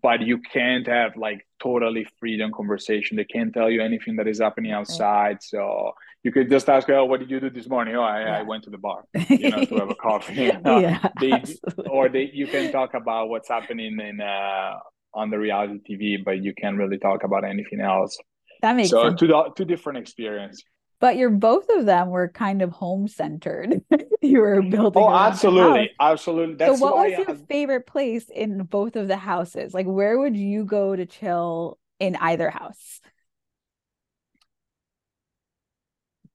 But 0.00 0.22
you 0.22 0.38
can't 0.38 0.86
have 0.86 1.16
like 1.16 1.46
totally 1.62 2.06
freedom 2.18 2.52
conversation. 2.52 3.16
They 3.16 3.24
can't 3.24 3.52
tell 3.52 3.68
you 3.68 3.82
anything 3.82 4.16
that 4.16 4.28
is 4.28 4.40
happening 4.40 4.72
right. 4.72 4.78
outside. 4.78 5.42
So 5.42 5.92
you 6.22 6.30
could 6.32 6.48
just 6.48 6.68
ask, 6.68 6.88
"Oh, 6.88 7.04
what 7.04 7.20
did 7.20 7.30
you 7.30 7.40
do 7.40 7.50
this 7.50 7.68
morning?" 7.68 7.96
Oh, 7.96 8.02
I, 8.02 8.22
I 8.38 8.42
went 8.42 8.62
to 8.64 8.70
the 8.70 8.78
bar, 8.78 9.04
you 9.28 9.50
know, 9.50 9.64
to 9.64 9.74
have 9.76 9.90
a 9.90 9.94
coffee. 9.94 10.52
Yeah, 10.64 11.08
they 11.20 11.42
or 11.90 12.08
they 12.08 12.30
you 12.32 12.46
can 12.46 12.70
talk 12.70 12.94
about 12.94 13.28
what's 13.28 13.48
happening 13.48 13.98
in 14.00 14.20
uh 14.20 14.74
on 15.14 15.30
the 15.30 15.38
reality 15.38 15.78
TV, 15.86 16.16
but 16.18 16.42
you 16.42 16.54
can't 16.54 16.76
really 16.78 16.98
talk 16.98 17.24
about 17.24 17.44
anything 17.44 17.80
else. 17.80 18.18
That 18.62 18.76
makes 18.76 18.98
So 18.98 19.00
sense. 19.00 19.20
two 19.20 19.28
two 19.56 19.64
different 19.66 19.98
experience. 20.00 20.64
But 21.00 21.16
you're 21.16 21.30
both 21.30 21.68
of 21.70 21.86
them 21.86 22.10
were 22.10 22.28
kind 22.28 22.62
of 22.62 22.70
home 22.72 23.08
centered. 23.08 23.82
You 24.24 24.38
were 24.40 24.62
building 24.62 25.08
Oh, 25.08 25.10
the 25.10 25.18
house. 25.18 25.42
absolutely, 25.56 25.90
absolutely. 26.00 26.56
So 26.64 26.74
what 26.74 26.96
was 26.96 27.16
why 27.16 27.18
your 27.18 27.34
favorite 27.48 27.86
place 27.86 28.28
in 28.28 28.62
both 28.64 28.94
of 28.96 29.08
the 29.08 29.16
houses? 29.16 29.74
Like 29.74 29.86
where 29.86 30.18
would 30.18 30.36
you 30.36 30.64
go 30.64 30.94
to 30.94 31.06
chill 31.06 31.78
in 31.98 32.16
either 32.16 32.50
house? 32.50 33.00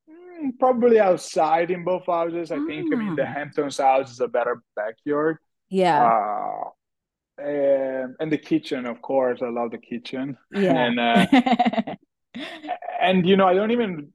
mm, 0.10 0.58
probably 0.60 1.00
outside 1.00 1.72
in 1.72 1.84
both 1.84 2.06
houses. 2.06 2.52
I 2.52 2.60
think. 2.60 2.90
I 2.92 2.96
mean, 2.96 3.16
the 3.16 3.26
Ah, 3.26 3.28
Hamptons 3.28 3.78
house 3.78 4.12
is 4.12 4.20
a 4.20 4.28
better 4.28 4.62
backyard. 4.76 5.38
yeah, 5.70 6.12
Uh, 6.12 6.70
and, 7.38 8.16
and 8.20 8.32
the 8.32 8.38
kitchen, 8.38 8.86
of 8.86 9.02
course. 9.02 9.42
I 9.42 9.50
love 9.50 9.72
the 9.72 9.78
kitchen, 9.78 10.38
yeah. 10.52 10.74
and 10.74 11.00
uh, 11.00 11.96
and 13.02 13.28
you 13.28 13.38
know, 13.38 13.48
I 13.48 13.54
don't 13.54 13.72
even 13.72 14.10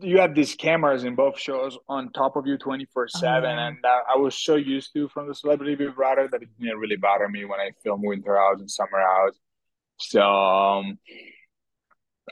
you 0.00 0.18
have 0.18 0.34
these 0.34 0.54
cameras 0.54 1.04
in 1.04 1.14
both 1.14 1.38
shows 1.38 1.78
on 1.88 2.12
top 2.12 2.36
of 2.36 2.46
you 2.46 2.58
24 2.58 3.04
Oh 3.04 3.18
7 3.18 3.42
yeah, 3.42 3.68
and 3.68 3.78
uh, 3.84 4.00
i 4.12 4.18
was 4.18 4.36
so 4.36 4.56
used 4.56 4.92
to 4.92 5.08
from 5.08 5.28
the 5.28 5.34
celebrity 5.34 5.74
big 5.74 5.94
brother 5.94 6.28
that 6.30 6.42
it 6.42 6.48
didn't 6.60 6.78
really 6.78 6.96
bother 6.96 7.28
me 7.28 7.44
when 7.44 7.58
i 7.58 7.70
filmed 7.82 8.04
winter 8.04 8.36
house 8.36 8.60
and 8.60 8.70
summer 8.70 9.00
house 9.00 9.38
so 9.98 10.20
um, 10.20 10.98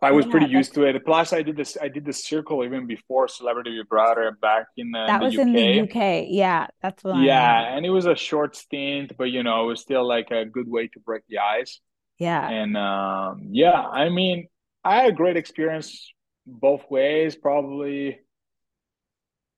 i 0.02 0.10
was 0.10 0.24
yeah. 0.24 0.30
pretty 0.30 0.46
used 0.46 0.74
to 0.74 0.84
it 0.84 1.04
plus 1.04 1.32
i 1.32 1.42
did 1.42 1.56
this 1.56 1.76
i 1.82 1.88
did 1.88 2.04
this 2.04 2.24
circle 2.24 2.64
even 2.64 2.86
before 2.86 3.26
celebrity 3.28 3.76
big 3.76 3.88
brother 3.88 4.36
back 4.40 4.66
in, 4.76 4.94
uh, 4.94 5.06
that 5.06 5.18
the 5.18 5.26
was 5.26 5.38
in 5.38 5.52
the 5.52 5.80
uk 5.80 5.90
UK. 5.90 6.26
Yeah, 6.28 6.68
that's 6.80 7.02
what 7.02 7.20
yeah 7.20 7.76
and 7.76 7.84
it 7.84 7.90
was 7.90 8.06
a 8.06 8.14
short 8.14 8.56
stint 8.56 9.12
but 9.18 9.24
you 9.24 9.42
know 9.42 9.64
it 9.64 9.66
was 9.66 9.80
still 9.80 10.06
like 10.06 10.30
a 10.30 10.44
good 10.44 10.68
way 10.68 10.88
to 10.88 11.00
break 11.00 11.22
the 11.28 11.38
ice 11.38 11.80
Yeah, 12.18 12.48
and 12.48 12.76
um, 12.76 13.48
yeah 13.50 13.80
i 13.80 14.08
mean 14.08 14.48
i 14.84 14.96
had 14.96 15.10
a 15.10 15.12
great 15.12 15.36
experience 15.36 16.12
both 16.46 16.88
ways 16.90 17.36
probably 17.36 18.20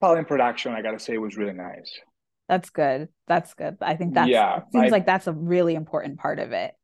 Probably 0.00 0.18
in 0.18 0.24
production, 0.24 0.72
I 0.72 0.82
gotta 0.82 0.98
say, 0.98 1.16
was 1.16 1.36
really 1.36 1.52
nice. 1.52 2.00
that's 2.48 2.70
good. 2.70 3.08
That's 3.28 3.54
good. 3.54 3.76
I 3.80 3.94
think 3.94 4.14
that's 4.14 4.28
Yeah, 4.28 4.62
seems 4.72 4.86
I 4.88 4.88
like 4.90 5.06
that's 5.06 5.28
a 5.28 5.32
really 5.32 5.76
important 5.76 6.18
part 6.18 6.40
of 6.40 6.50
it. 6.50 6.74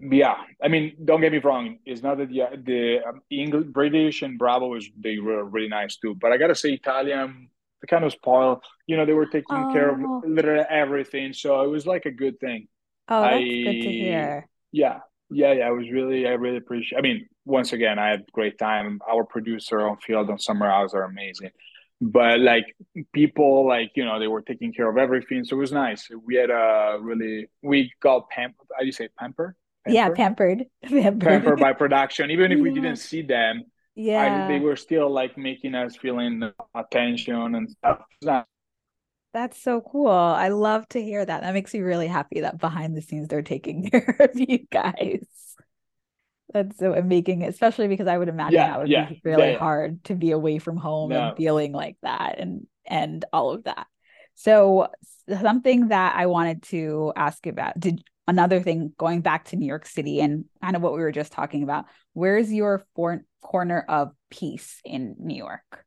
Yeah. 0.00 0.36
I 0.62 0.68
mean, 0.68 0.96
don't 1.04 1.20
get 1.20 1.32
me 1.32 1.38
wrong. 1.38 1.78
It's 1.84 2.02
not 2.02 2.18
that 2.18 2.28
the 2.28 2.42
the 2.64 3.00
um, 3.06 3.22
English, 3.30 3.66
British, 3.68 4.22
and 4.22 4.38
Bravo 4.38 4.68
was 4.68 4.88
they 4.98 5.18
were 5.18 5.44
really 5.44 5.68
nice 5.68 5.96
too. 5.96 6.14
But 6.14 6.32
I 6.32 6.36
gotta 6.38 6.54
say, 6.54 6.70
Italian, 6.72 7.50
they 7.80 7.86
kind 7.86 8.04
of 8.04 8.12
spoiled. 8.12 8.64
You 8.86 8.96
know, 8.96 9.06
they 9.06 9.12
were 9.14 9.26
taking 9.26 9.66
care 9.66 9.90
of 9.90 10.00
Oh, 10.04 10.22
literally 10.24 10.64
everything, 10.70 11.32
so 11.32 11.62
it 11.62 11.68
was 11.68 11.86
like 11.86 12.06
a 12.06 12.10
good 12.12 12.40
thing. 12.40 12.68
oh, 13.08 13.28
that's 13.28 13.54
good 13.62 13.80
to 13.82 13.92
hear. 13.92 14.34
yeah, 14.72 15.00
yeah, 15.30 15.52
yeah. 15.52 15.66
I 15.66 15.70
was 15.70 15.90
really, 15.90 16.26
I 16.26 16.32
really 16.32 16.58
appreciate. 16.58 16.98
I 16.98 17.02
mean, 17.02 17.28
once 17.44 17.72
again, 17.72 17.98
I 17.98 18.08
had 18.10 18.20
a 18.20 18.32
great 18.32 18.58
time. 18.58 19.00
Our 19.10 19.24
producer 19.24 19.80
on 19.88 19.98
field 19.98 20.30
on 20.30 20.38
Summer 20.38 20.68
House 20.68 20.94
are 20.94 21.04
amazing. 21.04 21.50
But 22.00 22.40
like 22.40 22.64
people, 23.12 23.66
like 23.66 23.92
you 23.94 24.04
know, 24.04 24.18
they 24.18 24.28
were 24.28 24.42
taking 24.42 24.72
care 24.72 24.88
of 24.88 24.96
everything, 24.98 25.44
so 25.44 25.56
it 25.56 25.60
was 25.60 25.72
nice. 25.72 26.08
We 26.26 26.36
had 26.36 26.50
a 26.50 26.98
really, 27.00 27.48
we 27.62 27.92
got 28.02 28.28
pamp. 28.30 28.56
How 28.74 28.80
do 28.80 28.86
you 28.86 28.92
say 28.92 29.08
pamper? 29.18 29.56
Yeah, 29.86 30.10
Pamper, 30.10 30.56
pampered, 30.82 31.20
pampered. 31.20 31.60
by 31.60 31.72
production. 31.72 32.30
Even 32.30 32.52
if 32.52 32.60
we 32.60 32.70
didn't 32.70 32.96
see 32.96 33.22
them, 33.22 33.64
I 34.16 34.28
they 34.46 34.58
were 34.60 34.76
still 34.76 35.10
like 35.10 35.36
making 35.38 35.74
us 35.74 35.96
feeling 35.96 36.42
attention 36.74 37.54
and 37.54 37.70
stuff. 37.70 38.00
It 38.00 38.24
was 38.24 38.26
nice. 38.26 38.44
That's 39.32 39.62
so 39.62 39.80
cool. 39.80 40.08
I 40.08 40.48
love 40.48 40.88
to 40.90 41.02
hear 41.02 41.24
that. 41.24 41.42
That 41.42 41.54
makes 41.54 41.72
me 41.72 41.80
really 41.80 42.08
happy 42.08 42.40
that 42.40 42.58
behind 42.58 42.96
the 42.96 43.02
scenes 43.02 43.28
they're 43.28 43.42
taking 43.42 43.84
care 43.90 44.16
of 44.18 44.30
you 44.38 44.66
guys. 44.70 45.24
That's 46.52 46.78
so 46.78 46.92
and 46.94 47.08
making 47.08 47.42
it, 47.42 47.48
especially 47.50 47.86
because 47.86 48.08
I 48.08 48.18
would 48.18 48.28
imagine 48.28 48.54
Yeah, 48.54 48.70
that 48.72 48.78
would 48.80 48.88
yeah, 48.90 49.08
be 49.08 49.20
really 49.24 49.52
yeah. 49.52 49.58
hard 49.58 50.02
to 50.04 50.16
be 50.16 50.32
away 50.32 50.58
from 50.58 50.76
home 50.76 51.12
and 51.12 51.36
feeling 51.36 51.72
like 51.72 51.96
that 52.02 52.36
and 52.40 52.66
and 52.86 53.24
all 53.32 53.52
of 53.52 53.64
that. 53.64 53.86
So 54.34 54.88
something 55.40 55.88
that 55.88 56.16
I 56.16 56.26
wanted 56.26 56.62
to 56.64 57.12
ask 57.14 57.46
about, 57.46 57.78
did 57.78 58.02
another 58.30 58.62
thing 58.62 58.92
going 58.96 59.20
back 59.20 59.44
to 59.46 59.56
New 59.56 59.66
York 59.66 59.84
City 59.86 60.20
and 60.20 60.44
kind 60.62 60.76
of 60.76 60.82
what 60.82 60.92
we 60.94 61.00
were 61.00 61.12
just 61.12 61.32
talking 61.32 61.62
about, 61.64 61.84
where's 62.14 62.52
your 62.52 62.86
for 62.94 63.22
corner 63.42 63.84
of 63.88 64.12
peace 64.30 64.80
in 64.84 65.16
New 65.18 65.36
York? 65.36 65.84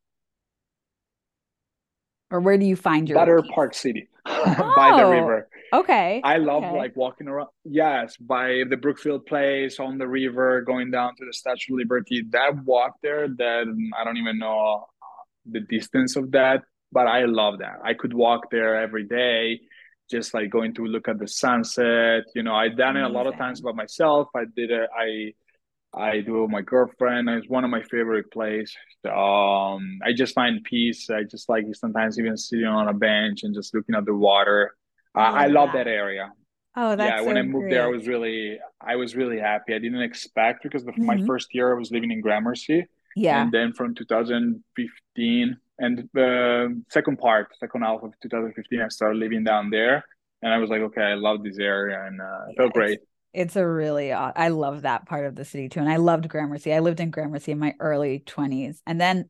Or 2.30 2.40
where 2.40 2.58
do 2.58 2.66
you 2.66 2.76
find 2.76 3.08
your 3.08 3.20
better 3.20 3.42
peace? 3.42 3.52
Park 3.56 3.74
City 3.74 4.10
by 4.26 4.92
the 4.92 5.06
Oh, 5.06 5.10
river. 5.12 5.48
okay. 5.74 6.22
I 6.24 6.38
love 6.38 6.64
Okay. 6.64 6.78
like 6.78 6.96
walking 6.96 7.28
around. 7.28 7.50
Yes, 7.64 8.18
by 8.18 8.64
the 8.70 8.78
Brookfield 8.78 9.26
Place 9.26 9.80
on 9.80 9.98
the 9.98 10.08
river, 10.08 10.62
going 10.62 10.92
down 10.92 11.16
to 11.18 11.26
the 11.26 11.34
Statue 11.34 11.74
of 11.74 11.78
Liberty. 11.80 12.24
That 12.32 12.64
walk 12.66 12.94
there, 13.02 13.28
that 13.28 13.66
I 14.00 14.04
don't 14.04 14.18
even 14.18 14.38
know 14.40 14.86
uh, 15.02 15.24
the 15.46 15.62
distance 15.62 16.16
of 16.16 16.32
that, 16.32 16.64
but 16.92 17.08
I 17.08 17.26
love 17.26 17.60
that. 17.60 17.78
I 17.84 17.94
could 17.94 18.14
walk 18.14 18.50
there 18.52 18.76
every 18.82 19.06
day, 19.06 19.62
just 20.14 20.34
like 20.36 20.52
going 20.52 20.74
to 20.76 20.86
look 20.86 21.10
at 21.10 21.20
the 21.20 21.28
sunset. 21.28 22.24
You 22.36 22.44
know, 22.44 22.56
I've 22.56 22.78
done 22.78 22.98
it 22.98 23.04
a 23.04 23.10
lot 23.10 23.28
of 23.28 23.38
times 23.38 23.62
by 23.62 23.74
myself. 23.74 24.30
I 24.36 24.46
did 24.56 24.72
it. 24.72 24.90
I 24.98 25.34
I 25.96 26.22
do 26.22 26.40
it 26.40 26.42
with 26.44 26.52
my 26.52 26.62
girlfriend. 26.62 27.30
It's 27.30 27.50
one 27.50 27.64
of 27.66 27.72
my 27.72 27.84
favorite 27.84 28.32
places. 28.32 28.76
Um, 29.06 30.00
I 30.06 30.14
just 30.16 30.36
find 30.36 30.64
peace. 30.64 31.10
I 31.10 31.24
just 31.24 31.50
like 31.50 31.66
sometimes 31.74 32.20
even 32.20 32.38
sitting 32.38 32.66
on 32.66 32.88
a 32.90 32.94
bench 32.94 33.44
and 33.44 33.56
just 33.56 33.76
looking 33.76 33.96
at 33.96 34.06
the 34.06 34.16
water. 34.16 34.76
Uh, 35.16 35.32
I 35.36 35.46
I 35.46 35.48
love 35.48 35.74
that 35.74 35.88
area. 35.88 36.32
Oh, 36.76 36.96
that's 36.96 36.98
Yeah, 36.98 37.22
that's 37.22 37.24
when 37.24 37.38
I 37.38 37.42
so 37.42 37.44
moved 37.44 37.70
there, 37.72 37.84
I 37.86 37.88
was 37.88 38.08
really, 38.08 38.60
I 38.82 38.96
was 38.98 39.16
really 39.16 39.40
happy. 39.40 39.74
I 39.74 39.80
didn't 39.80 40.02
expect 40.02 40.64
because 40.64 40.86
the, 40.86 40.94
my 41.00 41.18
hmm 41.18 41.28
first 41.28 41.54
year 41.56 41.76
I 41.76 41.80
was 41.80 41.92
living 41.92 42.12
in 42.12 42.22
Gramercy, 42.22 42.86
Yeah. 43.16 43.50
and 43.50 43.52
then 43.52 43.74
from 43.74 43.96
2015 43.96 45.58
and 45.80 46.08
the 46.14 46.82
second 46.90 47.18
part, 47.18 47.48
second 47.60 47.82
half 47.82 48.04
of 48.04 48.14
2015, 48.22 48.82
I 48.82 48.88
started 48.90 49.18
living 49.18 49.44
down 49.44 49.70
there, 49.70 50.04
and 50.42 50.54
I 50.54 50.58
was 50.58 50.70
like, 50.70 50.82
okay, 50.82 51.02
I 51.02 51.16
love 51.16 51.44
this 51.44 51.58
area, 51.60 52.06
and 52.06 52.22
uh, 52.22 52.46
it 52.50 52.58
felt 52.58 52.74
great. 52.74 53.00
it's 53.34 53.56
a 53.56 53.68
really 53.68 54.14
I 54.14 54.50
love 54.50 54.84
that 54.84 55.08
part 55.08 55.26
of 55.26 55.36
the 55.36 55.46
city 55.46 55.70
too. 55.70 55.80
And 55.80 55.90
I 55.90 55.98
loved 55.98 56.30
Gramercy. 56.30 56.74
I 56.74 56.80
lived 56.80 57.00
in 57.00 57.10
Gramercy 57.10 57.52
in 57.52 57.60
my 57.60 57.74
early 57.80 58.20
20s. 58.26 58.78
And 58.86 59.02
then 59.02 59.30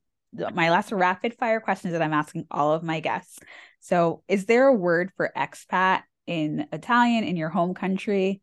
my 0.53 0.69
last 0.69 0.91
rapid 0.91 1.35
fire 1.35 1.59
questions 1.59 1.93
that 1.93 2.01
I'm 2.01 2.13
asking 2.13 2.47
all 2.51 2.73
of 2.73 2.83
my 2.83 2.99
guests. 2.99 3.39
So, 3.79 4.23
is 4.27 4.45
there 4.45 4.67
a 4.67 4.73
word 4.73 5.11
for 5.15 5.31
expat 5.35 6.03
in 6.27 6.67
Italian 6.71 7.23
in 7.23 7.35
your 7.35 7.49
home 7.49 7.73
country? 7.73 8.41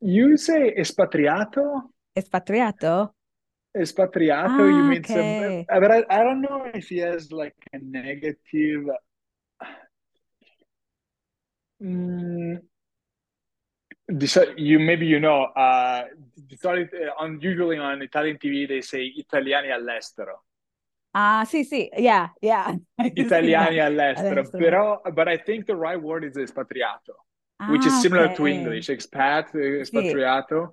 You 0.00 0.36
say 0.36 0.74
espatriato? 0.76 1.82
Espatriato. 2.16 3.10
Espatriato, 3.76 4.72
you 4.72 4.84
Ah, 4.84 4.88
mean 4.88 5.04
some, 5.04 5.34
okay. 5.34 5.66
but 5.68 5.90
I, 5.90 6.04
I 6.08 6.22
don't 6.22 6.40
know 6.40 6.70
if 6.74 6.88
he 6.88 6.98
has 6.98 7.32
like 7.32 7.56
a 7.72 7.78
negative. 7.78 8.84
Mm, 11.80 12.58
This, 14.06 14.36
you 14.56 14.78
maybe 14.78 15.06
you 15.06 15.18
know, 15.18 15.44
uh, 15.56 16.04
uh, 16.64 16.68
on 17.18 17.40
usually 17.40 17.78
on 17.78 18.02
Italian 18.02 18.38
TV 18.38 18.66
they 18.68 18.82
say 18.82 19.00
italiani 19.16 19.70
all'estero, 19.72 20.44
Ah, 21.12 21.44
sì, 21.44 21.64
sì. 21.64 21.88
Yeah, 21.96 22.30
yeah. 22.40 22.74
I've 22.98 23.12
seen 23.16 23.56
that. 23.56 23.72
italiani 23.72 23.78
all'estero, 23.80 24.42
Adesso. 24.42 24.58
però, 24.58 25.00
but 25.12 25.28
I 25.28 25.38
think 25.38 25.66
the 25.66 25.76
right 25.76 26.00
word 26.00 26.24
is 26.24 26.36
espatriato, 26.36 27.26
which 27.66 27.86
is 27.86 27.94
Ah, 27.94 28.00
similar 28.00 28.28
to. 28.32 28.46
English, 28.46 28.88
expat, 28.88 29.54
uh, 29.54 29.58
Sì, 29.58 29.80
espatriato. 29.80 30.72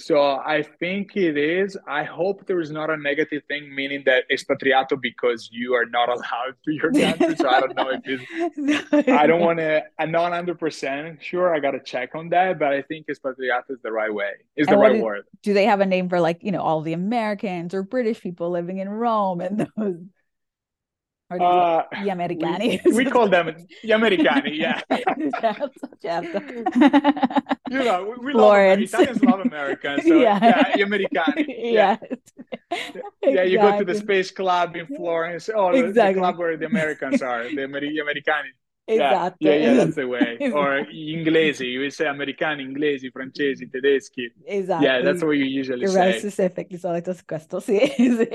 So 0.00 0.20
I 0.20 0.62
think 0.80 1.14
it 1.16 1.36
is. 1.36 1.76
I 1.86 2.04
hope 2.04 2.46
there 2.46 2.60
is 2.60 2.70
not 2.70 2.88
a 2.90 2.96
negative 2.96 3.42
thing, 3.48 3.74
meaning 3.74 4.02
that 4.06 4.24
expatriato 4.30 5.00
because 5.00 5.48
you 5.52 5.74
are 5.74 5.84
not 5.84 6.08
allowed 6.14 6.54
to 6.64 6.72
your 6.72 6.90
country. 6.92 7.36
so 7.36 7.48
I 7.48 7.60
don't 7.60 7.76
know 7.76 7.90
if 7.90 8.00
it's. 8.04 9.08
I 9.08 9.26
don't 9.26 9.40
want 9.40 9.58
to. 9.58 9.82
I'm 9.98 10.10
not 10.10 10.22
100 10.22 10.58
percent 10.58 11.22
sure. 11.22 11.54
I 11.54 11.60
got 11.60 11.72
to 11.72 11.80
check 11.80 12.14
on 12.14 12.30
that, 12.30 12.58
but 12.58 12.72
I 12.72 12.82
think 12.82 13.06
expatriato 13.08 13.70
is 13.70 13.78
the 13.82 13.92
right 13.92 14.12
way. 14.12 14.32
Is 14.56 14.66
the 14.66 14.72
And 14.72 14.80
what 14.80 14.86
right 14.88 14.96
is- 14.96 15.02
word. 15.02 15.24
Do 15.42 15.54
they 15.54 15.64
have 15.66 15.80
a 15.80 15.86
name 15.86 16.08
for 16.08 16.20
like 16.20 16.38
you 16.42 16.52
know 16.52 16.62
all 16.62 16.80
the 16.82 16.92
Americans 16.94 17.74
or 17.74 17.82
British 17.82 18.20
people 18.20 18.50
living 18.50 18.78
in 18.78 18.88
Rome 18.88 19.40
and 19.40 19.66
those? 19.76 19.96
Or 21.30 21.38
Uh, 21.40 22.02
gli 22.02 22.08
americani. 22.10 22.80
we, 22.86 22.92
we 23.04 23.04
call 23.04 23.28
them 23.28 23.54
gli 23.82 23.92
americani. 23.92 24.50
Yeah, 24.56 24.80
certo. 25.40 26.40
you 27.70 27.84
know, 27.84 28.14
we, 28.18 28.26
we 28.26 28.32
love 28.32 28.42
Florence. 28.42 28.92
Italians 28.92 29.22
love 29.22 29.40
Americans. 29.40 30.02
So 30.06 30.14
Yeah. 30.14 30.38
yeah, 30.42 30.76
gli 30.76 30.82
americani. 30.82 31.44
Yeah. 31.48 31.96
yes. 32.02 32.18
Yeah, 33.22 33.42
you 33.44 33.58
go 33.58 33.78
to 33.78 33.84
the 33.84 33.94
Space 33.94 34.30
Club 34.32 34.74
in 34.76 34.86
Florence. 34.86 35.48
Oh, 35.54 35.70
the, 35.72 35.92
the 35.92 36.14
club 36.14 36.38
where 36.38 36.56
the 36.56 36.66
Americans 36.66 37.22
are, 37.22 37.44
the 37.44 37.62
Ameri- 37.62 37.90
gli 37.92 38.00
americani. 38.00 38.50
Yeah, 38.88 39.12
Esatto. 39.12 39.36
yeah, 39.40 39.54
yeah, 39.54 39.74
that's 39.74 39.94
the 39.94 40.06
way. 40.08 40.36
Esatto. 40.40 40.56
Or 40.58 40.84
inglesi, 40.92 41.66
you 41.70 41.90
say 41.90 42.06
americani, 42.08 42.64
inglesi, 42.64 43.10
francesi, 43.12 43.70
tedeschi. 43.70 44.32
Esatto. 44.44 44.82
Yeah, 44.84 45.02
that's 45.02 45.22
what 45.22 45.36
you 45.36 45.44
usually 45.44 45.86
very 45.86 46.12
say. 46.14 46.18
specific. 46.18 46.68
Di 46.68 46.76
solito 46.76 47.14
questo, 47.24 47.60
sì. 47.60 47.78
sì. 47.96 48.28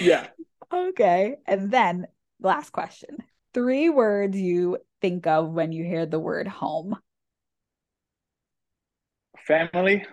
Yeah. 0.00 0.28
Okay. 0.70 1.38
And 1.46 1.70
then 1.72 2.06
last 2.40 2.70
question. 2.70 3.18
Three 3.54 3.88
words 3.90 4.36
you 4.36 4.78
think 5.00 5.26
of 5.26 5.50
when 5.50 5.72
you 5.72 5.84
hear 5.84 6.06
the 6.06 6.18
word 6.20 6.46
home. 6.48 6.96
Family, 9.46 10.04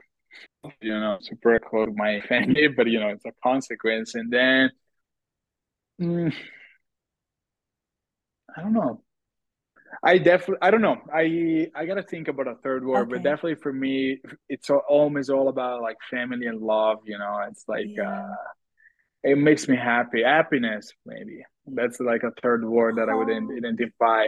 you 0.81 0.99
know, 0.99 1.17
super 1.21 1.59
close 1.59 1.87
to 1.87 1.93
my 1.95 2.21
family, 2.29 2.67
but 2.69 2.87
you 2.87 2.99
know, 2.99 3.09
it's 3.09 3.25
a 3.25 3.33
consequence. 3.43 4.15
And 4.15 4.31
then, 4.31 4.71
mm, 5.99 6.31
I 8.55 8.61
don't 8.61 8.73
know. 8.73 9.01
I 10.03 10.17
definitely, 10.17 10.57
I 10.61 10.71
don't 10.71 10.81
know. 10.81 10.97
I 11.13 11.67
I 11.75 11.85
gotta 11.85 12.03
think 12.03 12.27
about 12.27 12.47
a 12.47 12.55
third 12.55 12.85
word, 12.85 13.09
but 13.09 13.23
definitely 13.23 13.55
for 13.55 13.73
me, 13.73 14.19
it's 14.49 14.69
all, 14.69 14.83
home 14.87 15.17
is 15.17 15.29
all 15.29 15.47
about 15.49 15.81
like 15.81 15.97
family 16.09 16.47
and 16.47 16.61
love. 16.61 16.99
You 17.05 17.17
know, 17.17 17.39
it's 17.49 17.63
like 17.67 17.91
Yeah. 17.97 18.09
uh, 18.09 18.35
it 19.25 19.37
makes 19.37 19.67
me 19.67 19.75
happy. 19.77 20.23
Happiness, 20.23 20.93
maybe. 21.05 21.43
That's 21.67 21.99
like 21.99 22.23
a 22.23 22.31
third 22.41 22.63
word 22.65 22.97
that 22.97 23.09
I 23.09 23.15
would 23.15 23.29
Oh. 23.29 23.51
identify. 23.57 24.27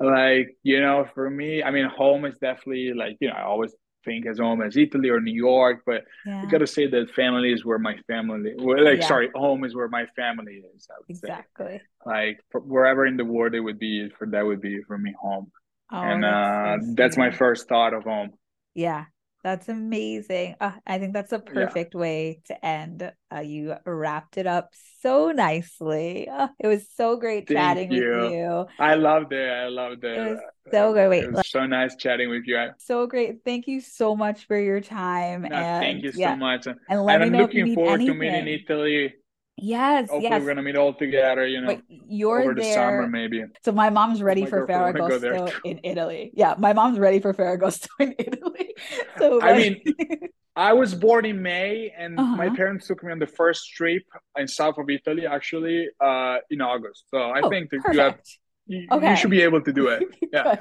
Like, 0.00 0.56
you 0.62 0.80
know, 0.80 1.06
for 1.14 1.28
me, 1.30 1.62
I 1.62 1.70
mean, 1.70 1.86
home 1.86 2.24
is 2.26 2.38
definitely 2.38 2.92
like, 2.94 3.16
you 3.20 3.28
know, 3.28 3.34
I 3.34 3.42
always 3.44 3.74
think 4.04 4.26
as 4.26 4.38
home 4.38 4.62
as 4.62 4.76
Italy 4.76 5.08
or 5.08 5.20
New 5.20 5.34
York, 5.34 5.82
but 5.86 6.04
Yeah. 6.24 6.42
I 6.42 6.46
gotta 6.46 6.66
say 6.66 6.86
that 6.86 7.10
family 7.10 7.52
is 7.52 7.64
where 7.64 7.78
my 7.78 7.96
family, 8.06 8.54
well, 8.56 8.84
like, 8.84 8.98
Yeah. 8.98 9.08
sorry, 9.08 9.30
home 9.34 9.64
is 9.64 9.74
where 9.74 9.88
my 9.88 10.06
family 10.14 10.62
is, 10.74 10.88
I 10.90 10.94
would 11.00 11.16
say. 11.16 11.28
Exactly. 11.28 11.82
Like, 12.04 12.40
for 12.50 12.60
wherever 12.60 13.06
in 13.06 13.16
the 13.16 13.24
world 13.24 13.54
it 13.54 13.60
would 13.60 13.78
be, 13.78 14.10
for 14.18 14.26
that 14.28 14.46
would 14.46 14.60
be 14.60 14.82
for 14.82 14.96
me 14.98 15.12
home. 15.20 15.50
Oh, 15.90 16.02
and 16.02 16.22
that's 16.22 16.48
uh, 16.48 16.80
so 16.80 16.92
that's 16.94 17.16
my 17.16 17.30
first 17.30 17.68
thought 17.68 17.94
of 17.94 18.04
home. 18.04 18.30
Yeah, 18.74 19.06
that's 19.46 19.68
amazing. 19.68 20.56
Uh, 20.60 20.72
I 20.84 20.98
think 20.98 21.12
that's 21.12 21.30
a 21.30 21.38
perfect 21.38 21.94
way 21.94 22.40
to 22.46 22.66
end. 22.66 23.12
Uh, 23.32 23.38
you 23.38 23.76
wrapped 23.86 24.38
it 24.38 24.46
up 24.48 24.74
so 25.00 25.30
nicely. 25.30 26.28
Uh, 26.28 26.48
it 26.58 26.66
was 26.66 26.88
so 26.96 27.16
great 27.16 27.46
Thank 27.46 27.56
chatting 27.56 27.90
with 27.90 28.02
you. 28.02 28.28
you. 28.28 28.66
I 28.80 28.96
loved 28.96 29.32
it. 29.32 29.48
I 29.48 29.68
loved 29.68 30.02
it. 30.02 30.18
It 30.18 30.30
was 30.32 30.40
so 30.72 30.92
good. 30.92 31.10
Wait, 31.10 31.22
It 31.22 31.32
was 31.32 31.46
so 31.46 31.64
nice 31.64 31.94
chatting 31.94 32.28
with 32.28 32.42
you. 32.46 32.70
So 32.78 33.06
great. 33.06 33.44
Thank 33.44 33.68
you 33.68 33.80
so 33.80 34.16
much 34.16 34.48
for 34.48 34.58
your 34.58 34.80
time. 34.80 35.42
No, 35.42 35.54
and 35.54 35.80
thank 35.80 36.02
you 36.02 36.10
yeah, 36.16 36.32
so 36.32 36.36
much. 36.38 36.66
And 36.66 36.76
and 36.90 37.00
I'm 37.06 37.30
know 37.30 37.44
if 37.44 37.54
you 37.54 37.60
looking 37.60 37.64
need 37.66 37.74
forward 37.76 38.00
to 38.00 38.14
meeting 38.14 38.34
anything. 38.34 38.64
Italy. 38.68 39.14
Yes, 39.58 40.10
Hopefully, 40.10 40.22
yes. 40.24 40.42
we're 40.42 40.48
gonna 40.48 40.62
meet 40.62 40.76
all 40.76 40.92
together. 40.92 41.46
You 41.46 41.62
know, 41.62 41.68
Wait, 41.68 41.82
you're 41.88 42.42
over 42.42 42.54
the 42.54 42.62
summer 42.74 43.06
maybe. 43.08 43.42
So 43.64 43.72
my 43.72 43.88
mom's 43.88 44.22
ready 44.22 44.42
my 44.42 44.50
for 44.50 44.66
girlfriend 44.66 44.98
wanna 44.98 45.08
go 45.08 45.18
there 45.18 45.32
Ferragosto 45.34 45.60
in 45.64 45.80
Italy. 45.82 46.30
Yeah, 46.34 46.54
my 46.58 46.74
mom's 46.74 46.98
ready 46.98 47.20
for 47.20 47.32
Ferragosto 47.32 47.88
in 48.00 48.14
Italy. 48.18 48.74
So 49.18 49.40
I 49.42 49.56
mean 49.56 49.82
I 50.56 50.72
was 50.72 50.94
born 50.94 51.24
in 51.26 51.42
May, 51.42 51.92
and 51.96 52.16
my 52.16 52.46
Uh-huh. 52.46 52.56
parents 52.56 52.86
took 52.86 53.02
me 53.04 53.12
on 53.12 53.18
the 53.18 53.26
first 53.26 53.72
trip 53.74 54.02
in 54.38 54.48
south 54.48 54.78
of 54.78 54.88
Italy, 54.88 55.26
actually, 55.26 55.88
uh, 56.00 56.38
in 56.50 56.62
August. 56.62 57.04
So 57.10 57.18
I 57.18 57.40
oh, 57.42 57.50
think 57.50 57.68
that 57.70 57.80
you 57.92 58.00
have 58.00 58.18
you, 58.66 58.86
Okay. 58.90 59.10
you 59.10 59.16
should 59.16 59.30
be 59.30 59.42
able 59.42 59.60
to 59.62 59.72
do 59.72 59.88
it. 59.94 60.02
Yeah. 60.32 60.56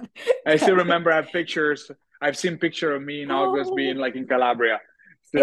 I 0.46 0.58
still 0.58 0.76
remember 0.76 1.12
I 1.12 1.18
have 1.18 1.30
pictures. 1.32 1.90
I've 2.22 2.38
seen 2.38 2.58
picture 2.58 2.94
of 2.96 3.04
me 3.04 3.24
in 3.24 3.32
August 3.32 3.72
Oh. 3.72 3.76
being 3.76 3.96
like 3.98 4.16
in 4.16 4.26
Calabria. 4.28 4.80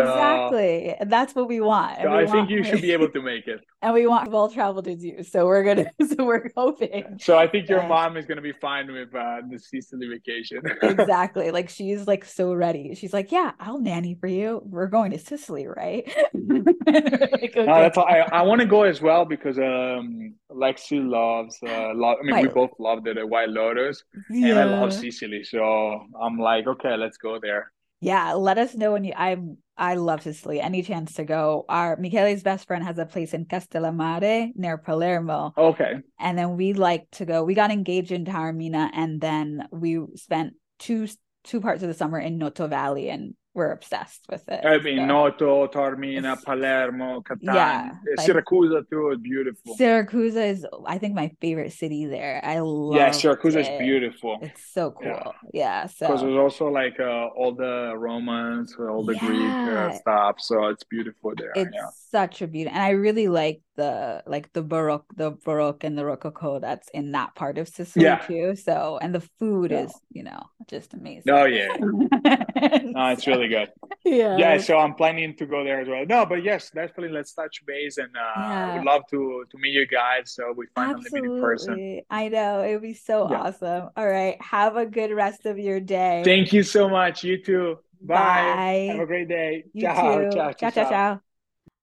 Exactly. 0.00 0.94
And 0.98 1.10
that's 1.10 1.34
what 1.34 1.48
we 1.48 1.60
want. 1.60 1.96
so 2.00 2.10
we 2.10 2.16
I 2.16 2.20
think 2.24 2.34
want- 2.34 2.50
you 2.50 2.64
should 2.64 2.80
be 2.82 2.92
able 2.92 3.08
to 3.10 3.22
make 3.32 3.46
it. 3.46 3.60
and 3.82 3.92
we 3.94 4.06
want 4.06 4.30
well 4.30 4.48
traveled 4.48 4.88
as 4.88 5.04
you. 5.04 5.22
So 5.22 5.46
we're 5.46 5.64
gonna 5.64 5.90
so 6.16 6.24
we're 6.24 6.50
hoping. 6.56 7.18
So 7.20 7.38
I 7.38 7.46
think 7.46 7.68
your 7.68 7.82
mom 7.86 8.16
is 8.16 8.26
gonna 8.26 8.40
be 8.42 8.52
fine 8.60 8.92
with 8.92 9.14
uh, 9.14 9.42
the 9.50 9.58
Sicily 9.58 10.08
vacation. 10.08 10.62
Exactly. 10.82 11.50
Like 11.50 11.68
she's 11.68 12.06
like 12.06 12.24
so 12.24 12.52
ready. 12.54 12.94
She's 12.94 13.12
like, 13.12 13.32
Yeah, 13.32 13.52
I'll 13.60 13.80
nanny 13.80 14.14
for 14.20 14.26
you. 14.26 14.62
We're 14.64 14.86
going 14.88 15.10
to 15.12 15.18
Sicily, 15.18 15.66
right? 15.66 16.04
Like, 16.34 16.76
okay. 17.56 17.66
that's 17.66 17.98
all. 17.98 18.04
I, 18.06 18.20
I 18.32 18.42
want 18.42 18.60
to 18.60 18.66
go 18.66 18.82
as 18.82 19.00
well 19.00 19.24
because 19.24 19.58
um 19.58 20.34
Lexi 20.50 20.98
loves 21.06 21.58
uh 21.66 21.92
lo- 21.94 22.16
I 22.20 22.22
mean 22.24 22.42
we 22.42 22.48
both 22.48 22.70
loved 22.78 23.06
it 23.08 23.16
at 23.16 23.28
White 23.28 23.48
Lotus 23.48 24.02
and 24.28 24.58
I 24.58 24.64
love 24.64 24.92
Sicily 24.92 25.44
so 25.44 26.04
I'm 26.20 26.38
like 26.38 26.66
okay 26.66 26.96
let's 26.96 27.16
go 27.16 27.38
there. 27.40 27.72
Yeah, 28.00 28.32
let 28.34 28.58
us 28.58 28.74
know 28.74 28.92
when 28.92 29.04
you 29.04 29.12
I'm 29.16 29.58
I 29.76 29.94
love 29.94 30.22
Sicily. 30.22 30.60
Any 30.60 30.82
chance 30.82 31.14
to 31.14 31.24
go. 31.24 31.64
Our 31.68 31.96
Michele's 31.96 32.42
best 32.42 32.66
friend 32.66 32.84
has 32.84 32.98
a 32.98 33.06
place 33.06 33.32
in 33.34 33.46
Castellammare 33.46 34.52
near 34.54 34.78
Palermo. 34.78 35.52
Okay. 35.56 35.94
And 36.18 36.38
then 36.38 36.56
we 36.56 36.72
like 36.74 37.10
to 37.12 37.24
go. 37.24 37.42
We 37.42 37.54
got 37.54 37.70
engaged 37.70 38.12
in 38.12 38.24
Taormina 38.24 38.90
and 38.92 39.20
then 39.20 39.66
we 39.70 39.98
spent 40.16 40.54
two 40.78 41.08
two 41.44 41.60
parts 41.60 41.82
of 41.82 41.88
the 41.88 41.94
summer 41.94 42.20
in 42.20 42.38
Noto 42.38 42.68
Valley 42.68 43.08
and 43.08 43.34
we're 43.54 43.72
obsessed 43.72 44.24
with 44.30 44.48
it. 44.48 44.64
I 44.64 44.78
mean 44.78 44.98
So- 44.98 45.04
Noto, 45.06 45.66
Taormina, 45.66 46.18
It's- 46.18 46.44
Palermo, 46.44 47.20
Catania, 47.20 47.54
Yeah, 47.54 47.92
like- 48.16 48.26
Siracusa 48.26 48.88
too 48.90 49.10
is 49.10 49.18
beautiful. 49.18 49.74
Syracuse 49.76 50.36
is 50.36 50.66
I 50.86 50.98
think 50.98 51.14
my 51.14 51.28
favorite 51.40 51.72
city 51.72 52.06
there. 52.06 52.40
I 52.42 52.60
love 52.60 52.96
Yeah, 52.96 53.10
Siracusa 53.10 53.60
is 53.60 53.68
beautiful. 53.78 54.38
It's 54.40 54.64
so 54.72 54.92
cool. 54.92 55.06
Yeah. 55.52 55.52
Yeah. 55.52 55.82
Because 55.82 56.20
So 56.20 56.26
there's 56.26 56.38
also 56.38 56.68
like 56.68 56.98
uh, 56.98 57.26
all 57.38 57.54
the 57.54 57.94
Romans, 57.96 58.74
all 58.78 59.04
the 59.04 59.16
Greek 59.16 59.42
uh, 59.42 59.92
stuff, 59.92 60.40
so 60.40 60.66
it's 60.68 60.84
beautiful 60.84 61.32
there. 61.36 61.52
it's 61.54 61.70
yeah. 61.74 61.88
Such 62.12 62.42
a 62.42 62.46
beauty. 62.46 62.70
And 62.70 62.82
I 62.82 62.90
really 62.90 63.28
like 63.28 63.62
the 63.76 64.22
like 64.26 64.52
the 64.52 64.62
Baroque, 64.62 65.06
the 65.16 65.32
Baroque 65.32 65.84
and 65.84 65.96
the 65.98 66.04
Rococo 66.04 66.60
that's 66.60 66.88
in 66.90 67.12
that 67.12 67.34
part 67.34 67.58
of 67.58 67.68
Sicily 67.68 68.04
Yeah. 68.04 68.18
too. 68.18 68.54
So 68.56 68.98
and 69.02 69.14
the 69.14 69.20
food 69.38 69.72
Yeah. 69.72 69.84
is, 69.84 69.94
you 70.12 70.22
know, 70.22 70.40
just 70.68 70.94
amazing. 70.94 71.32
Oh 71.32 71.44
yeah, 71.44 71.68
no, 71.80 73.06
it's 73.08 73.26
really 73.26 73.48
good. 73.48 73.70
yeah. 74.04 74.38
Yeah, 74.38 74.58
so 74.58 74.78
I'm 74.78 74.94
planning 74.94 75.36
to 75.36 75.46
go 75.46 75.62
there 75.64 75.80
as 75.80 75.88
well. 75.88 76.04
No, 76.06 76.24
but 76.26 76.42
yes, 76.42 76.70
definitely 76.70 77.10
let's 77.10 77.34
touch 77.34 77.62
base, 77.66 77.98
and 77.98 78.14
uh, 78.16 78.48
Yeah. 78.48 78.72
would 78.74 78.84
love 78.84 79.02
to 79.10 79.44
to 79.50 79.58
meet 79.58 79.72
you 79.72 79.86
guys. 79.86 80.34
So 80.34 80.52
we 80.56 80.66
finally 80.74 81.10
meet 81.12 81.24
in 81.24 81.32
person. 81.40 81.78
I 82.10 82.28
know. 82.28 82.60
It 82.62 82.72
would 82.72 82.82
be 82.82 82.94
so 82.94 83.24
awesome. 83.24 83.90
All 83.96 84.08
right. 84.08 84.40
Have 84.40 84.76
a 84.76 84.86
good 84.86 85.12
rest 85.12 85.46
of 85.46 85.58
your 85.58 85.80
day. 85.80 86.22
Thank 86.24 86.52
you 86.52 86.62
so 86.62 86.88
much. 86.88 87.24
You 87.24 87.42
too. 87.42 87.78
Bye. 88.02 88.14
Bye. 88.14 88.88
Have 88.88 89.00
a 89.00 89.06
great 89.06 89.28
day. 89.28 89.64
You 89.74 89.82
ciao, 89.82 89.94
too. 89.94 90.30
ciao, 90.30 90.52
ciao, 90.52 90.70
ciao, 90.70 90.84
ciao. 90.84 91.31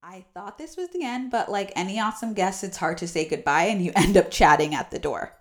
I 0.02 0.24
thought 0.32 0.56
this 0.56 0.76
was 0.76 0.88
the 0.90 1.04
end, 1.04 1.30
but 1.30 1.50
like 1.50 1.72
any 1.76 2.00
awesome 2.00 2.32
guest, 2.32 2.64
it's 2.64 2.78
hard 2.78 2.98
to 2.98 3.08
say 3.08 3.28
goodbye 3.28 3.64
and 3.64 3.84
you 3.84 3.92
end 3.96 4.16
up 4.16 4.30
chatting 4.30 4.74
at 4.74 4.90
the 4.90 4.98
door. 4.98 5.36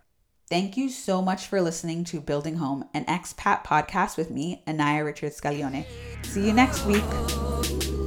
Thank 0.49 0.75
you 0.77 0.89
so 0.89 1.21
much 1.21 1.45
for 1.45 1.61
listening 1.61 2.03
to 2.05 2.19
Building 2.19 2.55
Home, 2.55 2.85
an 2.93 3.05
expat 3.05 3.63
podcast 3.63 4.17
with 4.17 4.31
me, 4.31 4.63
Nneya 4.67 5.05
Richard 5.05 5.31
Scaglione. 5.31 5.85
See 6.23 6.45
you 6.45 6.53
next 6.53 6.85
week. 6.85 7.98